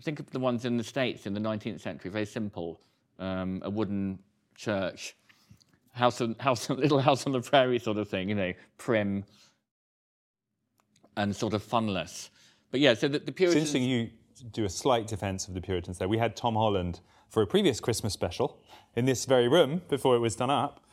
think 0.00 0.20
of 0.20 0.30
the 0.30 0.38
ones 0.38 0.64
in 0.64 0.76
the 0.76 0.84
states 0.84 1.26
in 1.26 1.34
the 1.34 1.40
19th 1.40 1.80
century, 1.80 2.10
very 2.10 2.26
simple, 2.26 2.80
um, 3.18 3.60
a 3.64 3.70
wooden 3.70 4.18
church, 4.54 5.16
house 5.92 6.20
on 6.20 6.36
house, 6.40 6.68
little 6.70 7.00
house 7.00 7.26
on 7.26 7.32
the 7.32 7.40
prairie 7.40 7.78
sort 7.78 7.98
of 7.98 8.08
thing, 8.08 8.28
you 8.28 8.34
know, 8.34 8.52
prim 8.78 9.24
and 11.16 11.34
sort 11.34 11.54
of 11.54 11.62
funless. 11.62 12.30
But 12.70 12.80
yeah, 12.80 12.94
so 12.94 13.08
the, 13.08 13.18
the 13.18 13.28
It's 13.28 13.36
Puritans. 13.36 13.56
interesting 13.56 13.82
you 13.84 14.10
do 14.52 14.64
a 14.64 14.68
slight 14.68 15.06
defence 15.06 15.48
of 15.48 15.54
the 15.54 15.60
Puritans 15.60 15.98
there. 15.98 16.08
We 16.08 16.18
had 16.18 16.36
Tom 16.36 16.54
Holland 16.54 17.00
for 17.30 17.42
a 17.42 17.46
previous 17.46 17.80
Christmas 17.80 18.12
special 18.12 18.60
in 18.94 19.04
this 19.06 19.24
very 19.24 19.48
room 19.48 19.82
before 19.88 20.14
it 20.16 20.20
was 20.20 20.36
done 20.36 20.50
up, 20.50 20.84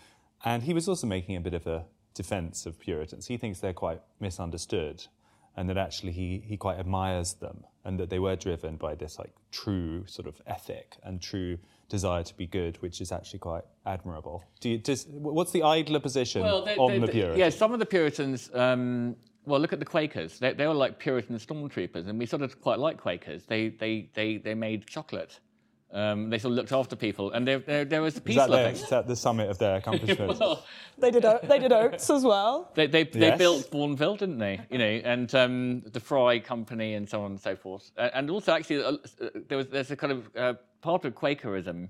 and 0.45 0.63
he 0.63 0.73
was 0.73 0.87
also 0.87 1.07
making 1.07 1.35
a 1.35 1.41
bit 1.41 1.53
of 1.53 1.67
a 1.67 1.85
defence 2.13 2.65
of 2.65 2.79
Puritans. 2.79 3.27
He 3.27 3.37
thinks 3.37 3.59
they're 3.59 3.73
quite 3.73 4.01
misunderstood, 4.19 5.07
and 5.55 5.69
that 5.69 5.77
actually 5.77 6.11
he, 6.11 6.41
he 6.45 6.57
quite 6.57 6.79
admires 6.79 7.33
them, 7.35 7.63
and 7.85 7.99
that 7.99 8.09
they 8.09 8.19
were 8.19 8.35
driven 8.35 8.75
by 8.77 8.95
this 8.95 9.19
like 9.19 9.31
true 9.51 10.03
sort 10.07 10.27
of 10.27 10.41
ethic 10.47 10.97
and 11.03 11.21
true 11.21 11.57
desire 11.89 12.23
to 12.23 12.35
be 12.35 12.47
good, 12.47 12.81
which 12.81 13.01
is 13.01 13.11
actually 13.11 13.39
quite 13.39 13.63
admirable. 13.85 14.43
Do 14.61 14.69
you, 14.69 14.77
does, 14.79 15.05
what's 15.09 15.51
the 15.51 15.63
idler 15.63 15.99
position 15.99 16.41
they- 16.41 16.47
on 16.77 16.91
they- 16.91 16.99
the 16.99 17.05
they- 17.07 17.11
Puritans? 17.11 17.37
Yeah, 17.39 17.49
some 17.49 17.71
of 17.73 17.79
the 17.79 17.85
Puritans. 17.85 18.49
Um, 18.53 19.15
well, 19.45 19.59
look 19.59 19.73
at 19.73 19.79
the 19.79 19.85
Quakers. 19.85 20.39
They, 20.39 20.53
they 20.53 20.65
were 20.67 20.73
like 20.73 20.99
Puritan 20.99 21.35
stormtroopers, 21.37 22.07
and 22.07 22.17
we 22.17 22.25
sort 22.25 22.41
of 22.41 22.61
quite 22.61 22.79
like 22.79 22.97
Quakers. 22.97 23.45
They 23.45 23.69
they 23.69 24.09
they 24.13 24.37
they 24.37 24.53
made 24.55 24.87
chocolate. 24.87 25.39
Um, 25.93 26.31
they 26.31 26.39
sort 26.39 26.53
of 26.53 26.55
looked 26.57 26.71
after 26.71 26.95
people, 26.95 27.31
and 27.31 27.47
there 27.47 27.59
there, 27.59 27.85
there 27.85 28.01
was 28.01 28.15
Is 28.15 28.21
peace 28.21 28.35
that, 28.37 28.49
their, 28.49 28.63
loving. 28.63 28.81
is 28.81 28.89
that 28.89 29.07
the 29.07 29.15
summit 29.15 29.47
of 29.49 29.59
their 29.59 29.75
accomplishments? 29.75 30.41
They 30.97 31.11
did, 31.11 31.25
o- 31.25 31.39
they 31.43 31.59
did 31.59 31.71
oats 31.71 32.09
as 32.09 32.23
well. 32.23 32.71
They, 32.75 32.85
they, 32.87 33.03
they 33.03 33.35
built 33.35 33.69
Bournville, 33.71 34.17
didn't 34.17 34.37
they? 34.37 34.59
You 34.69 34.77
know, 34.77 34.85
and 34.85 35.33
um, 35.35 35.81
the 35.91 35.99
Fry 35.99 36.39
Company 36.39 36.93
and 36.93 37.09
so 37.09 37.21
on 37.23 37.31
and 37.31 37.39
so 37.39 37.55
forth. 37.55 37.91
And 37.97 38.29
also, 38.29 38.53
actually, 38.53 38.83
uh, 38.83 38.91
uh, 38.91 39.29
there 39.47 39.57
was 39.57 39.67
there's 39.67 39.91
a 39.91 39.95
kind 39.95 40.13
of 40.13 40.35
uh, 40.35 40.53
part 40.81 41.05
of 41.05 41.13
Quakerism, 41.15 41.89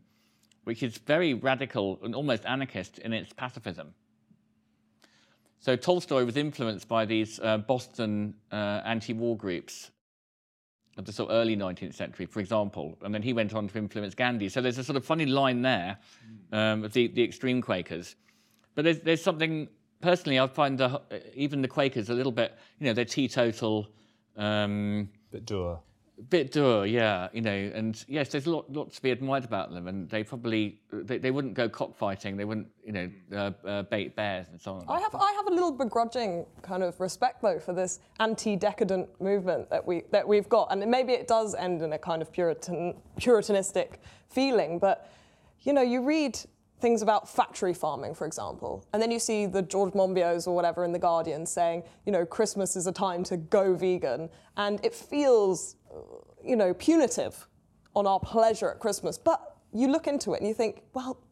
which 0.64 0.84
is 0.84 0.98
very 0.98 1.34
radical 1.34 2.00
and 2.04 2.16
almost 2.16 2.46
anarchist 2.46 3.00
in 3.00 3.14
its 3.14 3.32
pacifism. 3.34 3.94
So 5.60 5.76
Tolstoy 5.78 6.26
was 6.26 6.36
influenced 6.36 6.88
by 6.90 7.06
these 7.06 7.40
uh, 7.40 7.58
Boston 7.60 8.34
uh, 8.52 8.82
anti-war 8.84 9.38
groups 9.38 9.92
of 10.98 11.06
the 11.06 11.12
sort 11.12 11.30
of 11.32 11.36
early 11.36 11.56
19th 11.56 11.94
century, 11.94 12.26
for 12.26 12.40
example, 12.40 12.98
and 13.02 13.14
then 13.14 13.22
he 13.22 13.34
went 13.34 13.54
on 13.54 13.68
to 13.68 13.78
influence 13.78 14.14
Gandhi. 14.14 14.50
So 14.50 14.62
there's 14.62 14.78
a 14.78 14.84
sort 14.84 14.96
of 14.96 15.06
funny 15.06 15.26
line 15.26 15.62
there 15.62 15.98
um, 16.52 16.84
of 16.84 16.94
the, 16.94 17.08
the 17.08 17.24
extreme 17.24 17.62
Quakers. 17.62 18.16
But 18.76 18.86
there's, 18.86 19.00
there's 19.00 19.24
something 19.24 19.70
personally 20.02 20.40
I 20.40 20.48
find 20.48 20.78
the, 20.78 21.02
even 21.34 21.62
the 21.62 21.68
Quakers 21.68 22.10
a 22.10 22.14
little 22.14 22.32
bit, 22.32 22.56
you 22.80 22.88
know, 22.88 22.94
they're 22.94 23.06
teetotal. 23.06 23.88
Um, 24.38 25.10
Bit 25.32 25.46
dour. 25.46 25.80
Bit 26.30 26.52
dour, 26.52 26.86
yeah, 26.86 27.28
you 27.34 27.42
know, 27.42 27.72
and 27.74 28.04
yes, 28.08 28.30
there's 28.30 28.46
a 28.46 28.52
lot, 28.52 28.72
lot 28.72 28.92
to 28.94 29.02
be 29.02 29.12
admired 29.12 29.46
about 29.46 29.72
them, 29.72 29.88
and 29.88 30.10
they 30.10 30.24
probably 30.24 30.80
they, 30.92 31.18
they 31.18 31.32
wouldn't 31.32 31.54
go 31.54 31.68
cockfighting, 31.68 32.38
they 32.38 32.46
wouldn't, 32.46 32.68
you 32.86 32.92
know, 32.92 33.12
uh, 33.34 33.52
uh, 33.68 33.84
bait 33.84 34.16
bears 34.16 34.48
and 34.50 34.62
so 34.62 34.76
on. 34.76 34.86
I 34.88 35.00
have 35.00 35.16
I 35.16 35.32
have 35.36 35.48
a 35.48 35.52
little 35.52 35.72
begrudging 35.72 36.46
kind 36.62 36.84
of 36.84 37.00
respect 37.00 37.42
though 37.42 37.60
for 37.60 37.74
this 37.74 38.00
anti-decadent 38.20 39.22
movement 39.22 39.70
that 39.70 39.86
we 39.86 40.04
that 40.12 40.28
we've 40.28 40.50
got, 40.50 40.72
and 40.72 40.90
maybe 40.90 41.14
it 41.14 41.28
does 41.28 41.56
end 41.56 41.82
in 41.82 41.94
a 41.94 42.00
kind 42.00 42.22
of 42.22 42.32
Puritan 42.32 42.96
Puritanistic 43.18 44.00
feeling, 44.30 44.80
but 44.80 45.10
you 45.62 45.74
know, 45.74 45.82
you 45.82 46.04
read 46.04 46.38
things 46.84 47.02
about 47.02 47.30
factory 47.30 47.74
farming, 47.74 48.14
for 48.14 48.28
example, 48.28 48.86
and 48.92 49.02
then 49.02 49.10
you 49.10 49.18
see 49.18 49.46
the 49.46 49.62
George 49.62 49.94
Monbiot's 49.94 50.48
or 50.48 50.54
whatever 50.54 50.84
in 50.84 50.92
the 50.92 51.00
Guardian 51.00 51.46
saying, 51.46 51.82
you 52.06 52.12
know, 52.12 52.26
Christmas 52.26 52.76
is 52.76 52.88
a 52.88 52.92
time 52.92 53.24
to 53.24 53.38
go 53.38 53.74
vegan, 53.74 54.30
and 54.58 54.84
it 54.84 54.94
feels, 54.94 55.78
you 56.44 56.58
know, 56.58 56.74
punitive 56.74 57.48
on 57.96 58.06
our 58.06 58.20
pleasure 58.20 58.70
at 58.70 58.80
Christmas, 58.80 59.18
but 59.18 59.56
you 59.72 59.88
look 59.88 60.08
into 60.08 60.34
it 60.34 60.42
and 60.42 60.48
you 60.48 60.54
think, 60.54 60.84
well, 60.94 61.23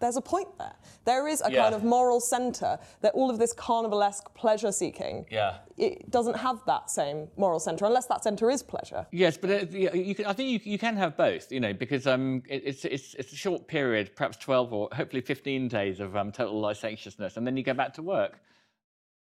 there's 0.00 0.16
a 0.16 0.20
point 0.20 0.48
there. 0.58 0.74
There 1.04 1.28
is 1.28 1.42
a 1.44 1.52
Yeah. 1.52 1.62
kind 1.62 1.74
of 1.74 1.84
moral 1.84 2.20
centre 2.20 2.78
that 3.02 3.12
all 3.14 3.30
of 3.30 3.38
this 3.38 3.54
carnivalesque 3.54 4.34
pleasure 4.34 4.72
seeking, 4.72 5.26
Yeah. 5.30 5.58
it 5.76 6.10
doesn't 6.10 6.36
have 6.36 6.58
that 6.66 6.90
same 6.90 7.28
moral 7.36 7.60
centre 7.60 7.84
unless 7.84 8.06
that 8.06 8.24
centre 8.24 8.50
is 8.50 8.62
pleasure. 8.62 9.06
Yes, 9.12 9.36
but 9.36 9.50
uh, 9.50 9.66
you, 9.70 9.90
you 9.92 10.14
can, 10.14 10.26
I 10.26 10.32
think 10.32 10.48
you, 10.64 10.72
you 10.72 10.78
can 10.78 10.96
have 10.96 11.16
both, 11.16 11.52
you 11.52 11.60
know, 11.60 11.72
because 11.74 12.06
um, 12.06 12.42
it, 12.48 12.62
it's, 12.64 12.84
it's, 12.84 13.14
it's 13.14 13.32
a 13.32 13.36
short 13.36 13.68
period, 13.68 14.16
perhaps 14.16 14.36
12 14.38 14.72
or 14.72 14.88
hopefully 14.92 15.22
15 15.22 15.68
days 15.68 16.00
of 16.00 16.16
um, 16.16 16.32
total 16.32 16.58
licentiousness, 16.60 17.36
and 17.36 17.46
then 17.46 17.56
you 17.56 17.62
go 17.62 17.74
back 17.74 17.92
to 17.94 18.02
work 18.02 18.40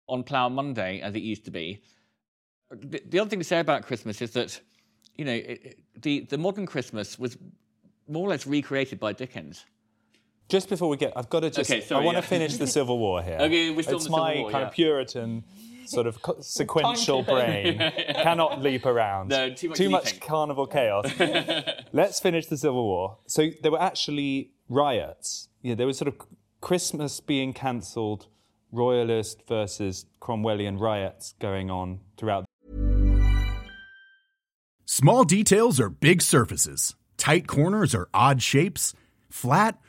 on 0.07 0.23
Plough 0.23 0.49
Monday, 0.49 1.01
as 1.01 1.15
it 1.15 1.21
used 1.23 1.43
to 1.45 1.51
be. 1.51 1.81
The, 2.71 3.01
the 3.07 3.19
other 3.19 3.29
thing 3.29 3.39
to 3.39 3.45
say 3.45 3.59
about 3.59 3.83
Christmas 3.85 4.21
is 4.21 4.31
that, 4.31 4.59
you 5.15 5.25
know, 5.25 5.33
it, 5.33 5.61
it- 5.63 5.79
the, 6.01 6.19
the 6.29 6.37
modern 6.37 6.67
Christmas 6.67 7.17
was 7.17 7.35
more 8.07 8.27
or 8.27 8.29
less 8.29 8.45
recreated 8.45 8.99
by 8.99 9.11
Dickens. 9.13 9.65
Just 10.49 10.69
before 10.69 10.87
we 10.87 10.97
get, 10.97 11.13
I've 11.15 11.29
got 11.29 11.41
to 11.41 11.49
just. 11.49 11.69
Okay, 11.69 11.81
sorry, 11.81 12.01
I 12.01 12.05
want 12.05 12.15
yeah. 12.15 12.21
to 12.21 12.27
finish 12.27 12.57
the 12.57 12.67
Civil 12.67 12.99
War 12.99 13.21
here. 13.21 13.37
Okay, 13.47 13.69
we're 13.69 13.83
still 13.83 13.97
it's 13.97 14.05
in 14.05 14.11
the 14.11 14.17
Civil 14.17 14.19
my 14.19 14.35
War, 14.35 14.51
kind 14.51 14.61
yeah. 14.61 14.67
of 14.67 14.73
Puritan 14.73 15.43
sort 15.85 16.07
of 16.07 16.19
sequential 16.41 17.23
brain 17.23 17.77
cannot 18.15 18.61
leap 18.61 18.85
around. 18.85 19.29
No, 19.29 19.53
too 19.53 19.89
much 19.89 20.13
leaping. 20.13 20.19
carnival 20.27 20.67
chaos. 20.67 21.05
Let's 21.93 22.19
finish 22.19 22.47
the 22.47 22.57
Civil 22.57 22.83
War. 22.83 23.17
So 23.25 23.49
there 23.61 23.71
were 23.71 23.81
actually 23.81 24.51
riots. 24.69 25.49
Yeah, 25.61 25.75
there 25.75 25.87
was 25.87 25.97
sort 25.97 26.07
of 26.09 26.15
Christmas 26.61 27.19
being 27.19 27.53
cancelled, 27.53 28.27
royalist 28.71 29.43
versus 29.47 30.05
Cromwellian 30.21 30.79
riots 30.79 31.35
going 31.39 31.69
on 31.69 31.99
throughout 32.17 32.45
Small 34.85 35.25
details 35.25 35.81
are 35.81 35.89
big 35.89 36.21
surfaces. 36.21 36.95
Tight 37.17 37.45
corners 37.45 37.93
are 37.93 38.07
odd 38.13 38.41
shapes. 38.41 38.93
Flat, 39.29 39.79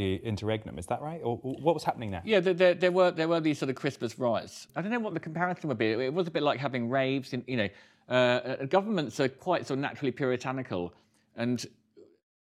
The 0.00 0.14
interregnum. 0.24 0.78
Is 0.78 0.86
that 0.86 1.02
right? 1.02 1.20
Or 1.22 1.38
or 1.42 1.54
what 1.60 1.74
was 1.74 1.84
happening 1.84 2.10
there? 2.10 2.22
Yeah, 2.24 2.40
there, 2.40 2.54
there, 2.54 2.74
there 2.74 2.92
were 2.92 3.10
there 3.10 3.28
were 3.28 3.40
these 3.40 3.58
sort 3.58 3.68
of 3.68 3.76
Christmas 3.76 4.18
riots. 4.18 4.66
I 4.74 4.80
don't 4.80 4.90
know 4.90 4.98
what 4.98 5.12
the 5.12 5.20
comparison 5.20 5.68
would 5.68 5.78
be. 5.78 5.90
It 5.92 6.14
was 6.14 6.26
a 6.26 6.30
bit 6.30 6.42
like 6.42 6.58
having 6.58 6.88
raves. 6.88 7.34
In, 7.34 7.44
you 7.46 7.58
know, 7.58 7.68
uh, 8.08 8.12
uh, 8.12 8.64
governments 8.64 9.20
are 9.20 9.28
quite 9.28 9.66
sort 9.66 9.78
of 9.78 9.82
naturally 9.82 10.12
puritanical, 10.12 10.94
and 11.36 11.66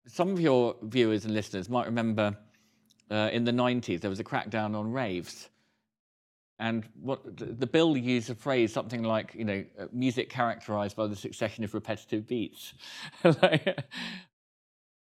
some 0.05 0.29
of 0.29 0.41
your 0.41 0.75
viewers 0.81 1.23
and 1.23 1.33
listeners 1.33 1.69
might 1.69 1.86
remember 1.86 2.38
uh, 3.10 3.29
in 3.31 3.45
the 3.45 3.51
90s 3.51 4.01
there 4.01 4.10
was 4.10 4.19
a 4.19 4.25
crackdown 4.25 4.75
on 4.75 4.91
raves. 4.91 5.49
And 6.60 6.86
what 7.01 7.38
the, 7.38 7.45
the 7.45 7.67
bill 7.67 7.95
used 7.95 8.29
a 8.31 8.36
phrase 8.36 8.73
something 8.73 9.03
like, 9.03 9.36
you 9.36 9.45
know, 9.45 9.63
uh, 9.79 9.86
music 9.91 10.29
characterized 10.29 10.95
by 10.95 11.05
the 11.05 11.15
succession 11.15 11.63
of 11.63 11.73
repetitive 11.73 12.27
beats. 12.27 12.73
Like, 13.23 13.77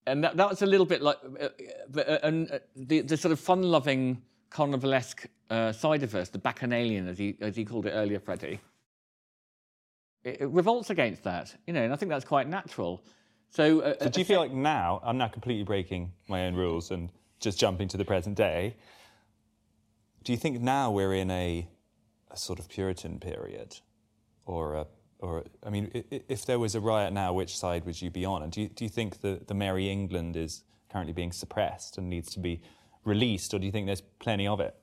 and 0.05 0.23
that, 0.23 0.37
that 0.37 0.49
was 0.49 0.61
a 0.61 0.65
little 0.65 0.85
bit 0.85 1.01
like 1.01 1.17
uh, 1.39 1.49
uh, 1.95 1.99
uh, 1.99 2.17
and, 2.23 2.51
uh, 2.51 2.59
the, 2.75 3.01
the 3.01 3.17
sort 3.17 3.31
of 3.31 3.39
fun-loving 3.39 4.21
carnivalesque 4.49 5.25
uh, 5.49 5.71
side 5.71 6.03
of 6.03 6.13
us, 6.15 6.29
the 6.29 6.39
bacchanalian, 6.39 7.07
as 7.07 7.17
he, 7.17 7.35
as 7.41 7.55
he 7.55 7.65
called 7.65 7.85
it 7.85 7.91
earlier, 7.91 8.19
Freddie. 8.19 8.59
It, 10.23 10.41
it 10.41 10.49
revolts 10.49 10.89
against 10.89 11.23
that, 11.23 11.55
you 11.67 11.73
know, 11.73 11.83
and 11.83 11.93
I 11.93 11.95
think 11.95 12.09
that's 12.09 12.25
quite 12.25 12.47
natural. 12.47 13.03
So, 13.49 13.81
uh, 13.81 13.95
So 14.01 14.09
do 14.09 14.19
you 14.19 14.25
feel 14.25 14.39
like 14.39 14.51
now, 14.51 15.01
I'm 15.03 15.17
now 15.17 15.27
completely 15.27 15.63
breaking 15.63 16.11
my 16.27 16.45
own 16.45 16.55
rules 16.55 16.91
and 16.91 17.09
just 17.39 17.59
jumping 17.59 17.87
to 17.89 17.97
the 17.97 18.05
present 18.05 18.35
day. 18.35 18.75
Do 20.23 20.31
you 20.31 20.37
think 20.37 20.61
now 20.61 20.91
we're 20.91 21.13
in 21.13 21.29
a, 21.29 21.67
a 22.31 22.37
sort 22.37 22.59
of 22.59 22.69
Puritan 22.69 23.19
period? 23.19 23.77
Or, 24.45 24.75
a, 24.75 24.87
or 25.23 25.43
I 25.65 25.69
mean, 25.69 26.03
if 26.27 26.45
there 26.45 26.59
was 26.59 26.75
a 26.75 26.81
riot 26.81 27.13
now, 27.13 27.33
which 27.33 27.57
side 27.57 27.85
would 27.85 28.01
you 28.01 28.11
be 28.11 28.25
on? 28.25 28.43
And 28.43 28.51
do 28.51 28.61
you, 28.61 28.67
do 28.69 28.83
you 28.83 28.89
think 28.89 29.21
the, 29.21 29.41
the 29.47 29.53
Merry 29.53 29.89
England 29.89 30.35
is 30.35 30.63
currently 30.91 31.13
being 31.13 31.31
suppressed 31.31 31.97
and 31.97 32.09
needs 32.09 32.31
to 32.33 32.39
be 32.39 32.61
released? 33.05 33.53
Or 33.53 33.59
do 33.59 33.65
you 33.65 33.71
think 33.71 33.87
there's 33.87 34.03
plenty 34.19 34.47
of 34.47 34.59
it? 34.59 34.75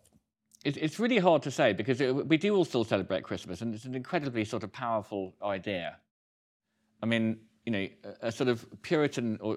it, 0.64 0.76
it's 0.76 0.98
really 0.98 1.18
hard 1.18 1.42
to 1.42 1.50
say 1.50 1.72
because 1.72 2.00
we 2.00 2.36
do 2.36 2.54
all 2.54 2.64
still 2.64 2.84
celebrate 2.84 3.22
Christmas, 3.22 3.60
and 3.60 3.74
it's 3.74 3.84
an 3.84 3.94
incredibly 3.94 4.44
sort 4.44 4.62
of 4.62 4.72
powerful 4.72 5.34
idea. 5.42 5.96
I 7.02 7.06
mean, 7.06 7.38
you 7.64 7.72
know, 7.72 7.88
a, 8.22 8.32
sort 8.32 8.48
of 8.48 8.66
Puritan 8.82 9.38
or 9.40 9.54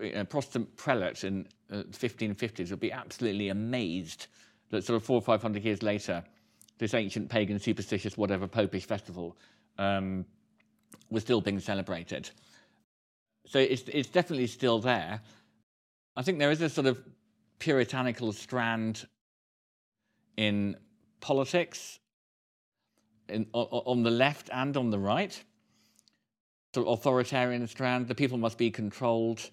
a 0.00 0.24
Protestant 0.24 0.76
prelate 0.76 1.24
in 1.24 1.46
uh, 1.72 1.78
the 1.88 2.08
1550s 2.08 2.70
would 2.70 2.80
be 2.80 2.92
absolutely 2.92 3.48
amazed 3.48 4.26
that 4.70 4.84
sort 4.84 4.96
of 4.96 5.04
four 5.04 5.18
or 5.18 5.22
five 5.22 5.42
hundred 5.42 5.64
years 5.64 5.82
later, 5.82 6.24
this 6.78 6.94
ancient 6.94 7.28
pagan, 7.28 7.58
superstitious, 7.58 8.16
whatever 8.16 8.48
popish 8.48 8.86
festival 8.86 9.36
um, 9.78 10.24
was 11.10 11.22
still 11.22 11.40
being 11.40 11.60
celebrated. 11.60 12.30
So 13.46 13.58
it's, 13.58 13.82
it's 13.88 14.08
definitely 14.08 14.46
still 14.46 14.78
there. 14.78 15.20
I 16.16 16.22
think 16.22 16.38
there 16.38 16.50
is 16.50 16.60
a 16.60 16.68
sort 16.68 16.86
of 16.86 17.02
puritanical 17.58 18.32
strand 18.32 19.06
in 20.36 20.76
politics 21.20 21.98
in, 23.28 23.46
on 23.52 24.02
the 24.02 24.10
left 24.10 24.50
and 24.52 24.76
on 24.76 24.90
the 24.90 24.98
right. 24.98 25.42
Sort 26.74 26.86
of 26.86 26.98
authoritarian 26.98 27.66
strand. 27.66 28.08
The 28.08 28.14
people 28.14 28.38
must 28.38 28.58
be 28.58 28.70
controlled. 28.70 29.50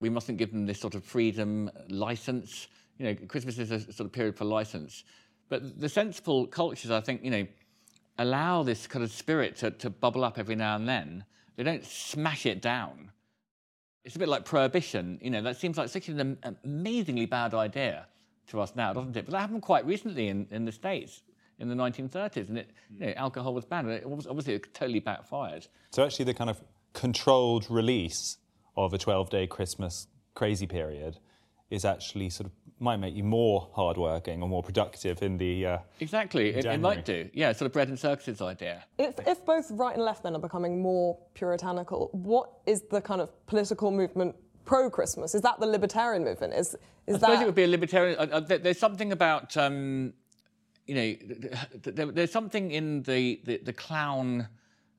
We 0.00 0.08
mustn't 0.08 0.38
give 0.38 0.52
them 0.52 0.66
this 0.66 0.80
sort 0.80 0.94
of 0.94 1.04
freedom, 1.04 1.70
license. 1.88 2.68
You 2.98 3.06
know, 3.06 3.14
Christmas 3.28 3.58
is 3.58 3.70
a 3.70 3.80
sort 3.80 4.06
of 4.06 4.12
period 4.12 4.36
for 4.36 4.44
license. 4.44 5.04
But 5.48 5.80
the 5.80 5.88
sensible 5.88 6.46
cultures, 6.46 6.90
I 6.90 7.00
think, 7.00 7.22
you 7.24 7.30
know, 7.30 7.46
allow 8.22 8.62
this 8.62 8.86
kind 8.86 9.04
of 9.04 9.12
spirit 9.12 9.56
to, 9.56 9.70
to 9.70 9.90
bubble 9.90 10.24
up 10.24 10.38
every 10.38 10.54
now 10.54 10.76
and 10.76 10.88
then. 10.88 11.24
They 11.56 11.62
don't 11.62 11.84
smash 11.84 12.46
it 12.46 12.62
down. 12.62 13.10
It's 14.04 14.16
a 14.16 14.18
bit 14.18 14.28
like 14.28 14.44
prohibition. 14.44 15.18
You 15.22 15.30
know, 15.30 15.42
that 15.42 15.58
seems 15.58 15.78
like 15.78 15.88
such 15.88 16.08
an 16.08 16.38
amazingly 16.64 17.26
bad 17.26 17.54
idea 17.54 18.06
to 18.48 18.60
us 18.60 18.74
now, 18.74 18.92
doesn't 18.92 19.16
it? 19.16 19.26
But 19.26 19.32
that 19.32 19.40
happened 19.40 19.62
quite 19.62 19.86
recently 19.86 20.28
in, 20.28 20.46
in 20.50 20.64
the 20.64 20.72
States 20.72 21.22
in 21.58 21.68
the 21.68 21.74
1930s, 21.74 22.48
and 22.48 22.58
it, 22.58 22.70
you 22.90 23.06
know, 23.06 23.12
alcohol 23.16 23.54
was 23.54 23.64
banned. 23.64 23.88
It 23.88 24.08
was 24.08 24.26
obviously 24.26 24.54
it 24.54 24.74
totally 24.74 24.98
backfired. 24.98 25.66
So 25.90 26.04
actually, 26.04 26.24
the 26.24 26.34
kind 26.34 26.50
of 26.50 26.60
controlled 26.92 27.70
release 27.70 28.38
of 28.76 28.92
a 28.92 28.98
12-day 28.98 29.46
Christmas 29.46 30.08
crazy 30.34 30.66
period 30.66 31.18
is 31.72 31.84
actually 31.84 32.28
sort 32.30 32.46
of 32.46 32.52
might 32.78 32.96
make 32.96 33.14
you 33.14 33.22
more 33.22 33.68
hardworking 33.74 34.42
or 34.42 34.48
more 34.48 34.62
productive 34.62 35.22
in 35.22 35.38
the 35.38 35.66
uh, 35.66 35.78
exactly 36.00 36.48
it, 36.50 36.64
it, 36.64 36.80
might 36.80 37.04
do 37.04 37.28
yeah 37.32 37.52
sort 37.52 37.66
of 37.66 37.72
bread 37.72 37.88
and 37.88 37.98
circuses 37.98 38.42
idea 38.42 38.84
if, 38.98 39.14
if 39.26 39.44
both 39.46 39.70
right 39.70 39.94
and 39.94 40.04
left 40.04 40.24
then 40.24 40.34
are 40.34 40.40
becoming 40.40 40.82
more 40.82 41.16
puritanical 41.34 42.10
what 42.12 42.50
is 42.66 42.82
the 42.90 43.00
kind 43.00 43.20
of 43.20 43.28
political 43.46 43.90
movement 43.90 44.34
pro 44.64 44.90
Christmas? 44.90 45.34
Is 45.34 45.42
that 45.42 45.60
the 45.60 45.66
libertarian 45.66 46.24
movement? 46.24 46.54
Is 46.54 46.76
is 47.06 47.16
I 47.16 47.18
that? 47.18 47.20
suppose 47.20 47.40
it 47.40 47.46
would 47.46 47.54
be 47.54 47.64
a 47.64 47.68
libertarian. 47.68 48.18
Uh, 48.18 48.36
uh, 48.36 48.40
there's 48.40 48.78
something 48.78 49.12
about 49.12 49.56
um, 49.56 50.12
you 50.86 50.94
know, 50.94 52.10
there's 52.12 52.32
something 52.32 52.70
in 52.70 53.02
the 53.02 53.40
the, 53.44 53.58
the 53.58 53.72
clown 53.72 54.48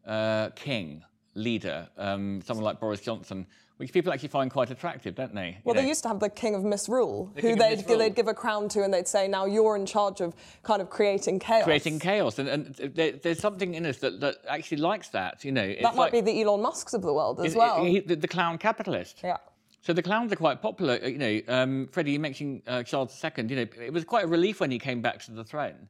uh, 0.05 0.49
king 0.55 1.03
leader, 1.36 1.89
um, 1.97 2.41
someone 2.45 2.63
like 2.63 2.79
Boris 2.79 3.01
Johnson, 3.01 3.47
which 3.77 3.91
people 3.91 4.13
actually 4.13 4.29
find 4.29 4.51
quite 4.51 4.69
attractive, 4.69 5.15
don't 5.15 5.33
they? 5.33 5.57
Well, 5.63 5.75
they 5.75 5.88
used 5.88 6.03
to 6.03 6.09
have 6.09 6.19
the 6.19 6.29
king 6.29 6.55
of 6.55 6.63
misrule, 6.63 7.31
the 7.36 7.41
who 7.41 7.55
they'd, 7.55 7.77
misrule. 7.77 7.97
they'd 7.97 8.15
give 8.15 8.27
a 8.27 8.33
crown 8.33 8.69
to, 8.69 8.83
and 8.83 8.93
they'd 8.93 9.07
say, 9.07 9.27
"Now 9.27 9.45
you're 9.45 9.75
in 9.75 9.86
charge 9.86 10.21
of 10.21 10.36
kind 10.62 10.81
of 10.81 10.89
creating 10.89 11.39
chaos." 11.39 11.63
Creating 11.63 11.99
chaos, 11.99 12.39
and, 12.39 12.47
and 12.47 12.75
there, 12.75 13.13
there's 13.13 13.39
something 13.39 13.73
in 13.73 13.86
us 13.86 13.97
that, 13.97 14.19
that 14.19 14.38
actually 14.47 14.77
likes 14.77 15.09
that. 15.09 15.43
You 15.43 15.51
know, 15.51 15.67
that 15.67 15.95
might 15.95 15.95
like, 15.95 16.12
be 16.13 16.21
the 16.21 16.41
Elon 16.41 16.62
Musk's 16.62 16.93
of 16.93 17.01
the 17.01 17.13
world 17.13 17.39
as 17.41 17.55
well. 17.55 17.83
He, 17.83 17.99
the, 17.99 18.15
the 18.15 18.27
clown 18.27 18.57
capitalist. 18.57 19.21
Yeah. 19.23 19.38
So 19.81 19.91
the 19.91 20.01
clowns 20.01 20.31
are 20.31 20.38
quite 20.38 20.62
popular. 20.62 20.95
You 21.05 21.17
know, 21.17 21.41
um, 21.49 21.88
Freddie, 21.91 22.13
you 22.13 22.19
mentioned 22.19 22.62
uh, 22.67 22.83
Charles 22.83 23.21
II. 23.21 23.45
You 23.49 23.55
know, 23.57 23.67
it 23.81 23.91
was 23.91 24.05
quite 24.05 24.23
a 24.23 24.27
relief 24.27 24.62
when 24.62 24.71
he 24.71 24.79
came 24.79 25.01
back 25.01 25.21
to 25.25 25.31
the 25.31 25.43
throne. 25.43 25.89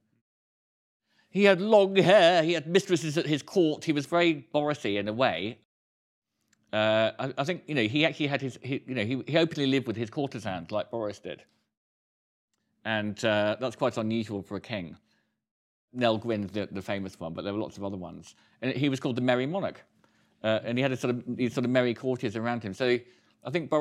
He 1.29 1.43
had 1.43 1.61
long 1.61 1.95
hair. 1.95 2.43
He 2.43 2.53
had 2.53 2.67
mistresses 2.67 3.17
at 3.17 3.25
his 3.27 3.43
court. 3.43 3.83
He 3.83 3.91
was 3.91 4.05
very 4.05 4.47
Borisy 4.53 4.97
in 4.97 5.07
a 5.07 5.13
way. 5.13 5.59
Uh, 6.73 7.11
I, 7.19 7.33
I, 7.37 7.43
think 7.43 7.63
you 7.67 7.75
know 7.75 7.83
he 7.83 8.03
actually 8.03 8.27
had 8.27 8.41
his. 8.41 8.57
He, 8.63 8.81
you 8.87 8.95
know, 8.95 9.05
he, 9.05 9.23
he 9.27 9.37
openly 9.37 9.67
lived 9.67 9.85
with 9.85 9.95
his 9.95 10.09
courtesans 10.09 10.71
like 10.71 10.89
Boris 10.89 11.19
did, 11.19 11.43
and 12.83 13.23
uh, 13.23 13.57
that's 13.59 13.75
quite 13.75 13.95
unusual 13.97 14.41
for 14.41 14.55
a 14.57 14.61
king. 14.61 14.97
Nell 15.93 16.17
Gwyn's 16.17 16.51
the, 16.51 16.67
the, 16.71 16.81
famous 16.81 17.19
one, 17.19 17.33
but 17.33 17.43
there 17.43 17.53
were 17.53 17.59
lots 17.59 17.77
of 17.77 17.83
other 17.83 17.97
ones. 17.97 18.35
And 18.61 18.73
he 18.73 18.89
was 18.89 18.99
called 18.99 19.15
the 19.15 19.21
Merry 19.21 19.45
Monarch, 19.45 19.83
uh, 20.43 20.61
and 20.63 20.77
he 20.77 20.81
had 20.81 20.91
a 20.91 20.97
sort 20.97 21.13
of 21.15 21.23
these 21.35 21.53
sort 21.53 21.65
of 21.65 21.71
merry 21.71 21.93
courtiers 21.93 22.35
around 22.35 22.63
him. 22.63 22.73
So 22.73 22.97
I 23.43 23.49
think, 23.51 23.71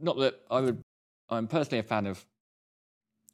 not 0.00 0.16
that 0.18 0.40
I 0.50 0.60
would, 0.60 0.80
I'm 1.28 1.48
personally 1.48 1.80
a 1.80 1.82
fan 1.82 2.06
of, 2.06 2.24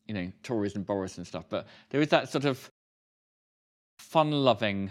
you 0.06 0.14
know, 0.14 0.32
Tories 0.42 0.74
and 0.74 0.86
Boris 0.86 1.18
and 1.18 1.26
stuff, 1.26 1.44
but 1.50 1.66
there 1.90 2.00
is 2.00 2.08
that 2.08 2.30
sort 2.30 2.46
of 2.46 2.70
fun-loving. 3.98 4.90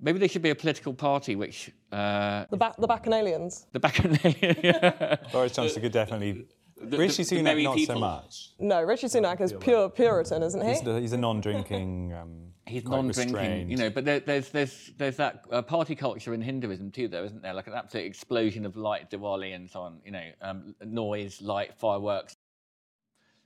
Maybe 0.00 0.18
there 0.18 0.28
should 0.28 0.42
be 0.42 0.50
a 0.50 0.54
political 0.54 0.92
party 0.92 1.36
which 1.36 1.70
uh, 1.92 2.44
the 2.50 2.56
back 2.56 2.76
the 2.76 2.86
Bacchanalians. 2.86 3.66
The 3.72 3.80
Bacchanalians. 3.80 5.18
Boris 5.32 5.52
Johnson 5.52 5.82
could 5.82 5.92
definitely 5.92 6.46
the, 6.76 6.98
Rishi 6.98 7.22
the, 7.22 7.36
Sunak, 7.36 7.62
not 7.62 7.76
people. 7.76 7.94
so 7.94 8.00
much. 8.00 8.50
No, 8.58 8.82
Rishi 8.82 9.06
Sunak 9.06 9.40
is 9.40 9.52
pure 9.60 9.88
Puritan, 9.88 10.42
isn't 10.42 10.60
he? 10.60 10.68
He's, 10.68 10.82
the, 10.82 11.00
he's 11.00 11.12
a 11.12 11.16
non-drinking. 11.16 12.12
Um, 12.12 12.48
he's 12.66 12.84
non-drinking, 12.84 13.70
you 13.70 13.76
know. 13.76 13.90
But 13.90 14.04
there, 14.04 14.20
there's 14.20 14.50
there's 14.50 14.92
there's 14.96 15.16
that 15.16 15.44
uh, 15.50 15.62
party 15.62 15.94
culture 15.94 16.34
in 16.34 16.42
Hinduism 16.42 16.90
too, 16.90 17.08
though, 17.08 17.24
isn't 17.24 17.42
there? 17.42 17.54
Like 17.54 17.66
an 17.66 17.74
absolute 17.74 18.06
explosion 18.06 18.66
of 18.66 18.76
light, 18.76 19.10
Diwali, 19.10 19.54
and 19.54 19.70
so 19.70 19.80
on. 19.80 20.00
You 20.04 20.12
know, 20.12 20.30
um, 20.42 20.74
noise, 20.84 21.40
light, 21.40 21.74
fireworks, 21.74 22.36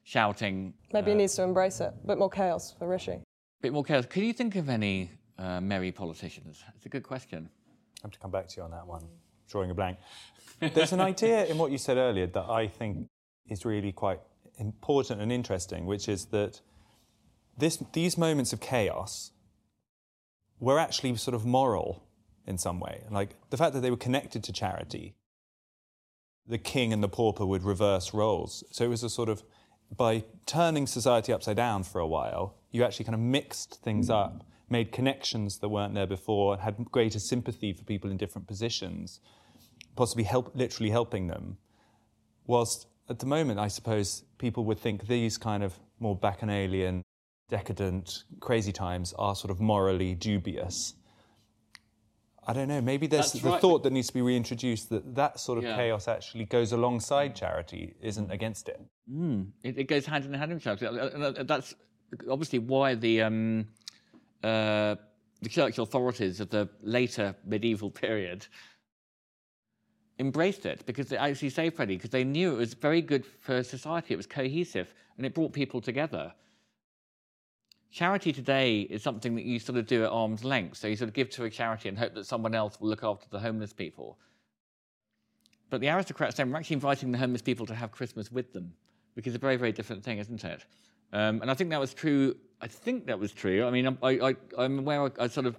shouting. 0.04 0.74
Maybe 0.92 1.11
uh, 1.11 1.14
he 1.14 1.18
needs 1.18 1.34
to 1.37 1.42
embrace 1.42 1.80
it. 1.80 1.92
A 2.02 2.06
bit 2.06 2.18
more 2.18 2.30
chaos 2.30 2.74
for 2.78 2.88
Rishi. 2.88 3.12
A 3.12 3.22
bit 3.61 3.72
more 3.72 3.84
chaos. 3.84 4.06
Can 4.06 4.24
you 4.24 4.32
think 4.32 4.56
of 4.56 4.68
any 4.68 5.11
uh, 5.38 5.61
merry 5.61 5.92
politicians? 5.92 6.64
It's 6.77 6.87
a 6.87 6.88
good 6.88 7.03
question. 7.03 7.48
I 7.98 8.01
have 8.03 8.12
to 8.12 8.18
come 8.18 8.31
back 8.31 8.48
to 8.48 8.57
you 8.57 8.62
on 8.62 8.70
that 8.72 8.87
one. 8.87 9.05
Drawing 9.48 9.70
a 9.70 9.74
blank. 9.74 9.98
There's 10.61 10.92
an 10.92 11.01
idea 11.01 11.46
in 11.46 11.57
what 11.57 11.70
you 11.70 11.79
said 11.79 11.96
earlier 11.96 12.27
that 12.27 12.51
I 12.51 12.66
think 12.66 13.07
is 13.48 13.64
really 13.64 13.92
quite 13.92 14.20
important 14.59 15.20
and 15.20 15.33
interesting, 15.33 15.87
which 15.87 16.09
is 16.09 16.27
that 16.27 16.61
this, 17.57 17.83
these 17.92 18.18
moments 18.18 18.53
of 18.53 18.61
chaos 18.61 19.33
were 20.61 20.79
actually 20.79 21.16
sort 21.16 21.35
of 21.35 21.46
moral 21.46 22.05
in 22.46 22.59
some 22.59 22.81
way. 22.81 23.05
Like 23.11 23.37
the 23.51 23.57
fact 23.57 23.72
that 23.74 23.81
they 23.81 23.90
were 23.90 23.96
connected 23.96 24.44
to 24.44 24.53
charity, 24.53 25.14
the 26.46 26.59
king 26.59 26.92
and 26.92 27.03
the 27.03 27.09
pauper 27.09 27.46
would 27.46 27.62
reverse 27.62 28.12
roles. 28.12 28.64
So 28.70 28.85
it 28.85 28.88
was 28.88 29.03
a 29.03 29.11
sort 29.11 29.29
of, 29.29 29.42
by 29.94 30.24
turning 30.46 30.87
society 30.87 31.33
upside 31.33 31.57
down 31.57 31.85
for 31.85 32.01
a 32.01 32.07
while, 32.07 32.57
you 32.70 32.85
actually 32.85 33.05
kind 33.05 33.14
of 33.14 33.20
mixed 33.20 33.83
things 33.83 34.11
up, 34.11 34.44
made 34.70 34.92
connections 34.92 35.59
that 35.59 35.68
weren't 35.68 35.94
there 35.94 36.07
before, 36.07 36.54
and 36.54 36.62
had 36.62 36.90
greater 36.90 37.18
sympathy 37.18 37.72
for 37.72 37.85
people 37.85 38.11
in 38.11 38.16
different 38.16 38.46
positions, 38.46 39.20
possibly 39.96 40.24
help, 40.24 40.54
literally 40.54 40.90
helping 40.90 41.26
them. 41.26 41.57
Whilst 42.46 42.87
at 43.09 43.18
the 43.18 43.26
moment, 43.26 43.59
I 43.59 43.68
suppose 43.68 44.24
people 44.38 44.64
would 44.66 44.78
think 44.78 45.07
these 45.07 45.38
kind 45.38 45.62
of 45.62 45.78
more 45.98 46.16
bacchanalian, 46.16 47.02
decadent, 47.48 48.24
crazy 48.40 48.72
times 48.72 49.14
are 49.18 49.35
sort 49.35 49.50
of 49.50 49.61
morally 49.61 50.14
dubious. 50.14 50.94
I 52.46 52.54
don't 52.54 52.68
know. 52.68 52.81
Maybe 52.81 53.07
there's 53.07 53.33
That's 53.33 53.42
the 53.42 53.50
right. 53.50 53.61
thought 53.61 53.83
that 53.83 53.92
needs 53.92 54.07
to 54.07 54.14
be 54.14 54.22
reintroduced 54.22 54.88
that 54.88 55.14
that 55.16 55.38
sort 55.38 55.59
of 55.59 55.64
yeah. 55.64 55.76
chaos 55.76 56.09
actually 56.09 56.46
goes 56.46 56.72
alongside 56.72 57.37
charity, 57.37 57.94
isn't 58.00 58.31
against 58.31 58.70
it. 58.70 58.81
Mm. 59.12 59.48
It, 59.62 59.78
it, 59.78 59.85
goes 59.85 60.07
hand 60.07 60.24
in 60.24 60.33
hand 60.33 60.54
with 60.54 60.62
charity. 60.62 60.87
That's 61.44 61.74
obviously 62.31 62.59
why 62.61 62.94
the 62.94 63.20
um, 63.20 63.68
uh, 64.42 64.96
the 65.42 65.48
church 65.48 65.79
authorities 65.79 66.40
of 66.40 66.51
the 66.51 66.68
later 66.83 67.35
medieval 67.44 67.90
period 67.90 68.46
embraced 70.18 70.66
it 70.66 70.85
because 70.87 71.09
they 71.09 71.16
actually 71.16 71.51
saved 71.51 71.77
Freddie 71.77 71.96
because 71.96 72.11
they 72.11 72.24
knew 72.24 72.55
it 72.55 72.59
was 72.59 72.74
very 72.74 73.01
good 73.01 73.24
for 73.24 73.62
society. 73.62 74.14
It 74.14 74.16
was 74.16 74.27
cohesive 74.27 74.92
and 75.16 75.24
it 75.24 75.35
brought 75.35 75.53
people 75.53 75.81
together. 75.81 76.33
Charity 77.90 78.33
today 78.33 78.81
is 78.81 79.03
something 79.03 79.35
that 79.37 79.44
you 79.44 79.59
sort 79.59 79.79
of 79.79 79.87
do 79.87 80.05
at 80.05 80.11
arm's 80.11 80.44
length. 80.44 80.77
So 80.77 80.88
you 80.88 80.96
sort 80.96 81.09
of 81.09 81.14
give 81.14 81.31
to 81.31 81.44
a 81.44 81.51
charity 81.51 81.88
and 81.88 81.96
hope 81.96 82.14
that 82.14 82.27
someone 82.27 82.55
else 82.55 82.81
will 82.81 82.88
look 82.88 83.05
after 83.05 83.27
the 83.31 83.38
homeless 83.38 83.72
people. 83.72 84.18
But 85.70 85.81
the 85.81 85.88
aristocrats 85.88 86.37
then 86.37 86.51
were 86.51 86.59
actually 86.59 86.74
inviting 86.74 87.12
the 87.12 87.18
homeless 87.18 87.42
people 87.42 87.66
to 87.66 87.74
have 87.74 87.92
Christmas 87.92 88.31
with 88.31 88.53
them, 88.53 88.72
which 89.14 89.27
is 89.27 89.35
a 89.35 89.38
very, 89.38 89.57
very 89.57 89.72
different 89.72 90.03
thing, 90.03 90.18
isn't 90.18 90.44
it? 90.44 90.64
Um, 91.12 91.40
and 91.40 91.51
I 91.51 91.55
think 91.55 91.70
that 91.70 91.81
was 91.81 91.94
true. 91.94 92.35
I 92.61 92.66
think 92.66 93.07
that 93.07 93.18
was 93.18 93.33
true. 93.33 93.66
I 93.66 93.71
mean, 93.71 93.99
I, 94.03 94.35
am 94.59 94.81
aware 94.81 95.05
I, 95.05 95.11
I, 95.25 95.27
sort 95.29 95.47
of 95.47 95.57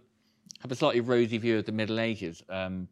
have 0.62 0.72
a 0.72 0.76
slightly 0.76 1.02
rosy 1.02 1.38
view 1.38 1.60
of 1.60 1.66
the 1.66 1.72
Middle 1.72 2.00
Ages. 2.00 2.44
Um, 2.50 2.88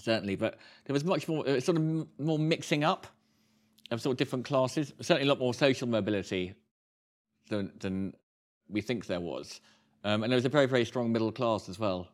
certainly. 0.00 0.36
But 0.36 0.58
there 0.84 0.94
was 0.94 1.04
much 1.04 1.28
more, 1.28 1.48
uh, 1.48 1.60
sort 1.60 1.76
of 1.76 2.06
more 2.18 2.38
mixing 2.38 2.84
up 2.84 3.06
of 3.90 4.00
sort 4.00 4.14
of 4.14 4.18
different 4.18 4.44
classes. 4.44 4.92
Certainly 5.00 5.28
a 5.28 5.28
lot 5.28 5.38
more 5.38 5.54
social 5.54 5.88
mobility 5.88 6.54
than, 7.48 7.72
than 7.78 8.14
we 8.68 8.80
think 8.80 9.06
there 9.06 9.20
was. 9.20 9.60
Um, 10.04 10.22
and 10.22 10.32
there 10.32 10.36
was 10.36 10.44
a 10.44 10.50
very, 10.50 10.66
very 10.66 10.84
strong 10.84 11.12
middle 11.12 11.32
class 11.32 11.68
as 11.68 11.78
well. 11.78 12.08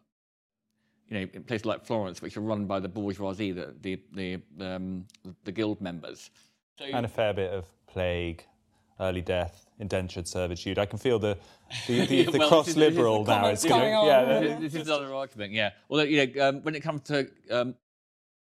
You 1.08 1.20
know, 1.20 1.28
in 1.34 1.44
places 1.44 1.66
like 1.66 1.84
Florence, 1.84 2.20
which 2.20 2.36
are 2.36 2.40
run 2.40 2.66
by 2.66 2.80
the 2.80 2.88
bourgeoisie, 2.88 3.52
the 3.52 3.72
the 3.80 4.00
the, 4.12 4.42
um, 4.60 5.06
the 5.44 5.52
guild 5.52 5.80
members. 5.80 6.30
So, 6.80 6.84
and 6.84 7.06
a 7.06 7.08
fair 7.08 7.32
bit 7.32 7.52
of 7.52 7.64
plague, 7.86 8.44
early 8.98 9.20
death, 9.20 9.65
indentured 9.78 10.26
servitude. 10.26 10.78
I 10.78 10.86
can 10.86 10.98
feel 10.98 11.18
the 11.18 11.38
the, 11.86 12.06
the, 12.06 12.22
the 12.24 12.38
well, 12.38 12.48
cross 12.48 12.66
this 12.66 12.76
is- 12.76 12.80
this 12.80 12.88
is 12.88 12.96
liberal 12.96 13.24
now. 13.24 13.46
It's 13.46 13.64
going 13.64 13.80
going 13.80 13.94
on. 13.94 14.06
yeah. 14.06 14.40
Yeah. 14.40 14.58
this 14.58 14.74
is 14.74 14.88
another 14.88 15.14
argument, 15.14 15.52
yeah. 15.52 15.70
Although, 15.90 16.04
you 16.04 16.26
know, 16.26 16.48
um, 16.48 16.62
when 16.62 16.74
it 16.74 16.80
comes 16.80 17.02
to 17.02 17.28
um, 17.50 17.74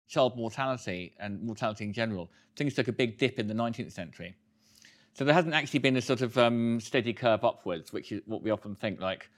child 0.07 0.37
mortality 0.37 1.13
and 1.19 1.41
mortality 1.41 1.85
in 1.85 1.93
general, 1.93 2.29
things 2.55 2.73
took 2.73 2.87
a 2.87 2.93
big 2.93 3.17
dip 3.17 3.39
in 3.39 3.47
the 3.47 3.53
19th 3.53 3.91
century. 3.91 4.35
So 5.13 5.23
there 5.23 5.33
hasn't 5.33 5.53
actually 5.53 5.79
been 5.79 5.95
a 5.95 6.01
sort 6.01 6.21
of 6.21 6.37
um, 6.37 6.79
steady 6.81 7.13
curve 7.13 7.43
upwards, 7.43 7.93
which 7.93 8.11
is 8.11 8.21
what 8.25 8.41
we 8.41 8.51
often 8.51 8.75
think. 8.75 8.99
Like, 8.99 9.29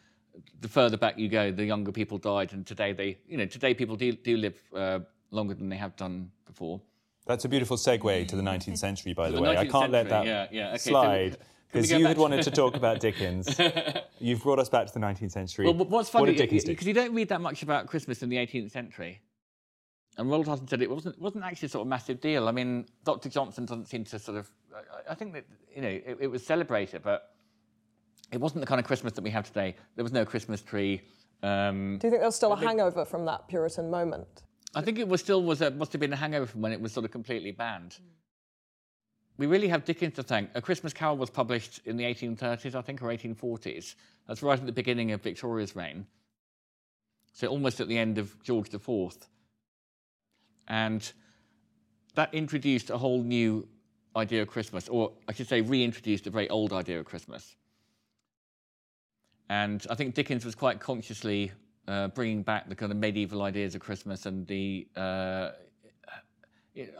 the 0.61 0.67
further 0.67 0.97
back 0.97 1.17
you 1.17 1.29
go, 1.29 1.51
the 1.51 1.65
younger 1.65 1.91
people 1.91 2.17
died, 2.17 2.53
and 2.53 2.65
today 2.65 2.93
they, 2.93 3.17
you 3.27 3.37
know, 3.37 3.45
today 3.45 3.73
people 3.73 3.95
do, 3.95 4.11
do 4.11 4.37
live 4.37 4.59
uh, 4.75 4.99
longer 5.31 5.53
than 5.53 5.69
they 5.69 5.77
have 5.77 5.95
done 5.95 6.31
before. 6.45 6.81
That's 7.27 7.45
a 7.45 7.49
beautiful 7.49 7.77
segue 7.77 8.27
to 8.27 8.35
the 8.35 8.41
19th 8.41 8.77
century, 8.77 9.13
by 9.13 9.29
the, 9.29 9.35
The 9.35 9.41
way. 9.41 9.57
I 9.57 9.67
can't 9.67 9.91
let 9.91 10.09
that 10.09 10.25
yeah, 10.25 10.47
yeah. 10.49 10.69
Okay, 10.69 10.77
slide 10.77 11.31
can 11.31 11.39
we 11.41 11.56
because 11.71 11.91
you 11.91 12.05
had 12.05 12.15
to- 12.15 12.21
wanted 12.21 12.43
to 12.43 12.51
talk 12.51 12.75
about 12.75 12.99
Dickens. 13.07 13.59
You've 14.19 14.41
brought 14.43 14.59
us 14.59 14.69
back 14.69 14.87
to 14.87 14.93
the 14.93 14.99
19th 14.99 15.31
century. 15.31 15.65
Well, 15.65 15.73
but 15.73 15.89
what's 15.89 16.13
What 16.13 16.21
funny 16.21 16.33
did 16.33 16.43
Dickens 16.43 16.63
do? 16.63 16.71
because 16.71 16.87
you 16.87 16.93
don't 16.93 17.13
read 17.13 17.29
that 17.29 17.41
much 17.41 17.63
about 17.63 17.87
Christmas 17.87 18.23
in 18.23 18.29
the 18.29 18.37
18th 18.37 18.71
century. 18.71 19.21
And 20.17 20.29
Ronald 20.29 20.47
Hutton 20.47 20.67
said 20.67 20.81
it 20.81 20.89
wasn't 20.89 21.19
wasn't 21.21 21.43
actually 21.43 21.67
sort 21.67 21.81
of 21.83 21.87
massive 21.87 22.19
deal. 22.19 22.47
I 22.47 22.51
mean, 22.51 22.87
Dr. 23.03 23.29
Johnson 23.29 23.65
doesn't 23.65 23.85
seem 23.87 24.03
to 24.05 24.17
sort 24.17 24.37
of. 24.39 24.49
I, 24.75 25.11
I 25.11 25.15
think 25.15 25.33
that 25.33 25.45
you 25.75 25.81
know 25.83 25.87
it, 25.89 26.17
it 26.21 26.27
was 26.27 26.43
celebrated, 26.43 27.03
but 27.03 27.35
it 28.31 28.39
wasn't 28.39 28.61
the 28.61 28.65
kind 28.67 28.79
of 28.79 28.87
Christmas 28.87 29.13
that 29.13 29.23
we 29.23 29.29
have 29.29 29.45
today. 29.45 29.75
There 29.95 30.03
was 30.03 30.11
no 30.11 30.25
Christmas 30.25 30.61
tree. 30.63 31.01
Um, 31.43 31.99
Do 31.99 32.07
you 32.07 32.11
think 32.11 32.21
there's 32.23 32.33
still 32.35 32.51
a 32.53 32.57
hangover 32.57 33.05
from 33.05 33.25
that 33.25 33.47
Puritan 33.47 33.91
moment? 33.91 34.41
I 34.73 34.81
think 34.81 34.97
it 34.97 35.07
was 35.07 35.21
still 35.21 35.43
was 35.43 35.61
a, 35.61 35.69
must 35.69 35.91
have 35.93 36.01
been 36.01 36.11
a 36.13 36.15
hangover 36.17 36.47
from 36.47 36.61
when 36.61 36.71
it 36.71 36.81
was 36.81 36.91
sort 36.91 37.05
of 37.05 37.11
completely 37.11 37.51
banned. 37.51 37.97
We 39.37 39.45
really 39.45 39.67
have 39.67 39.85
Dickens 39.85 40.15
to 40.15 40.23
thank. 40.23 40.49
A 40.55 40.61
Christmas 40.61 40.93
Carol 40.93 41.17
was 41.17 41.29
published 41.29 41.81
in 41.85 41.95
the 41.95 42.03
1830s, 42.03 42.73
I 42.73 42.81
think, 42.81 43.01
or 43.01 43.07
1840s. 43.07 43.95
That's 44.27 44.41
right 44.41 44.59
at 44.59 44.65
the 44.65 44.71
beginning 44.71 45.11
of 45.11 45.21
Victoria's 45.21 45.75
reign. 45.75 46.07
So 47.33 47.47
almost 47.47 47.79
at 47.79 47.87
the 47.87 47.97
end 47.97 48.17
of 48.17 48.41
George 48.41 48.73
IV. 48.73 49.15
And 50.67 51.11
that 52.15 52.33
introduced 52.33 52.89
a 52.89 52.97
whole 52.97 53.21
new 53.21 53.67
idea 54.15 54.41
of 54.41 54.47
Christmas, 54.47 54.89
or 54.89 55.11
I 55.27 55.33
should 55.33 55.47
say, 55.47 55.61
reintroduced 55.61 56.25
a 56.25 56.31
very 56.31 56.49
old 56.49 56.73
idea 56.73 56.99
of 56.99 57.05
Christmas. 57.05 57.55
And 59.49 59.85
I 59.87 59.93
think 59.93 60.15
Dickens 60.15 60.43
was 60.43 60.55
quite 60.55 60.79
consciously 60.79 61.51
uh, 61.87 62.07
bringing 62.07 62.41
back 62.41 62.67
the 62.67 62.75
kind 62.75 62.91
of 62.91 62.97
medieval 62.97 63.43
ideas 63.43 63.75
of 63.75 63.81
Christmas 63.81 64.25
and 64.25 64.47
the. 64.47 64.87
Uh, 64.95 65.51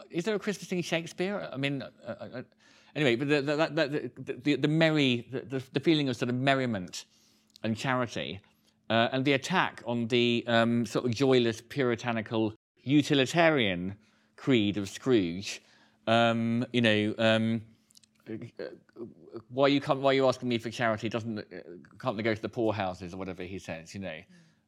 is 0.09 0.25
there 0.25 0.35
a 0.35 0.39
Christmas 0.39 0.71
in 0.71 0.81
Shakespeare? 0.81 1.49
I 1.51 1.57
mean, 1.57 1.81
uh, 1.81 1.89
uh, 2.07 2.41
anyway, 2.95 3.15
but 3.15 3.27
the, 3.27 3.41
the, 3.41 4.11
the, 4.17 4.33
the, 4.33 4.55
the, 4.55 4.67
merry, 4.67 5.27
the, 5.31 5.63
the 5.73 5.79
feeling 5.79 6.09
of 6.09 6.15
sort 6.15 6.29
of 6.29 6.35
merriment 6.35 7.05
and 7.63 7.75
charity, 7.75 8.39
uh, 8.89 9.09
and 9.11 9.25
the 9.25 9.33
attack 9.33 9.83
on 9.85 10.07
the 10.07 10.43
um, 10.47 10.85
sort 10.85 11.05
of 11.05 11.11
joyless, 11.11 11.61
puritanical, 11.61 12.53
utilitarian 12.83 13.95
creed 14.35 14.77
of 14.77 14.89
Scrooge. 14.89 15.61
Um, 16.07 16.65
you 16.71 16.81
know, 16.81 17.13
um, 17.17 17.61
why 19.49 19.67
you 19.67 19.81
why 19.81 20.11
are 20.11 20.13
you 20.13 20.27
asking 20.27 20.49
me 20.49 20.57
for 20.57 20.69
charity? 20.69 21.09
Doesn't 21.09 21.39
uh, 21.39 21.43
can't 21.99 22.15
they 22.15 22.23
go 22.23 22.33
to 22.33 22.41
the 22.41 22.49
poorhouses 22.49 23.13
or 23.13 23.17
whatever 23.17 23.43
he 23.43 23.59
says? 23.59 23.93
You 23.93 24.01
know. 24.01 24.19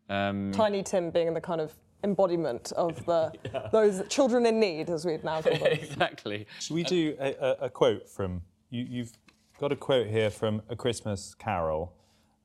Um, 0.10 0.52
Tiny 0.52 0.84
Tim 0.84 1.12
being 1.12 1.34
the 1.34 1.42
kind 1.42 1.62
of 1.62 1.74
embodiment 2.04 2.72
of 2.74 3.06
the 3.06 3.32
those 3.72 4.02
children 4.08 4.46
in 4.46 4.60
need, 4.60 4.90
as 4.90 5.06
we'd 5.06 5.24
now 5.24 5.42
call 5.42 5.54
them. 5.54 5.68
exactly. 5.72 6.48
Should 6.60 6.74
we 6.74 6.84
do 6.84 7.16
a, 7.20 7.34
a, 7.34 7.52
a 7.66 7.70
quote 7.70 8.10
from 8.10 8.42
you, 8.70 8.86
you've 8.90 9.12
got 9.60 9.72
a 9.72 9.76
quote 9.76 10.08
here 10.08 10.30
from 10.30 10.62
A 10.70 10.76
Christmas 10.76 11.36
Carol, 11.36 11.94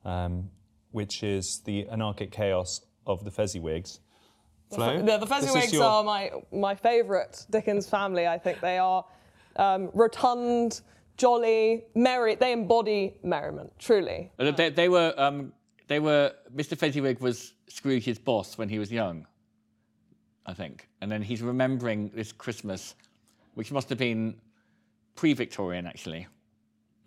um, 0.03 0.49
which 0.91 1.23
is 1.23 1.61
the 1.65 1.87
anarchic 1.89 2.31
chaos 2.31 2.81
of 3.07 3.23
the 3.23 3.31
Fezziwigs. 3.31 3.99
Flo? 4.73 5.01
The, 5.01 5.17
the 5.17 5.27
Fezziwigs 5.27 5.71
your- 5.71 5.83
are 5.83 6.03
my 6.03 6.31
my 6.51 6.75
favourite 6.75 7.45
Dickens 7.49 7.87
family. 7.87 8.27
I 8.27 8.37
think 8.37 8.61
they 8.61 8.77
are 8.77 9.05
um, 9.55 9.89
rotund, 9.93 10.81
jolly, 11.17 11.85
merry. 11.95 12.35
They 12.35 12.51
embody 12.51 13.15
merriment, 13.23 13.71
truly. 13.79 14.31
They, 14.37 14.69
they 14.69 14.89
were, 14.89 15.13
um, 15.17 15.53
they 15.87 15.99
were. 15.99 16.33
Mr. 16.53 16.77
Fezziwig 16.77 17.19
was 17.19 17.53
Scrooge's 17.67 18.19
boss 18.19 18.57
when 18.57 18.69
he 18.69 18.79
was 18.79 18.91
young, 18.91 19.27
I 20.45 20.53
think, 20.53 20.87
and 21.01 21.11
then 21.11 21.21
he's 21.21 21.41
remembering 21.41 22.11
this 22.13 22.31
Christmas, 22.31 22.95
which 23.55 23.71
must 23.71 23.89
have 23.89 23.97
been 23.97 24.35
pre-Victorian 25.15 25.87
actually. 25.87 26.27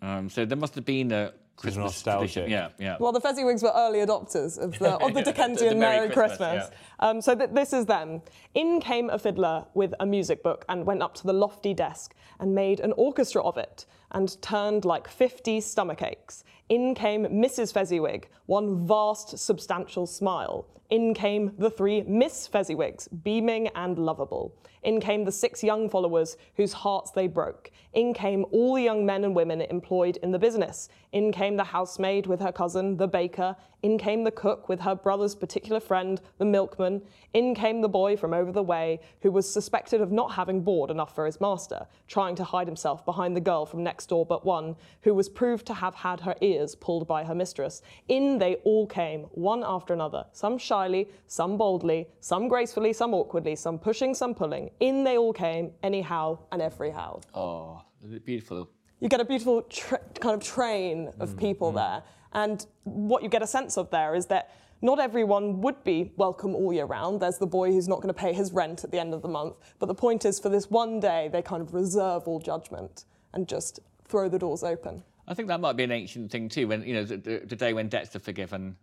Um, 0.01 0.29
so 0.29 0.45
there 0.45 0.57
must 0.57 0.75
have 0.75 0.85
been 0.85 1.11
a 1.11 1.33
Christmas 1.59 1.83
nostalgic. 1.83 2.31
tradition. 2.31 2.51
Yeah, 2.51 2.69
yeah. 2.79 2.97
Well, 2.99 3.11
the 3.11 3.19
Fezziwigs 3.19 3.61
were 3.61 3.73
early 3.75 3.99
adopters 3.99 4.57
of 4.57 4.79
the, 4.79 4.93
of 4.93 5.13
the 5.13 5.19
Yeah, 5.19 5.25
Dickensian 5.25 5.69
the 5.69 5.75
Merry 5.75 5.97
Merry 5.97 6.09
Christmas, 6.09 6.67
Christmas. 6.67 6.79
Um, 6.99 7.21
so 7.21 7.35
th- 7.35 7.49
this 7.51 7.73
is 7.73 7.85
them. 7.85 8.21
In 8.53 8.79
came 8.79 9.09
a 9.09 9.19
fiddler 9.19 9.65
with 9.73 9.93
a 9.99 10.05
music 10.05 10.41
book 10.41 10.63
and 10.69 10.85
went 10.85 11.01
up 11.01 11.15
to 11.15 11.27
the 11.27 11.33
lofty 11.33 11.73
desk 11.73 12.15
and 12.39 12.55
made 12.55 12.79
an 12.79 12.93
orchestra 12.93 13.43
of 13.43 13.57
it 13.57 13.85
and 14.11 14.41
turned 14.41 14.85
like 14.85 15.07
50 15.07 15.61
stomach 15.61 16.01
aches. 16.01 16.43
In 16.69 16.93
came 16.93 17.25
Mrs. 17.25 17.73
Fezziwig, 17.73 18.29
one 18.45 18.85
vast, 18.85 19.37
substantial 19.37 20.05
smile. 20.05 20.67
In 20.89 21.13
came 21.13 21.53
the 21.59 21.69
three 21.69 22.01
Miss 22.01 22.47
Fezziwigs, 22.47 23.07
beaming 23.23 23.67
and 23.75 23.99
lovable. 23.99 24.55
In 24.81 24.99
came 24.99 25.23
the 25.23 25.31
six 25.31 25.63
young 25.63 25.87
followers 25.87 26.35
whose 26.55 26.73
hearts 26.73 27.11
they 27.11 27.27
broke. 27.27 27.69
In 27.93 28.13
came 28.13 28.45
all 28.51 28.73
the 28.73 28.81
young 28.81 29.05
men 29.05 29.23
and 29.23 29.35
women 29.35 29.61
employed 29.61 30.17
in 30.23 30.31
the 30.31 30.39
business. 30.39 30.89
In 31.11 31.31
came 31.31 31.57
the 31.57 31.63
housemaid 31.63 32.25
with 32.25 32.39
her 32.39 32.51
cousin, 32.51 32.97
the 32.97 33.07
baker. 33.07 33.55
In 33.81 33.97
came 33.97 34.23
the 34.23 34.31
cook 34.31 34.67
with 34.67 34.81
her 34.81 34.95
brother's 34.95 35.35
particular 35.35 35.79
friend, 35.79 36.21
the 36.37 36.45
milkman. 36.45 37.01
In 37.33 37.55
came 37.55 37.81
the 37.81 37.87
boy 37.87 38.17
from 38.17 38.33
over 38.33 38.51
the 38.51 38.63
way, 38.63 38.99
who 39.21 39.31
was 39.31 39.51
suspected 39.51 40.01
of 40.01 40.11
not 40.11 40.33
having 40.33 40.61
board 40.61 40.91
enough 40.91 41.15
for 41.15 41.25
his 41.25 41.39
master, 41.39 41.87
trying 42.07 42.35
to 42.35 42.43
hide 42.43 42.67
himself 42.67 43.05
behind 43.05 43.35
the 43.35 43.41
girl 43.41 43.65
from 43.65 43.83
next 43.83 44.07
door 44.07 44.25
but 44.25 44.45
one, 44.45 44.75
who 45.03 45.13
was 45.13 45.29
proved 45.29 45.65
to 45.67 45.73
have 45.73 45.95
had 45.95 46.19
her 46.21 46.35
ears 46.41 46.75
pulled 46.75 47.07
by 47.07 47.23
her 47.23 47.35
mistress. 47.35 47.81
In 48.09 48.37
they 48.37 48.55
all 48.65 48.85
came, 48.85 49.21
one 49.31 49.63
after 49.65 49.93
another, 49.93 50.25
some 50.33 50.57
shyly, 50.57 51.09
some 51.27 51.57
boldly, 51.57 52.07
some 52.19 52.47
gracefully, 52.47 52.91
some 52.91 53.13
awkwardly, 53.13 53.55
some 53.55 53.79
pushing, 53.79 54.13
some 54.13 54.35
pulling. 54.35 54.71
In 54.79 55.03
they 55.03 55.17
all 55.17 55.33
came, 55.33 55.71
anyhow 55.83 56.39
and 56.51 56.61
everyhow 56.61 57.21
Oh, 57.33 57.81
beautiful. 58.25 58.69
you 58.99 59.07
get 59.07 59.19
a 59.19 59.25
beautiful 59.25 59.61
tra- 59.63 60.01
kind 60.19 60.35
of 60.35 60.43
train 60.43 61.11
of 61.19 61.37
people 61.37 61.69
mm-hmm. 61.69 61.77
there. 61.77 62.03
And 62.33 62.65
what 62.83 63.23
you 63.23 63.29
get 63.29 63.41
a 63.41 63.47
sense 63.47 63.77
of 63.77 63.89
there 63.89 64.15
is 64.15 64.27
that 64.27 64.51
not 64.81 64.99
everyone 64.99 65.61
would 65.61 65.83
be 65.83 66.13
welcome 66.15 66.55
all 66.55 66.71
year 66.71 66.85
round. 66.85 67.21
There's 67.21 67.37
the 67.37 67.47
boy 67.47 67.71
who's 67.71 67.87
not 67.87 67.97
going 67.97 68.13
to 68.13 68.19
pay 68.19 68.33
his 68.33 68.53
rent 68.53 68.83
at 68.83 68.91
the 68.91 68.99
end 68.99 69.13
of 69.13 69.21
the 69.21 69.27
month. 69.27 69.55
But 69.77 69.87
the 69.87 69.95
point 69.95 70.25
is, 70.25 70.39
for 70.39 70.49
this 70.49 70.69
one 70.69 70.99
day, 70.99 71.29
they 71.31 71.41
kind 71.41 71.61
of 71.61 71.73
reserve 71.73 72.27
all 72.27 72.39
judgment 72.39 73.05
and 73.33 73.47
just 73.47 73.79
throw 74.05 74.29
the 74.29 74.39
doors 74.39 74.63
open. 74.63 75.03
I 75.27 75.33
think 75.33 75.47
that 75.49 75.59
might 75.59 75.75
be 75.75 75.83
an 75.83 75.91
ancient 75.91 76.31
thing 76.31 76.49
too. 76.49 76.67
When 76.67 76.83
you 76.83 76.93
know 76.95 77.03
the, 77.03 77.17
the, 77.45 77.55
day 77.55 77.73
when 77.73 77.87
debts 77.87 78.15
are 78.15 78.19
forgiven, 78.19 78.75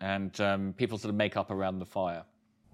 and 0.00 0.38
um, 0.40 0.74
people 0.76 0.98
sort 0.98 1.10
of 1.10 1.16
make 1.16 1.36
up 1.36 1.50
around 1.50 1.78
the 1.78 1.86
fire. 1.86 2.24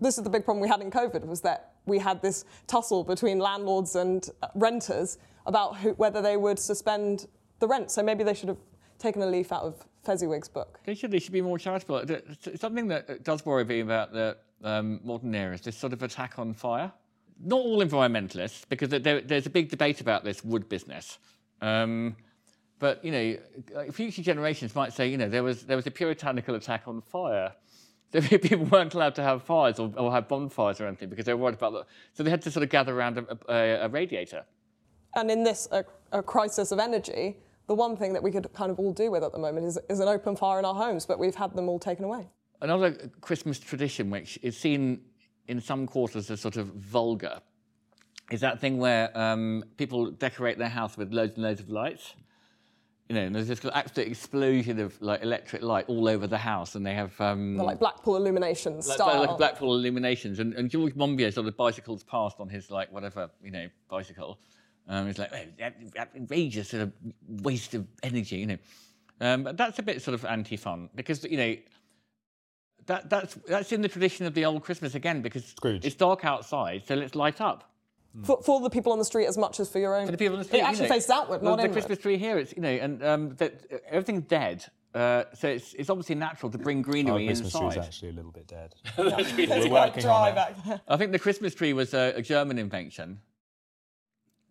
This 0.00 0.18
is 0.18 0.24
the 0.24 0.30
big 0.30 0.44
problem 0.44 0.60
we 0.60 0.68
had 0.68 0.80
in 0.80 0.90
COVID 0.90 1.24
was 1.24 1.40
that 1.42 1.74
we 1.86 1.98
had 1.98 2.20
this 2.20 2.44
tussle 2.66 3.04
between 3.04 3.38
landlords 3.38 3.94
and 3.94 4.28
uh, 4.42 4.48
renters 4.56 5.18
about 5.46 5.76
who, 5.76 5.90
whether 5.92 6.20
they 6.20 6.36
would 6.36 6.58
suspend 6.58 7.28
the 7.60 7.68
rent. 7.68 7.90
So 7.90 8.02
maybe 8.02 8.24
they 8.24 8.34
should 8.34 8.48
have 8.48 8.58
taken 9.04 9.22
a 9.22 9.26
leaf 9.26 9.52
out 9.52 9.62
of 9.62 9.86
Fezziwig's 10.02 10.48
book. 10.48 10.80
They 10.84 10.94
should. 10.94 11.10
They 11.10 11.18
should 11.18 11.32
be 11.32 11.42
more 11.42 11.58
charitable. 11.58 11.98
It's 11.98 12.60
Something 12.60 12.88
that 12.88 13.22
does 13.22 13.44
worry 13.44 13.64
me 13.64 13.80
about 13.80 14.12
the 14.12 14.36
um, 14.62 15.00
modern 15.04 15.34
era 15.34 15.54
is 15.54 15.60
this 15.60 15.76
sort 15.76 15.92
of 15.92 16.02
attack 16.02 16.38
on 16.38 16.54
fire. 16.54 16.90
Not 17.42 17.60
all 17.60 17.84
environmentalists, 17.84 18.64
because 18.68 18.88
there, 18.90 19.20
there's 19.20 19.46
a 19.46 19.50
big 19.50 19.68
debate 19.68 20.00
about 20.00 20.24
this 20.24 20.44
wood 20.44 20.68
business. 20.68 21.18
Um, 21.60 22.16
but 22.78 23.04
you 23.04 23.12
know, 23.12 23.92
future 23.92 24.22
generations 24.22 24.74
might 24.74 24.92
say, 24.92 25.08
you 25.08 25.18
know, 25.18 25.28
there 25.28 25.42
was 25.42 25.64
there 25.64 25.76
was 25.76 25.86
a 25.86 25.90
puritanical 25.90 26.54
attack 26.54 26.82
on 26.86 27.00
fire. 27.00 27.52
So 28.14 28.20
people 28.20 28.66
weren't 28.66 28.94
allowed 28.94 29.16
to 29.16 29.24
have 29.24 29.42
fires 29.42 29.80
or, 29.80 29.92
or 29.96 30.12
have 30.12 30.28
bonfires 30.28 30.80
or 30.80 30.86
anything 30.86 31.08
because 31.08 31.24
they 31.24 31.34
were 31.34 31.42
worried 31.42 31.56
about 31.56 31.72
that. 31.72 31.86
So 32.12 32.22
they 32.22 32.30
had 32.30 32.42
to 32.42 32.50
sort 32.52 32.62
of 32.62 32.70
gather 32.70 32.96
around 32.96 33.18
a, 33.18 33.26
a, 33.48 33.86
a 33.86 33.88
radiator. 33.88 34.44
And 35.16 35.32
in 35.32 35.42
this 35.42 35.66
a, 35.72 35.84
a 36.12 36.22
crisis 36.22 36.70
of 36.70 36.78
energy, 36.78 37.38
the 37.66 37.74
one 37.74 37.96
thing 37.96 38.12
that 38.12 38.22
we 38.22 38.30
could 38.30 38.52
kind 38.52 38.70
of 38.70 38.78
all 38.78 38.92
do 38.92 39.10
with 39.10 39.24
at 39.24 39.32
the 39.32 39.38
moment 39.38 39.66
is, 39.66 39.78
is 39.88 40.00
an 40.00 40.08
open 40.08 40.36
fire 40.36 40.58
in 40.58 40.64
our 40.64 40.74
homes, 40.74 41.06
but 41.06 41.18
we've 41.18 41.34
had 41.34 41.54
them 41.54 41.68
all 41.68 41.78
taken 41.78 42.04
away. 42.04 42.28
Another 42.60 42.92
Christmas 43.20 43.58
tradition, 43.58 44.10
which 44.10 44.38
is 44.42 44.56
seen 44.56 45.00
in 45.48 45.60
some 45.60 45.86
quarters 45.86 46.30
as 46.30 46.40
sort 46.40 46.56
of 46.56 46.68
vulgar, 46.68 47.40
is 48.30 48.40
that 48.40 48.60
thing 48.60 48.78
where 48.78 49.16
um, 49.18 49.64
people 49.76 50.10
decorate 50.10 50.58
their 50.58 50.68
house 50.68 50.96
with 50.96 51.12
loads 51.12 51.34
and 51.34 51.44
loads 51.44 51.60
of 51.60 51.68
lights. 51.68 52.14
You 53.08 53.16
know, 53.16 53.20
and 53.22 53.34
there's 53.34 53.48
this 53.48 53.60
absolute 53.74 54.08
explosion 54.08 54.80
of 54.80 55.00
like 55.02 55.22
electric 55.22 55.62
light 55.62 55.84
all 55.88 56.08
over 56.08 56.26
the 56.26 56.38
house, 56.38 56.74
and 56.74 56.86
they 56.86 56.94
have 56.94 57.18
um, 57.20 57.56
like 57.56 57.78
Blackpool 57.78 58.16
illuminations 58.16 58.88
like, 58.88 58.96
style. 58.96 59.20
like 59.26 59.36
Blackpool 59.36 59.74
illuminations. 59.74 60.38
And, 60.38 60.54
and 60.54 60.70
George 60.70 60.94
Monbiot 60.94 61.34
sort 61.34 61.46
of 61.46 61.54
bicycles 61.54 62.02
past 62.02 62.36
on 62.40 62.48
his 62.48 62.70
like 62.70 62.90
whatever 62.90 63.30
you 63.42 63.50
know 63.50 63.68
bicycle, 63.90 64.38
Um, 64.88 65.08
it's 65.08 65.18
like 65.18 65.30
"Oh, 65.32 65.38
that- 65.58 65.94
that 65.94 66.10
outrageous 66.20 66.68
sort 66.68 66.82
of 66.82 66.92
waste 67.28 67.74
of 67.74 67.86
energy, 68.02 68.36
you 68.36 68.46
know. 68.46 68.58
Um, 69.20 69.44
but 69.44 69.56
that's 69.56 69.78
a 69.78 69.82
bit 69.82 70.02
sort 70.02 70.14
of 70.14 70.24
anti-fun 70.24 70.90
because 70.94 71.24
you 71.24 71.36
know 71.36 71.56
that 72.86 73.08
that's 73.08 73.34
that's 73.46 73.72
in 73.72 73.80
the 73.80 73.88
tradition 73.88 74.26
of 74.26 74.34
the 74.34 74.44
old 74.44 74.62
Christmas 74.62 74.94
again 74.94 75.22
because 75.22 75.54
it's 75.64 75.94
dark 75.94 76.24
outside, 76.24 76.82
so 76.86 76.94
let's 76.94 77.14
light 77.14 77.40
up. 77.40 77.70
For, 78.22 78.40
for 78.42 78.60
the 78.60 78.70
people 78.70 78.92
on 78.92 78.98
the 79.00 79.04
street 79.04 79.26
as 79.26 79.36
much 79.36 79.58
as 79.58 79.68
for 79.68 79.80
your 79.80 79.96
own. 79.96 80.06
For 80.06 80.12
the 80.12 80.18
people 80.18 80.34
on 80.34 80.38
the 80.38 80.44
street, 80.44 80.60
It 80.60 80.62
you 80.62 80.68
actually 80.68 80.86
know. 80.88 80.94
faces 80.94 81.10
outward, 81.10 81.42
Well, 81.42 81.52
not 81.52 81.56
the 81.56 81.62
inward. 81.64 81.72
Christmas 81.74 81.98
tree 81.98 82.16
here, 82.16 82.38
it's 82.38 82.52
you 82.54 82.62
know, 82.62 82.68
and 82.68 83.02
um, 83.02 83.34
that 83.36 83.66
everything's 83.88 84.22
dead. 84.28 84.64
Uh, 84.94 85.24
so 85.34 85.48
it's, 85.48 85.74
it's 85.74 85.90
obviously 85.90 86.14
natural 86.14 86.52
to 86.52 86.58
bring 86.58 86.78
Our 86.78 86.82
greenery 86.84 87.26
Christmas 87.26 87.50
tree 87.52 87.66
is 87.66 87.74
inside. 87.74 87.84
actually 87.86 88.08
a 88.10 88.12
little 88.12 88.30
bit 88.30 88.46
dead. 88.46 88.72
It's 88.98 89.64
We're 89.64 89.68
working 89.68 90.02
dry 90.02 90.26
on 90.26 90.28
it. 90.28 90.34
back 90.36 90.64
there. 90.64 90.80
I 90.86 90.96
think 90.96 91.10
the 91.10 91.18
Christmas 91.18 91.56
tree 91.56 91.72
was 91.72 91.92
a, 91.92 92.12
a 92.14 92.22
German 92.22 92.58
invention, 92.60 93.18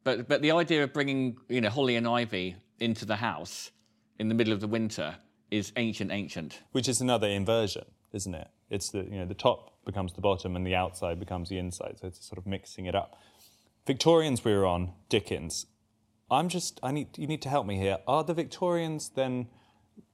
but 0.03 0.27
but 0.27 0.41
the 0.41 0.51
idea 0.51 0.83
of 0.83 0.93
bringing 0.93 1.37
you 1.49 1.61
know 1.61 1.69
holly 1.69 1.95
and 1.95 2.07
ivy 2.07 2.55
into 2.79 3.05
the 3.05 3.17
house 3.17 3.71
in 4.19 4.27
the 4.29 4.35
middle 4.35 4.53
of 4.53 4.59
the 4.59 4.67
winter 4.67 5.15
is 5.51 5.71
ancient, 5.75 6.11
ancient. 6.11 6.61
Which 6.71 6.87
is 6.87 6.99
another 6.99 7.27
inversion, 7.27 7.85
isn't 8.11 8.33
it? 8.33 8.47
It's 8.69 8.89
the 8.89 9.03
you 9.03 9.19
know 9.19 9.25
the 9.25 9.33
top 9.33 9.71
becomes 9.85 10.13
the 10.13 10.21
bottom 10.21 10.55
and 10.55 10.65
the 10.65 10.75
outside 10.75 11.19
becomes 11.19 11.49
the 11.49 11.57
inside. 11.57 11.97
So 11.99 12.07
it's 12.07 12.25
sort 12.25 12.37
of 12.37 12.47
mixing 12.47 12.85
it 12.85 12.95
up. 12.95 13.19
Victorians 13.85 14.43
we 14.43 14.53
were 14.53 14.65
on 14.65 14.93
Dickens. 15.09 15.67
I'm 16.31 16.49
just 16.49 16.79
I 16.81 16.91
need 16.91 17.17
you 17.17 17.27
need 17.27 17.41
to 17.43 17.49
help 17.49 17.67
me 17.67 17.77
here. 17.77 17.99
Are 18.07 18.23
the 18.23 18.33
Victorians 18.33 19.09
then 19.09 19.47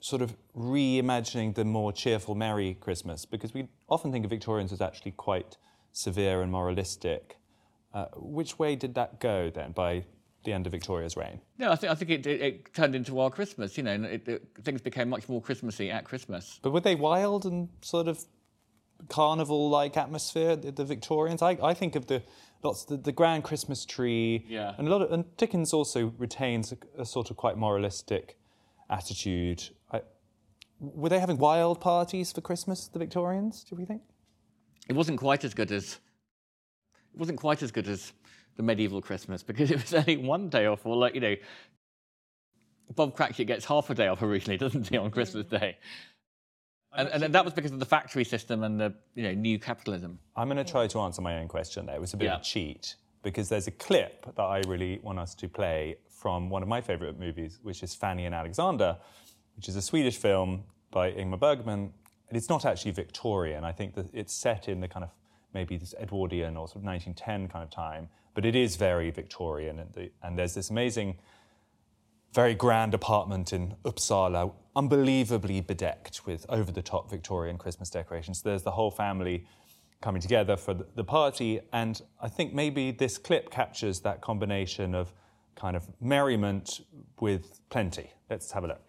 sort 0.02 0.22
of 0.22 0.36
reimagining 0.56 1.56
the 1.56 1.64
more 1.64 1.94
cheerful, 1.94 2.36
merry 2.36 2.74
Christmas? 2.74 3.26
Because 3.26 3.54
we 3.54 3.70
often 3.88 4.12
think 4.12 4.26
of 4.26 4.30
Victorians 4.30 4.74
as 4.74 4.82
actually 4.82 5.12
quite 5.12 5.58
severe 5.94 6.42
and 6.42 6.52
moralistic. 6.52 7.38
Uh, 7.94 8.06
which 8.16 8.60
way 8.60 8.76
did 8.76 8.94
that 8.96 9.20
go 9.20 9.50
then 9.50 9.72
by 9.72 10.04
the 10.44 10.54
end 10.54 10.66
of 10.66 10.72
Victoria's 10.72 11.18
reign? 11.18 11.42
No, 11.58 11.72
I 11.72 11.76
think 11.76 11.92
I 11.92 11.96
think 11.96 12.12
it, 12.12 12.28
it, 12.28 12.42
it 12.42 12.74
turned 12.74 12.96
into 12.96 13.20
our 13.20 13.30
Christmas. 13.30 13.78
You 13.78 13.84
know, 13.84 13.92
and 13.92 14.06
it, 14.06 14.28
it, 14.28 14.48
things 14.64 14.82
became 14.82 15.10
much 15.10 15.28
more 15.28 15.42
Christmassy 15.42 15.90
at 15.90 16.06
Christmas. 16.06 16.60
But 16.62 16.72
were 16.72 16.82
they 16.82 16.96
wild 16.96 17.46
and 17.46 17.70
sort 17.82 18.08
of 18.08 18.24
carnival-like 19.08 19.98
atmosphere? 19.98 20.56
The, 20.56 20.72
the 20.72 20.86
Victorians. 20.86 21.42
I, 21.42 21.58
I 21.64 21.74
think 21.74 21.96
of 21.96 22.06
the 22.06 22.22
lots 22.64 22.86
the, 22.86 22.98
the 22.98 23.12
grand 23.12 23.44
Christmas 23.44 23.86
tree. 23.86 24.46
Yeah. 24.48 24.76
And 24.78 24.88
a 24.88 24.92
lot 24.92 25.02
of 25.02 25.12
and 25.12 25.26
Dickens 25.38 25.74
also 25.74 26.14
retains 26.18 26.72
a, 26.72 27.02
a 27.02 27.06
sort 27.06 27.32
of 27.32 27.38
quite 27.38 27.58
moralistic 27.58 28.38
attitude. 28.90 29.64
I, 29.92 30.02
were 30.80 31.10
they 31.10 31.20
having 31.20 31.38
wild 31.38 31.82
parties 31.82 32.32
for 32.32 32.42
Christmas? 32.42 32.88
The 32.88 33.00
Victorians, 33.00 33.64
do 33.64 33.76
we 33.76 33.86
think? 33.86 34.04
It 34.88 34.96
wasn't 34.96 35.20
quite 35.20 35.44
as 35.44 35.54
good 35.54 35.72
as 35.72 36.00
it 37.14 37.20
wasn't 37.20 37.40
quite 37.40 37.62
as 37.64 37.72
good 37.72 37.88
as 37.88 38.14
the 38.58 38.64
medieval 38.64 39.02
Christmas 39.02 39.44
because 39.44 39.72
it 39.76 39.82
was 39.82 39.94
only 39.94 40.18
one 40.18 40.50
day 40.50 40.66
off. 40.66 40.86
Or 40.86 40.96
like 40.96 41.16
you 41.16 41.22
know, 41.22 41.36
Bob 42.96 43.16
Cratchit 43.16 43.48
gets 43.48 43.66
half 43.66 43.90
a 43.90 43.96
day 43.96 44.08
off 44.08 44.22
originally, 44.22 44.58
doesn't 44.66 44.88
he, 44.90 44.98
on 44.98 45.12
Christmas 45.12 45.46
Day? 45.46 45.78
And, 46.98 47.08
and 47.10 47.22
then 47.22 47.32
that 47.34 47.46
was 47.46 47.54
because 47.54 47.72
of 47.72 47.80
the 47.80 47.86
factory 47.86 48.24
system 48.24 48.64
and 48.64 48.80
the 48.80 48.94
you 49.16 49.24
know 49.24 49.34
new 49.34 49.60
capitalism. 49.60 50.20
I'm 50.36 50.48
going 50.48 50.64
to 50.64 50.70
try 50.70 50.88
to 50.88 51.00
answer 51.02 51.22
my 51.22 51.38
own 51.40 51.48
question 51.48 51.86
there. 51.86 51.96
It 51.96 52.02
was 52.02 52.14
a 52.14 52.18
bit 52.18 52.26
Yeah. 52.26 52.36
of 52.36 52.42
a 52.42 52.44
cheat 52.44 52.96
because 53.22 53.50
there's 53.50 53.68
a 53.68 53.72
clip 53.72 54.26
that 54.36 54.42
I 54.42 54.62
really 54.68 55.00
want 55.04 55.20
us 55.20 55.36
to 55.36 55.48
play 55.48 55.98
from 56.10 56.50
one 56.50 56.64
of 56.64 56.68
my 56.70 56.82
favourite 56.82 57.20
movies, 57.20 57.60
which 57.62 57.84
is 57.84 57.94
Fanny 57.94 58.26
and 58.26 58.34
Alexander, 58.34 58.98
which 59.56 59.70
is 59.70 59.76
a 59.76 59.82
Swedish 59.82 60.18
film 60.18 60.64
by 60.90 61.12
Ingmar 61.12 61.40
Bergman. 61.40 61.94
And 62.30 62.38
it's 62.38 62.50
not 62.50 62.66
actually 62.66 62.92
Victorian. 62.92 63.64
I 63.64 63.72
think 63.72 63.94
that 63.96 64.08
it's 64.14 64.34
set 64.34 64.68
in 64.68 64.80
the 64.82 64.88
kind 64.88 65.04
of 65.04 65.10
maybe 65.54 65.78
this 65.78 65.94
Edwardian 66.00 66.58
or 66.58 66.68
sort 66.68 66.78
of 66.78 66.84
1910 66.84 67.48
kind 67.48 67.64
of 67.64 67.70
time, 67.70 68.10
but 68.34 68.46
it 68.46 68.56
is 68.56 68.76
very 68.76 69.10
Victorian. 69.12 69.80
And, 69.80 69.94
the, 69.94 70.12
and 70.24 70.38
there's 70.38 70.54
this 70.54 70.70
amazing 70.70 71.18
very 72.34 72.54
grand 72.54 72.94
apartment 72.94 73.54
in 73.54 73.76
Uppsala, 73.84 74.54
unbelievably 74.76 75.62
bedecked 75.62 76.26
with 76.26 76.46
over 76.50 76.72
the 76.72 76.82
top 76.82 77.10
Victorian 77.10 77.58
Christmas 77.58 77.90
decorations. 77.90 78.42
There's 78.42 78.64
the 78.64 78.72
whole 78.72 78.92
family 78.92 79.46
coming 80.02 80.22
together 80.22 80.56
for 80.56 80.74
the, 80.74 80.86
the 80.96 81.04
party, 81.04 81.60
and 81.74 82.02
I 82.22 82.30
think 82.30 82.54
maybe 82.54 82.92
this 82.92 83.18
clip 83.18 83.50
captures 83.50 84.00
that 84.02 84.22
combination 84.22 84.96
of 84.96 85.12
kind 85.56 85.76
of 85.76 85.90
merriment 86.00 86.82
with 87.20 87.60
plenty. 87.70 88.12
Let's 88.30 88.52
have 88.52 88.64
a 88.64 88.68
look. 88.68 88.82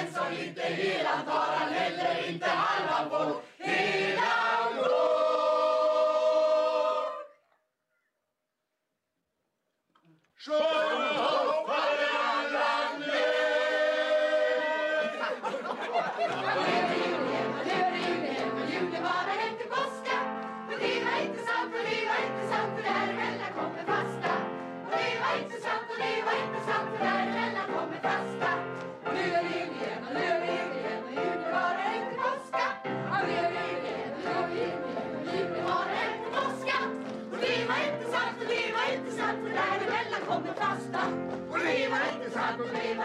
den 0.00 0.14
som 0.14 0.32
inte 0.32 0.62
helan 0.62 1.24
tar 1.24 1.56
han 1.56 1.72
heller 1.72 2.28
inte 2.28 2.46
halvan 2.46 3.10
får. 3.10 3.42
Helan 3.58 4.76
går! 4.76 4.90
Sjung! 10.38 11.09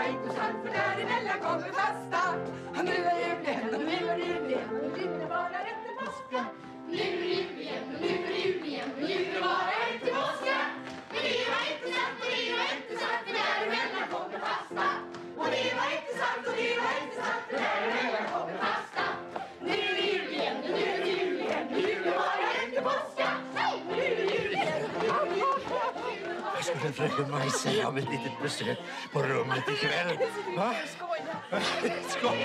intressant 0.10 0.56
för 0.64 0.70
däremellan 0.74 1.40
kommer 1.42 1.72
fasta. 1.72 2.15
Skulle 26.76 26.94
fröken 26.94 27.32
Maj 27.32 27.50
säga 27.50 27.88
om 27.88 27.98
ett 27.98 28.10
litet 28.10 28.42
besök 28.44 28.78
på 29.14 29.24
rummet 29.24 29.64
ikväll? 29.70 30.18
Va? 30.58 30.74
Skål! 32.08 32.38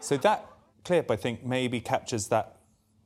So 0.00 0.18
that 0.18 0.40
clip, 0.84 1.10
I 1.10 1.16
think, 1.16 1.44
maybe 1.44 1.80
captures 1.80 2.28
that 2.28 2.56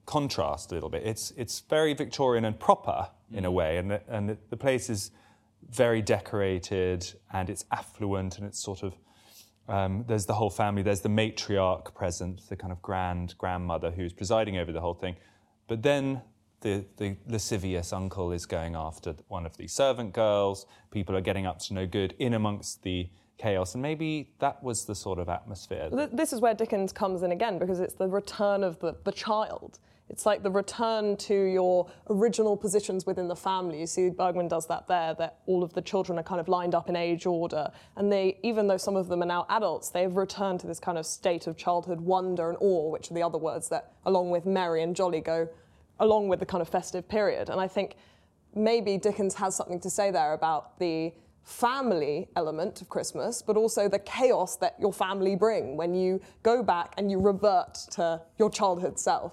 contrast 0.04 0.72
a 0.72 0.74
little 0.74 0.90
bit. 0.90 1.02
It's 1.04 1.32
it's 1.36 1.62
very 1.70 1.94
Victorian 1.94 2.44
and 2.44 2.58
proper 2.58 3.06
in 3.32 3.44
a 3.44 3.48
mm. 3.48 3.54
way, 3.54 3.78
and 3.78 3.90
the, 3.90 4.00
and 4.08 4.28
the, 4.28 4.36
the 4.50 4.56
place 4.56 4.92
is 4.92 5.10
very 5.70 6.00
decorated 6.02 7.14
and 7.32 7.50
it's 7.50 7.64
affluent 7.70 8.38
and 8.38 8.46
it's 8.46 8.58
sort 8.58 8.82
of 8.82 8.94
um, 9.68 10.04
there's 10.06 10.26
the 10.26 10.34
whole 10.34 10.50
family. 10.50 10.82
There's 10.82 11.00
the 11.02 11.08
matriarch 11.08 11.94
present, 11.94 12.48
the 12.48 12.56
kind 12.56 12.72
of 12.72 12.80
grand 12.82 13.36
grandmother 13.38 13.90
who's 13.90 14.12
presiding 14.12 14.56
over 14.58 14.72
the 14.72 14.80
whole 14.80 14.94
thing, 14.94 15.16
but 15.68 15.82
then. 15.82 16.22
The, 16.62 16.86
the 16.96 17.16
lascivious 17.28 17.92
uncle 17.92 18.32
is 18.32 18.46
going 18.46 18.74
after 18.76 19.14
one 19.28 19.44
of 19.44 19.56
the 19.58 19.68
servant 19.68 20.14
girls. 20.14 20.66
People 20.90 21.14
are 21.14 21.20
getting 21.20 21.46
up 21.46 21.58
to 21.60 21.74
no 21.74 21.86
good 21.86 22.14
in 22.18 22.32
amongst 22.32 22.82
the 22.82 23.10
chaos, 23.36 23.74
and 23.74 23.82
maybe 23.82 24.30
that 24.38 24.62
was 24.62 24.86
the 24.86 24.94
sort 24.94 25.18
of 25.18 25.28
atmosphere. 25.28 25.90
Th- 25.90 26.08
This 26.12 26.32
is 26.32 26.40
where 26.40 26.54
Dickens 26.54 26.92
comes 26.92 27.22
in 27.22 27.30
again 27.30 27.58
because 27.58 27.78
it's 27.78 27.94
the 27.94 28.08
return 28.08 28.64
of 28.64 28.78
the, 28.80 28.96
the 29.04 29.12
child. 29.12 29.78
It's 30.08 30.24
like 30.24 30.42
the 30.42 30.50
return 30.50 31.16
to 31.16 31.34
your 31.34 31.90
original 32.08 32.56
positions 32.56 33.06
within 33.06 33.26
the 33.26 33.34
family. 33.34 33.80
You 33.80 33.86
see, 33.86 34.08
Bergman 34.10 34.46
does 34.46 34.66
that 34.68 34.86
there, 34.86 35.14
that 35.14 35.40
all 35.46 35.64
of 35.64 35.72
the 35.72 35.82
children 35.82 36.18
are 36.18 36.22
kind 36.22 36.40
of 36.40 36.46
lined 36.48 36.74
up 36.74 36.88
in 36.88 36.94
age 36.94 37.26
order. 37.26 37.70
And 37.96 38.12
they, 38.12 38.38
even 38.42 38.68
though 38.68 38.76
some 38.76 38.94
of 38.94 39.08
them 39.08 39.22
are 39.22 39.26
now 39.26 39.46
adults, 39.48 39.90
they've 39.90 40.14
returned 40.14 40.60
to 40.60 40.68
this 40.68 40.78
kind 40.78 40.96
of 40.96 41.06
state 41.06 41.48
of 41.48 41.56
childhood 41.56 42.00
wonder 42.00 42.48
and 42.48 42.56
awe, 42.60 42.90
which 42.90 43.10
are 43.10 43.14
the 43.14 43.22
other 43.22 43.38
words 43.38 43.68
that, 43.70 43.94
along 44.04 44.30
with 44.30 44.46
merry 44.46 44.82
and 44.82 44.94
jolly, 44.94 45.20
go 45.20 45.48
along 45.98 46.28
with 46.28 46.38
the 46.38 46.46
kind 46.46 46.62
of 46.62 46.68
festive 46.68 47.08
period. 47.08 47.48
And 47.48 47.60
I 47.60 47.66
think 47.66 47.96
maybe 48.54 48.98
Dickens 48.98 49.34
has 49.34 49.56
something 49.56 49.80
to 49.80 49.90
say 49.90 50.12
there 50.12 50.34
about 50.34 50.78
the 50.78 51.12
family 51.42 52.28
element 52.36 52.80
of 52.80 52.88
Christmas, 52.88 53.42
but 53.42 53.56
also 53.56 53.88
the 53.88 54.00
chaos 54.00 54.56
that 54.56 54.76
your 54.80 54.92
family 54.92 55.36
bring 55.36 55.76
when 55.76 55.94
you 55.94 56.20
go 56.42 56.62
back 56.62 56.92
and 56.96 57.10
you 57.10 57.20
revert 57.20 57.74
to 57.92 58.20
your 58.38 58.50
childhood 58.50 58.98
self. 58.98 59.32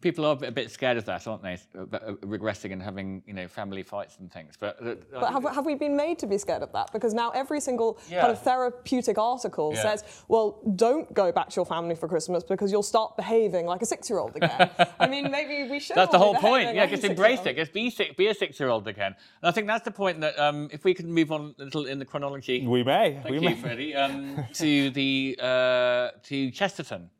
People 0.00 0.24
are 0.24 0.38
a 0.42 0.50
bit 0.50 0.70
scared 0.70 0.96
of 0.96 1.04
that, 1.06 1.26
aren't 1.26 1.42
they? 1.42 1.58
Regressing 1.74 2.72
and 2.72 2.82
having, 2.82 3.22
you 3.26 3.34
know, 3.34 3.48
family 3.48 3.82
fights 3.82 4.16
and 4.18 4.30
things. 4.32 4.54
But, 4.58 4.76
uh, 4.84 4.94
but 5.12 5.32
have, 5.32 5.44
have, 5.44 5.66
we 5.66 5.74
been 5.74 5.96
made 5.96 6.18
to 6.20 6.26
be 6.26 6.38
scared 6.38 6.62
of 6.62 6.72
that? 6.72 6.92
Because 6.92 7.14
now 7.14 7.30
every 7.30 7.60
single 7.60 7.98
yeah. 8.08 8.20
kind 8.20 8.32
of 8.32 8.42
therapeutic 8.42 9.18
article 9.18 9.72
yeah. 9.74 9.82
says, 9.82 10.24
well, 10.28 10.60
don't 10.76 11.12
go 11.14 11.32
back 11.32 11.48
to 11.50 11.56
your 11.56 11.66
family 11.66 11.94
for 11.94 12.08
Christmas 12.08 12.44
because 12.44 12.72
you'll 12.72 12.82
start 12.82 13.16
behaving 13.16 13.66
like 13.66 13.82
a 13.82 13.86
six-year-old 13.86 14.36
again. 14.36 14.70
I 15.00 15.06
mean, 15.06 15.30
maybe 15.30 15.70
we 15.70 15.80
should. 15.80 15.96
That's 15.96 16.12
the 16.12 16.18
whole 16.18 16.34
point. 16.34 16.74
Yeah, 16.74 16.82
like 16.82 16.90
just 16.90 17.04
embrace 17.04 17.44
it. 17.46 17.56
Just 17.56 17.72
be 17.72 17.90
six, 17.90 18.14
be 18.14 18.28
a 18.28 18.34
six-year-old 18.34 18.86
again. 18.88 19.14
And 19.42 19.48
I 19.48 19.50
think 19.50 19.66
that's 19.66 19.84
the 19.84 19.90
point 19.90 20.20
that 20.20 20.38
um, 20.38 20.68
if 20.72 20.84
we 20.84 20.94
can 20.94 21.12
move 21.12 21.32
on 21.32 21.54
a 21.58 21.64
little 21.64 21.86
in 21.86 21.98
the 21.98 22.04
chronology. 22.04 22.66
We 22.66 22.82
may. 22.82 23.14
Thank 23.22 23.28
we 23.28 23.34
you, 23.36 23.40
may. 23.40 23.54
Freddie. 23.54 23.94
Um, 23.94 24.44
to 24.54 24.90
the 24.90 25.38
uh, 25.40 26.10
to 26.24 26.50
Chesterton, 26.50 27.10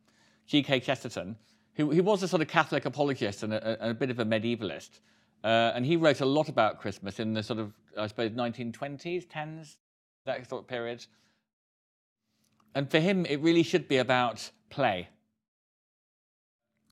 G.K. 0.47 0.81
Chesterton 0.81 1.37
who 1.77 2.03
was 2.03 2.23
a 2.23 2.29
sort 2.29 2.43
of 2.43 2.49
Catholic 2.49 2.87
apologist 2.87 3.43
and 3.43 3.53
a, 3.53 3.91
a 3.91 3.95
bit 3.95 4.11
of 4.11 4.19
a 4.19 4.25
medievalist. 4.25 5.01
Uh, 5.45 5.73
and 5.75 5.85
he 5.85 5.97
wrote 5.97 6.21
a 6.21 6.27
lot 6.27 6.49
about 6.49 6.81
Christmas 6.81 7.21
in 7.21 7.35
the 7.35 7.43
sort 7.43 7.59
of, 7.59 7.73
I 7.97 8.07
suppose, 8.07 8.31
1920s, 8.31 9.27
10s, 9.27 9.77
that 10.25 10.49
sort 10.49 10.63
of 10.63 10.69
period. 10.69 11.05
And 12.75 12.91
for 12.91 12.99
him, 12.99 13.27
it 13.27 13.41
really 13.41 13.63
should 13.63 13.89
be 13.89 13.99
about 13.99 14.51
play. 14.71 15.09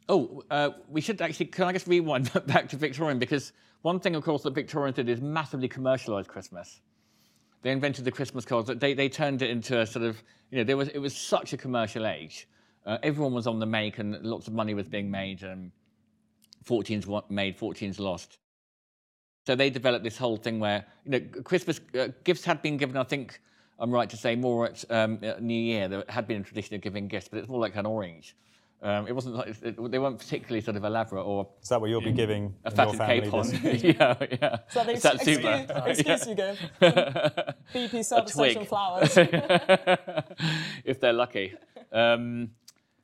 Oh, 0.09 0.43
uh, 0.51 0.70
we 0.89 1.01
should 1.01 1.20
actually, 1.22 1.47
can 1.47 1.64
I 1.64 1.72
just 1.72 1.87
rewind 1.87 2.30
back 2.47 2.68
to 2.68 2.76
Victorian? 2.76 3.18
Because 3.18 3.53
one 3.82 4.01
thing, 4.01 4.14
of 4.14 4.22
course, 4.22 4.43
that 4.43 4.55
Victorians 4.55 4.97
did 4.97 5.09
is 5.09 5.22
massively 5.22 5.66
commercialize 5.66 6.26
Christmas. 6.26 6.80
They 7.62 7.70
invented 7.70 8.05
the 8.05 8.12
Christmas 8.12 8.45
cards. 8.45 8.70
They, 8.76 8.93
they 8.93 9.09
turned 9.09 9.41
it 9.41 9.49
into 9.49 9.80
a 9.80 9.87
sort 9.87 10.05
of, 10.05 10.22
you 10.51 10.59
know, 10.59 10.64
there 10.64 10.76
was, 10.76 10.89
it 10.89 10.99
was 10.99 11.16
such 11.16 11.55
a 11.55 11.57
commercial 11.57 12.07
age 12.07 12.47
uh, 12.87 12.99
everyone 13.03 13.32
was 13.32 13.47
on 13.47 13.59
the 13.59 13.66
make 13.66 13.99
and 13.99 14.22
lots 14.22 14.47
of 14.47 14.55
money 14.55 14.74
was 14.74 14.89
being 14.89 15.11
made 15.11 15.43
and 15.43 15.72
fortunes 16.64 17.07
made, 17.28 17.57
fortunes 17.57 17.99
lost. 17.99 18.39
So 19.47 19.55
they 19.55 19.70
developed 19.70 20.05
this 20.05 20.16
whole 20.16 20.37
thing 20.37 20.59
where, 20.59 20.87
you 21.05 21.11
know, 21.11 21.20
Christmas 21.43 21.80
uh, 21.99 22.09
gifts 22.24 22.45
had 22.45 22.62
been 22.62 22.76
given, 22.76 22.97
I 22.97 23.05
think 23.05 23.41
I'm 23.78 23.91
right 23.91 24.09
to 24.09 24.16
say, 24.16 24.37
more 24.37 24.66
at 24.66 24.85
um, 24.91 25.18
New 25.41 25.55
Year. 25.55 25.89
There 25.89 26.05
had 26.09 26.26
been 26.26 26.41
a 26.41 26.45
tradition 26.45 26.74
of 26.76 26.80
giving 26.80 27.09
gifts, 27.09 27.28
but 27.28 27.39
it's 27.39 27.49
more 27.49 27.61
like 27.61 27.76
an 27.76 27.87
orange. 27.87 28.37
Um, 28.82 29.09
it 29.09 29.12
wasn't 29.12 29.37
like, 29.37 29.49
it, 29.62 29.91
they 29.91 29.99
weren't 29.99 30.18
particularly 30.18 30.61
sort 30.61 30.76
of 30.76 30.85
elaborate 30.85 31.22
or. 31.22 31.49
Is 31.62 31.70
that 31.70 31.80
what 31.80 31.89
you'll 31.89 32.03
be 32.03 32.12
giving 32.12 32.55
a 32.64 32.70
fatted 32.70 33.01
capon? 33.01 33.51
yeah, 33.62 34.14
yeah. 34.30 34.59
So 34.68 34.85
the 34.85 34.93
ex- 34.93 35.05
excuse, 35.05 35.39
excuse 35.39 36.26
you 36.26 36.35
give 36.35 36.59
BP 37.72 38.05
service 38.05 38.32
station 38.35 38.66
flowers. 38.66 39.16
if 40.85 41.01
they're 41.01 41.14
lucky. 41.14 41.55
Um, 41.93 42.51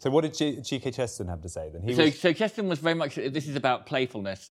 so 0.01 0.11
what 0.11 0.23
did 0.23 0.65
G.K. 0.65 0.91
Chesterton 0.91 1.29
have 1.29 1.43
to 1.43 1.49
say 1.49 1.69
then? 1.71 1.83
He 1.83 1.95
so, 1.95 2.05
was... 2.05 2.19
so 2.19 2.33
Chesterton 2.33 2.71
was 2.71 2.79
very 2.79 2.95
much, 2.95 3.17
this 3.17 3.47
is 3.47 3.55
about 3.55 3.85
playfulness. 3.85 4.51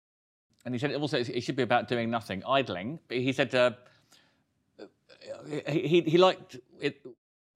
And 0.65 0.75
he 0.75 0.79
said 0.79 0.95
also 0.95 1.19
it 1.19 1.43
should 1.43 1.57
be 1.57 1.63
about 1.63 1.87
doing 1.87 2.11
nothing, 2.11 2.43
idling. 2.49 2.99
But 3.09 3.19
he 3.19 3.33
said 3.35 3.55
uh, 3.55 3.73
he, 5.69 6.01
he 6.01 6.17
liked 6.17 6.57
it, 6.81 7.05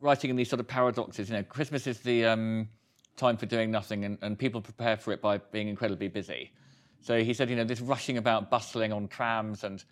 writing 0.01 0.29
in 0.29 0.37
these 0.37 0.51
sort 0.51 0.61
of 0.61 0.69
paradoxes. 0.69 1.31
You 1.31 1.37
know, 1.37 1.43
Christmas 1.43 1.87
is 1.87 2.01
the 2.01 2.27
um, 2.27 2.69
time 3.17 3.39
for 3.39 3.47
doing 3.47 3.71
nothing, 3.71 4.05
and, 4.05 4.19
and 4.21 4.39
people 4.39 4.61
prepare 4.61 4.99
for 4.99 5.13
it 5.13 5.23
by 5.23 5.39
being 5.39 5.69
incredibly 5.69 6.09
busy. 6.09 6.53
So 7.01 7.23
he 7.23 7.33
said, 7.33 7.49
you 7.49 7.57
know, 7.57 7.65
this 7.65 7.81
rushing 7.81 8.19
about, 8.19 8.51
bustling 8.51 8.93
on 8.93 9.09
trams, 9.09 9.65
and 9.65 9.83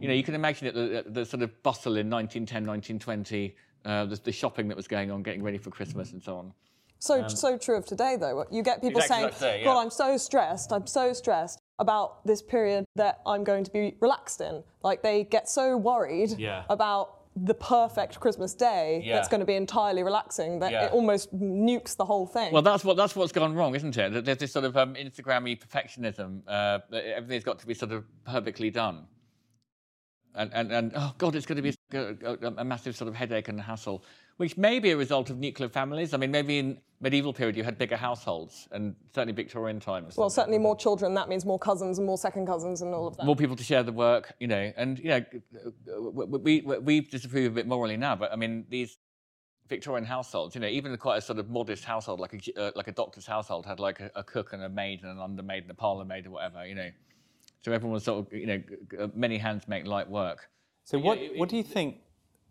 you 0.00 0.08
know, 0.08 0.14
you 0.14 0.24
can 0.24 0.34
imagine 0.34 0.66
it, 0.66 0.74
the, 0.74 1.04
the 1.08 1.24
sort 1.24 1.42
of 1.42 1.62
bustle 1.62 1.96
in 1.96 2.10
1910, 2.10 2.66
1920, 2.66 3.54
uh, 3.84 4.06
the, 4.06 4.16
the 4.16 4.32
shopping 4.32 4.66
that 4.68 4.76
was 4.76 4.88
going 4.88 5.12
on, 5.12 5.22
getting 5.22 5.42
ready 5.42 5.58
for 5.58 5.70
Christmas, 5.70 6.12
and 6.12 6.20
so 6.20 6.36
on. 6.36 6.52
So 6.98 7.22
um, 7.22 7.28
so 7.28 7.58
true 7.58 7.76
of 7.76 7.86
today, 7.86 8.16
though. 8.18 8.46
You 8.50 8.62
get 8.62 8.80
people 8.80 9.00
exactly 9.00 9.32
saying, 9.32 9.34
say, 9.38 9.58
yeah. 9.60 9.64
"God, 9.64 9.80
I'm 9.80 9.90
so 9.90 10.16
stressed. 10.16 10.72
I'm 10.72 10.86
so 10.86 11.12
stressed 11.12 11.58
about 11.78 12.24
this 12.24 12.40
period 12.40 12.84
that 12.96 13.20
I'm 13.26 13.44
going 13.44 13.64
to 13.64 13.70
be 13.70 13.96
relaxed 14.00 14.40
in." 14.40 14.62
Like 14.82 15.02
they 15.02 15.24
get 15.24 15.48
so 15.48 15.76
worried 15.76 16.38
yeah. 16.38 16.64
about 16.70 17.24
the 17.36 17.54
perfect 17.54 18.20
Christmas 18.20 18.54
day 18.54 19.02
yeah. 19.04 19.16
that's 19.16 19.28
going 19.28 19.40
to 19.40 19.46
be 19.46 19.54
entirely 19.54 20.02
relaxing 20.02 20.60
that 20.60 20.70
yeah. 20.70 20.84
it 20.84 20.92
almost 20.92 21.34
nukes 21.34 21.96
the 21.96 22.04
whole 22.04 22.26
thing. 22.26 22.52
Well, 22.52 22.62
that's 22.62 22.84
what 22.84 22.96
that's 22.96 23.16
what's 23.16 23.32
gone 23.32 23.54
wrong, 23.54 23.74
isn't 23.74 23.96
it? 23.96 24.12
That 24.12 24.24
there's 24.24 24.38
this 24.38 24.52
sort 24.52 24.64
of 24.64 24.76
um, 24.76 24.94
Instagrammy 24.94 25.60
perfectionism. 25.60 26.42
Uh, 26.46 26.78
everything's 26.92 27.44
got 27.44 27.58
to 27.58 27.66
be 27.66 27.74
sort 27.74 27.92
of 27.92 28.04
perfectly 28.24 28.70
done. 28.70 29.06
And, 30.34 30.50
and, 30.52 30.72
and 30.72 30.92
oh 30.96 31.14
god, 31.16 31.36
it's 31.36 31.46
going 31.46 31.56
to 31.56 31.62
be 31.62 31.74
a, 31.92 32.50
a, 32.56 32.64
massive 32.64 32.96
sort 32.96 33.08
of 33.08 33.14
headache 33.14 33.48
and 33.48 33.60
hassle 33.60 34.04
which 34.36 34.56
may 34.56 34.78
be 34.78 34.90
a 34.90 34.96
result 34.96 35.30
of 35.30 35.38
nuclear 35.38 35.68
families. 35.68 36.12
I 36.12 36.16
mean, 36.16 36.30
maybe 36.30 36.58
in 36.58 36.78
medieval 37.00 37.32
period 37.32 37.56
you 37.56 37.62
had 37.62 37.78
bigger 37.78 37.96
households, 37.96 38.68
and 38.72 38.96
certainly 39.14 39.32
Victorian 39.32 39.78
times. 39.80 40.16
Well, 40.16 40.30
certainly 40.30 40.58
more 40.58 40.76
children. 40.76 41.14
That 41.14 41.28
means 41.28 41.44
more 41.44 41.58
cousins 41.58 41.98
and 41.98 42.06
more 42.06 42.18
second 42.18 42.46
cousins 42.46 42.82
and 42.82 42.92
all 42.94 43.06
of 43.06 43.16
that. 43.16 43.26
More 43.26 43.36
people 43.36 43.56
to 43.56 43.64
share 43.64 43.82
the 43.82 43.92
work, 43.92 44.34
you 44.40 44.48
know. 44.48 44.72
And 44.76 44.98
you 44.98 45.08
know, 45.08 45.24
we 46.12 46.60
we, 46.60 46.78
we 46.78 47.00
disapprove 47.00 47.52
of 47.52 47.58
it 47.58 47.66
morally 47.66 47.96
now, 47.96 48.16
but 48.16 48.32
I 48.32 48.36
mean 48.36 48.66
these. 48.68 48.98
Victorian 49.66 50.04
households, 50.04 50.54
you 50.54 50.60
know, 50.60 50.66
even 50.66 50.94
quite 50.98 51.16
a 51.16 51.20
sort 51.22 51.38
of 51.38 51.48
modest 51.48 51.86
household, 51.86 52.20
like 52.20 52.34
a 52.34 52.60
uh, 52.60 52.70
like 52.76 52.86
a 52.86 52.92
doctor's 52.92 53.26
household, 53.26 53.64
had 53.64 53.80
like 53.80 53.98
a, 53.98 54.10
a 54.14 54.22
cook 54.22 54.52
and 54.52 54.62
a 54.62 54.68
maid 54.68 55.02
and 55.02 55.10
an 55.10 55.18
undermaid 55.18 55.62
and 55.62 55.70
a 55.70 55.74
parlour 55.74 56.04
maid 56.04 56.26
or 56.26 56.32
whatever, 56.32 56.66
you 56.66 56.74
know. 56.74 56.90
So 57.64 57.72
everyone 57.72 57.94
was 57.94 58.04
sort 58.04 58.26
of, 58.26 58.32
you 58.32 58.46
know, 58.46 59.10
many 59.14 59.38
hands 59.38 59.66
make 59.66 59.86
light 59.86 60.08
work. 60.08 60.50
So 60.84 60.98
what 60.98 61.18
yeah, 61.18 61.28
it, 61.28 61.38
what 61.38 61.48
do 61.48 61.56
you 61.56 61.62
think 61.62 61.96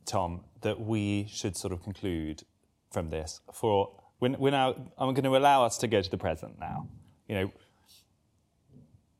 Tom, 0.05 0.41
that 0.61 0.79
we 0.79 1.27
should 1.29 1.55
sort 1.55 1.71
of 1.71 1.83
conclude 1.83 2.43
from 2.91 3.11
this 3.11 3.41
for 3.53 3.91
we're, 4.19 4.31
we're 4.37 4.51
now 4.51 4.73
I'm 4.97 5.13
going 5.13 5.23
to 5.23 5.37
allow 5.37 5.63
us 5.65 5.77
to 5.79 5.87
go 5.87 6.01
to 6.01 6.09
the 6.09 6.17
present 6.17 6.59
now. 6.59 6.87
You 7.27 7.35
know, 7.35 7.51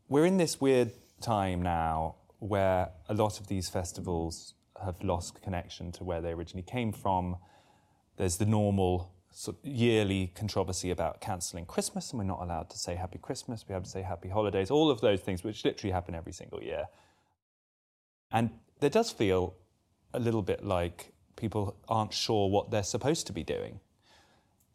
we're 0.09 0.25
in 0.25 0.37
this 0.37 0.59
weird 0.59 0.91
time 1.21 1.61
now 1.61 2.15
where 2.39 2.89
a 3.07 3.13
lot 3.13 3.39
of 3.39 3.47
these 3.47 3.69
festivals 3.69 4.55
have 4.83 5.01
lost 5.03 5.41
connection 5.43 5.91
to 5.93 6.03
where 6.03 6.21
they 6.21 6.31
originally 6.31 6.63
came 6.63 6.91
from. 6.91 7.37
There's 8.17 8.37
the 8.37 8.45
normal 8.45 9.12
sort 9.33 9.57
of 9.57 9.65
yearly 9.65 10.31
controversy 10.35 10.91
about 10.91 11.19
cancelling 11.19 11.65
Christmas, 11.65 12.11
and 12.11 12.19
we're 12.19 12.25
not 12.25 12.41
allowed 12.41 12.69
to 12.69 12.77
say 12.77 12.95
Happy 12.95 13.17
Christmas. 13.17 13.65
We 13.67 13.73
have 13.73 13.83
to 13.83 13.89
say 13.89 14.01
Happy 14.01 14.29
Holidays. 14.29 14.71
All 14.71 14.89
of 14.89 15.01
those 15.01 15.21
things, 15.21 15.43
which 15.43 15.65
literally 15.65 15.91
happen 15.91 16.15
every 16.15 16.31
single 16.31 16.61
year. 16.61 16.85
And 18.31 18.51
there 18.79 18.89
does 18.89 19.11
feel 19.11 19.55
a 20.13 20.19
little 20.19 20.41
bit 20.41 20.63
like 20.63 21.13
people 21.35 21.75
aren't 21.87 22.13
sure 22.13 22.49
what 22.49 22.71
they're 22.71 22.83
supposed 22.83 23.27
to 23.27 23.33
be 23.33 23.43
doing. 23.43 23.79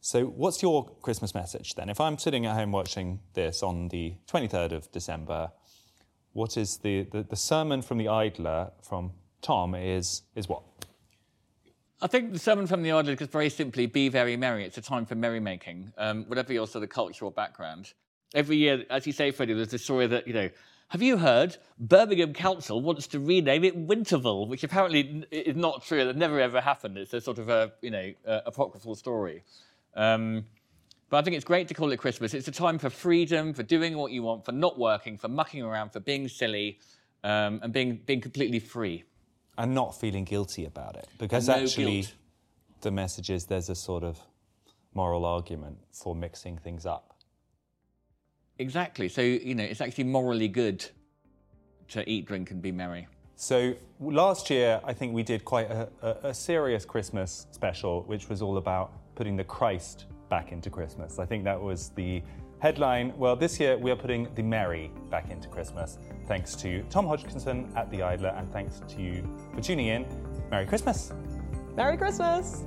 So, 0.01 0.25
what's 0.27 0.63
your 0.63 0.89
Christmas 1.03 1.35
message 1.35 1.75
then? 1.75 1.89
If 1.89 2.01
I'm 2.01 2.19
sitting 2.19 2.47
at 2.47 2.55
home 2.55 2.73
watching 2.73 3.21
this 3.35 3.63
on 3.63 3.89
the 3.89 4.15
23rd 4.29 4.73
of 4.73 4.91
December, 4.93 5.51
what 6.33 6.57
is 6.57 6.79
the, 6.79 7.03
the, 7.03 7.23
the 7.23 7.37
sermon 7.37 7.83
from 7.83 7.99
the 7.99 8.09
Idler 8.09 8.71
from 8.83 9.13
Tom 9.43 9.75
is, 9.75 10.23
is 10.35 10.49
what? 10.49 10.63
I 12.01 12.07
think 12.07 12.33
the 12.33 12.39
sermon 12.39 12.69
from 12.69 12.83
the 12.83 12.93
Idler 12.93 13.15
is 13.15 13.27
very 13.27 13.51
simply 13.51 13.87
be 13.87 14.09
very 14.09 14.37
merry. 14.37 14.65
It's 14.65 14.79
a 14.79 14.83
time 14.83 15.05
for 15.05 15.17
merrymaking, 15.17 15.93
um, 15.99 16.25
whatever 16.27 16.53
your 16.53 16.69
sort 16.69 16.85
of 16.85 16.91
cultural 16.91 17.33
background. 17.33 17.93
Every 18.35 18.57
year, 18.57 18.85
as 18.89 19.05
you 19.05 19.13
say, 19.13 19.33
Freddie, 19.33 19.55
there's 19.55 19.75
a 19.75 19.79
story 19.79 20.07
that, 20.07 20.29
you 20.29 20.33
know, 20.33 20.49
have 20.91 21.03
you 21.03 21.17
heard 21.17 21.57
Birmingham 21.79 22.33
Council 22.35 22.81
wants 22.81 23.09
to 23.09 23.19
rename 23.19 23.65
it 23.65 23.77
Winterval, 23.87 24.47
which 24.47 24.63
apparently 24.63 25.27
is 25.31 25.57
not 25.57 25.85
true. 25.85 26.05
That 26.05 26.17
never 26.17 26.41
ever 26.41 26.61
happened. 26.61 26.97
It's 26.97 27.13
a 27.13 27.21
sort 27.21 27.39
of 27.39 27.51
a 27.51 27.73
you 27.83 27.91
know 27.91 28.13
apocryphal 28.25 28.95
story. 28.95 29.43
Um, 29.95 30.47
but 31.11 31.19
I 31.19 31.23
think 31.23 31.37
it's 31.37 31.45
great 31.45 31.69
to 31.69 31.75
call 31.75 31.93
it 31.93 31.99
Christmas. 31.99 32.33
It's 32.33 32.49
a 32.49 32.53
time 32.53 32.79
for 32.79 32.89
freedom, 32.89 33.53
for 33.53 33.63
doing 33.63 33.99
what 33.99 34.13
you 34.13 34.23
want, 34.23 34.47
for 34.47 34.53
not 34.53 34.79
working, 34.79 35.19
for 35.19 35.29
mucking 35.29 35.63
around, 35.63 35.91
for 35.91 36.01
being 36.01 36.27
silly, 36.27 36.79
um, 37.23 37.61
and 37.63 37.71
being 37.71 38.01
being 38.07 38.23
completely 38.23 38.59
free. 38.59 39.05
And 39.59 39.75
not 39.75 39.99
feeling 39.99 40.25
guilty 40.25 40.65
about 40.65 40.97
it, 40.97 41.09
because 41.19 41.49
no 41.49 41.55
actually, 41.55 42.03
guilt. 42.03 42.15
the 42.81 42.91
message 42.93 43.29
is 43.29 43.45
there's 43.47 43.69
a 43.69 43.75
sort 43.75 44.05
of 44.05 44.19
moral 44.95 45.25
argument 45.25 45.79
for 45.93 46.15
mixing 46.15 46.57
things 46.59 46.87
up. 46.87 47.17
Exactly. 48.59 49.09
So, 49.09 49.21
you 49.21 49.55
know, 49.55 49.65
it's 49.65 49.81
actually 49.81 50.05
morally 50.05 50.49
good 50.49 50.89
to 51.89 52.09
eat, 52.09 52.27
drink, 52.27 52.51
and 52.51 52.63
be 52.63 52.73
merry. 52.73 53.09
So, 53.37 53.75
last 54.01 54.51
year, 54.51 54.81
I 54.85 54.93
think 54.93 55.15
we 55.15 55.23
did 55.23 55.45
quite 55.45 55.71
a, 55.71 55.89
a, 56.03 56.29
a, 56.29 56.35
serious 56.35 56.85
Christmas 56.85 57.47
special, 57.53 58.03
which 58.03 58.29
was 58.29 58.43
all 58.43 58.57
about 58.57 58.93
putting 59.15 59.37
the 59.37 59.45
Christ 59.45 60.07
back 60.29 60.51
into 60.51 60.71
Christmas. 60.71 61.19
I 61.19 61.27
think 61.27 61.45
that 61.45 61.61
was 61.61 61.91
the 61.91 62.23
headline. 62.61 63.13
Well, 63.17 63.37
this 63.37 63.59
year, 63.61 63.77
we 63.77 63.91
are 63.91 63.97
putting 63.97 64.29
the 64.35 64.43
Merry 64.43 64.91
back 65.11 65.31
into 65.31 65.49
Christmas. 65.49 65.99
Thanks 66.27 66.55
to 66.57 66.83
Tom 66.91 67.07
Hodgkinson 67.07 67.73
at 67.77 67.91
The 67.91 68.03
Idler, 68.03 68.35
and 68.37 68.51
thanks 68.53 68.81
to 68.89 69.03
you 69.03 69.23
for 69.55 69.61
tuning 69.61 69.87
in. 69.87 70.07
Merry 70.51 70.67
Christmas! 70.67 71.13
Merry 71.77 71.97
Christmas! 71.97 72.65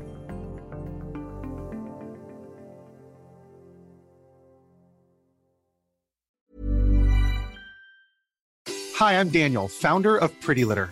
Hi, 8.95 9.17
I'm 9.17 9.29
Daniel, 9.29 9.67
founder 9.67 10.17
of 10.17 10.39
Pretty 10.41 10.63
Litter. 10.63 10.91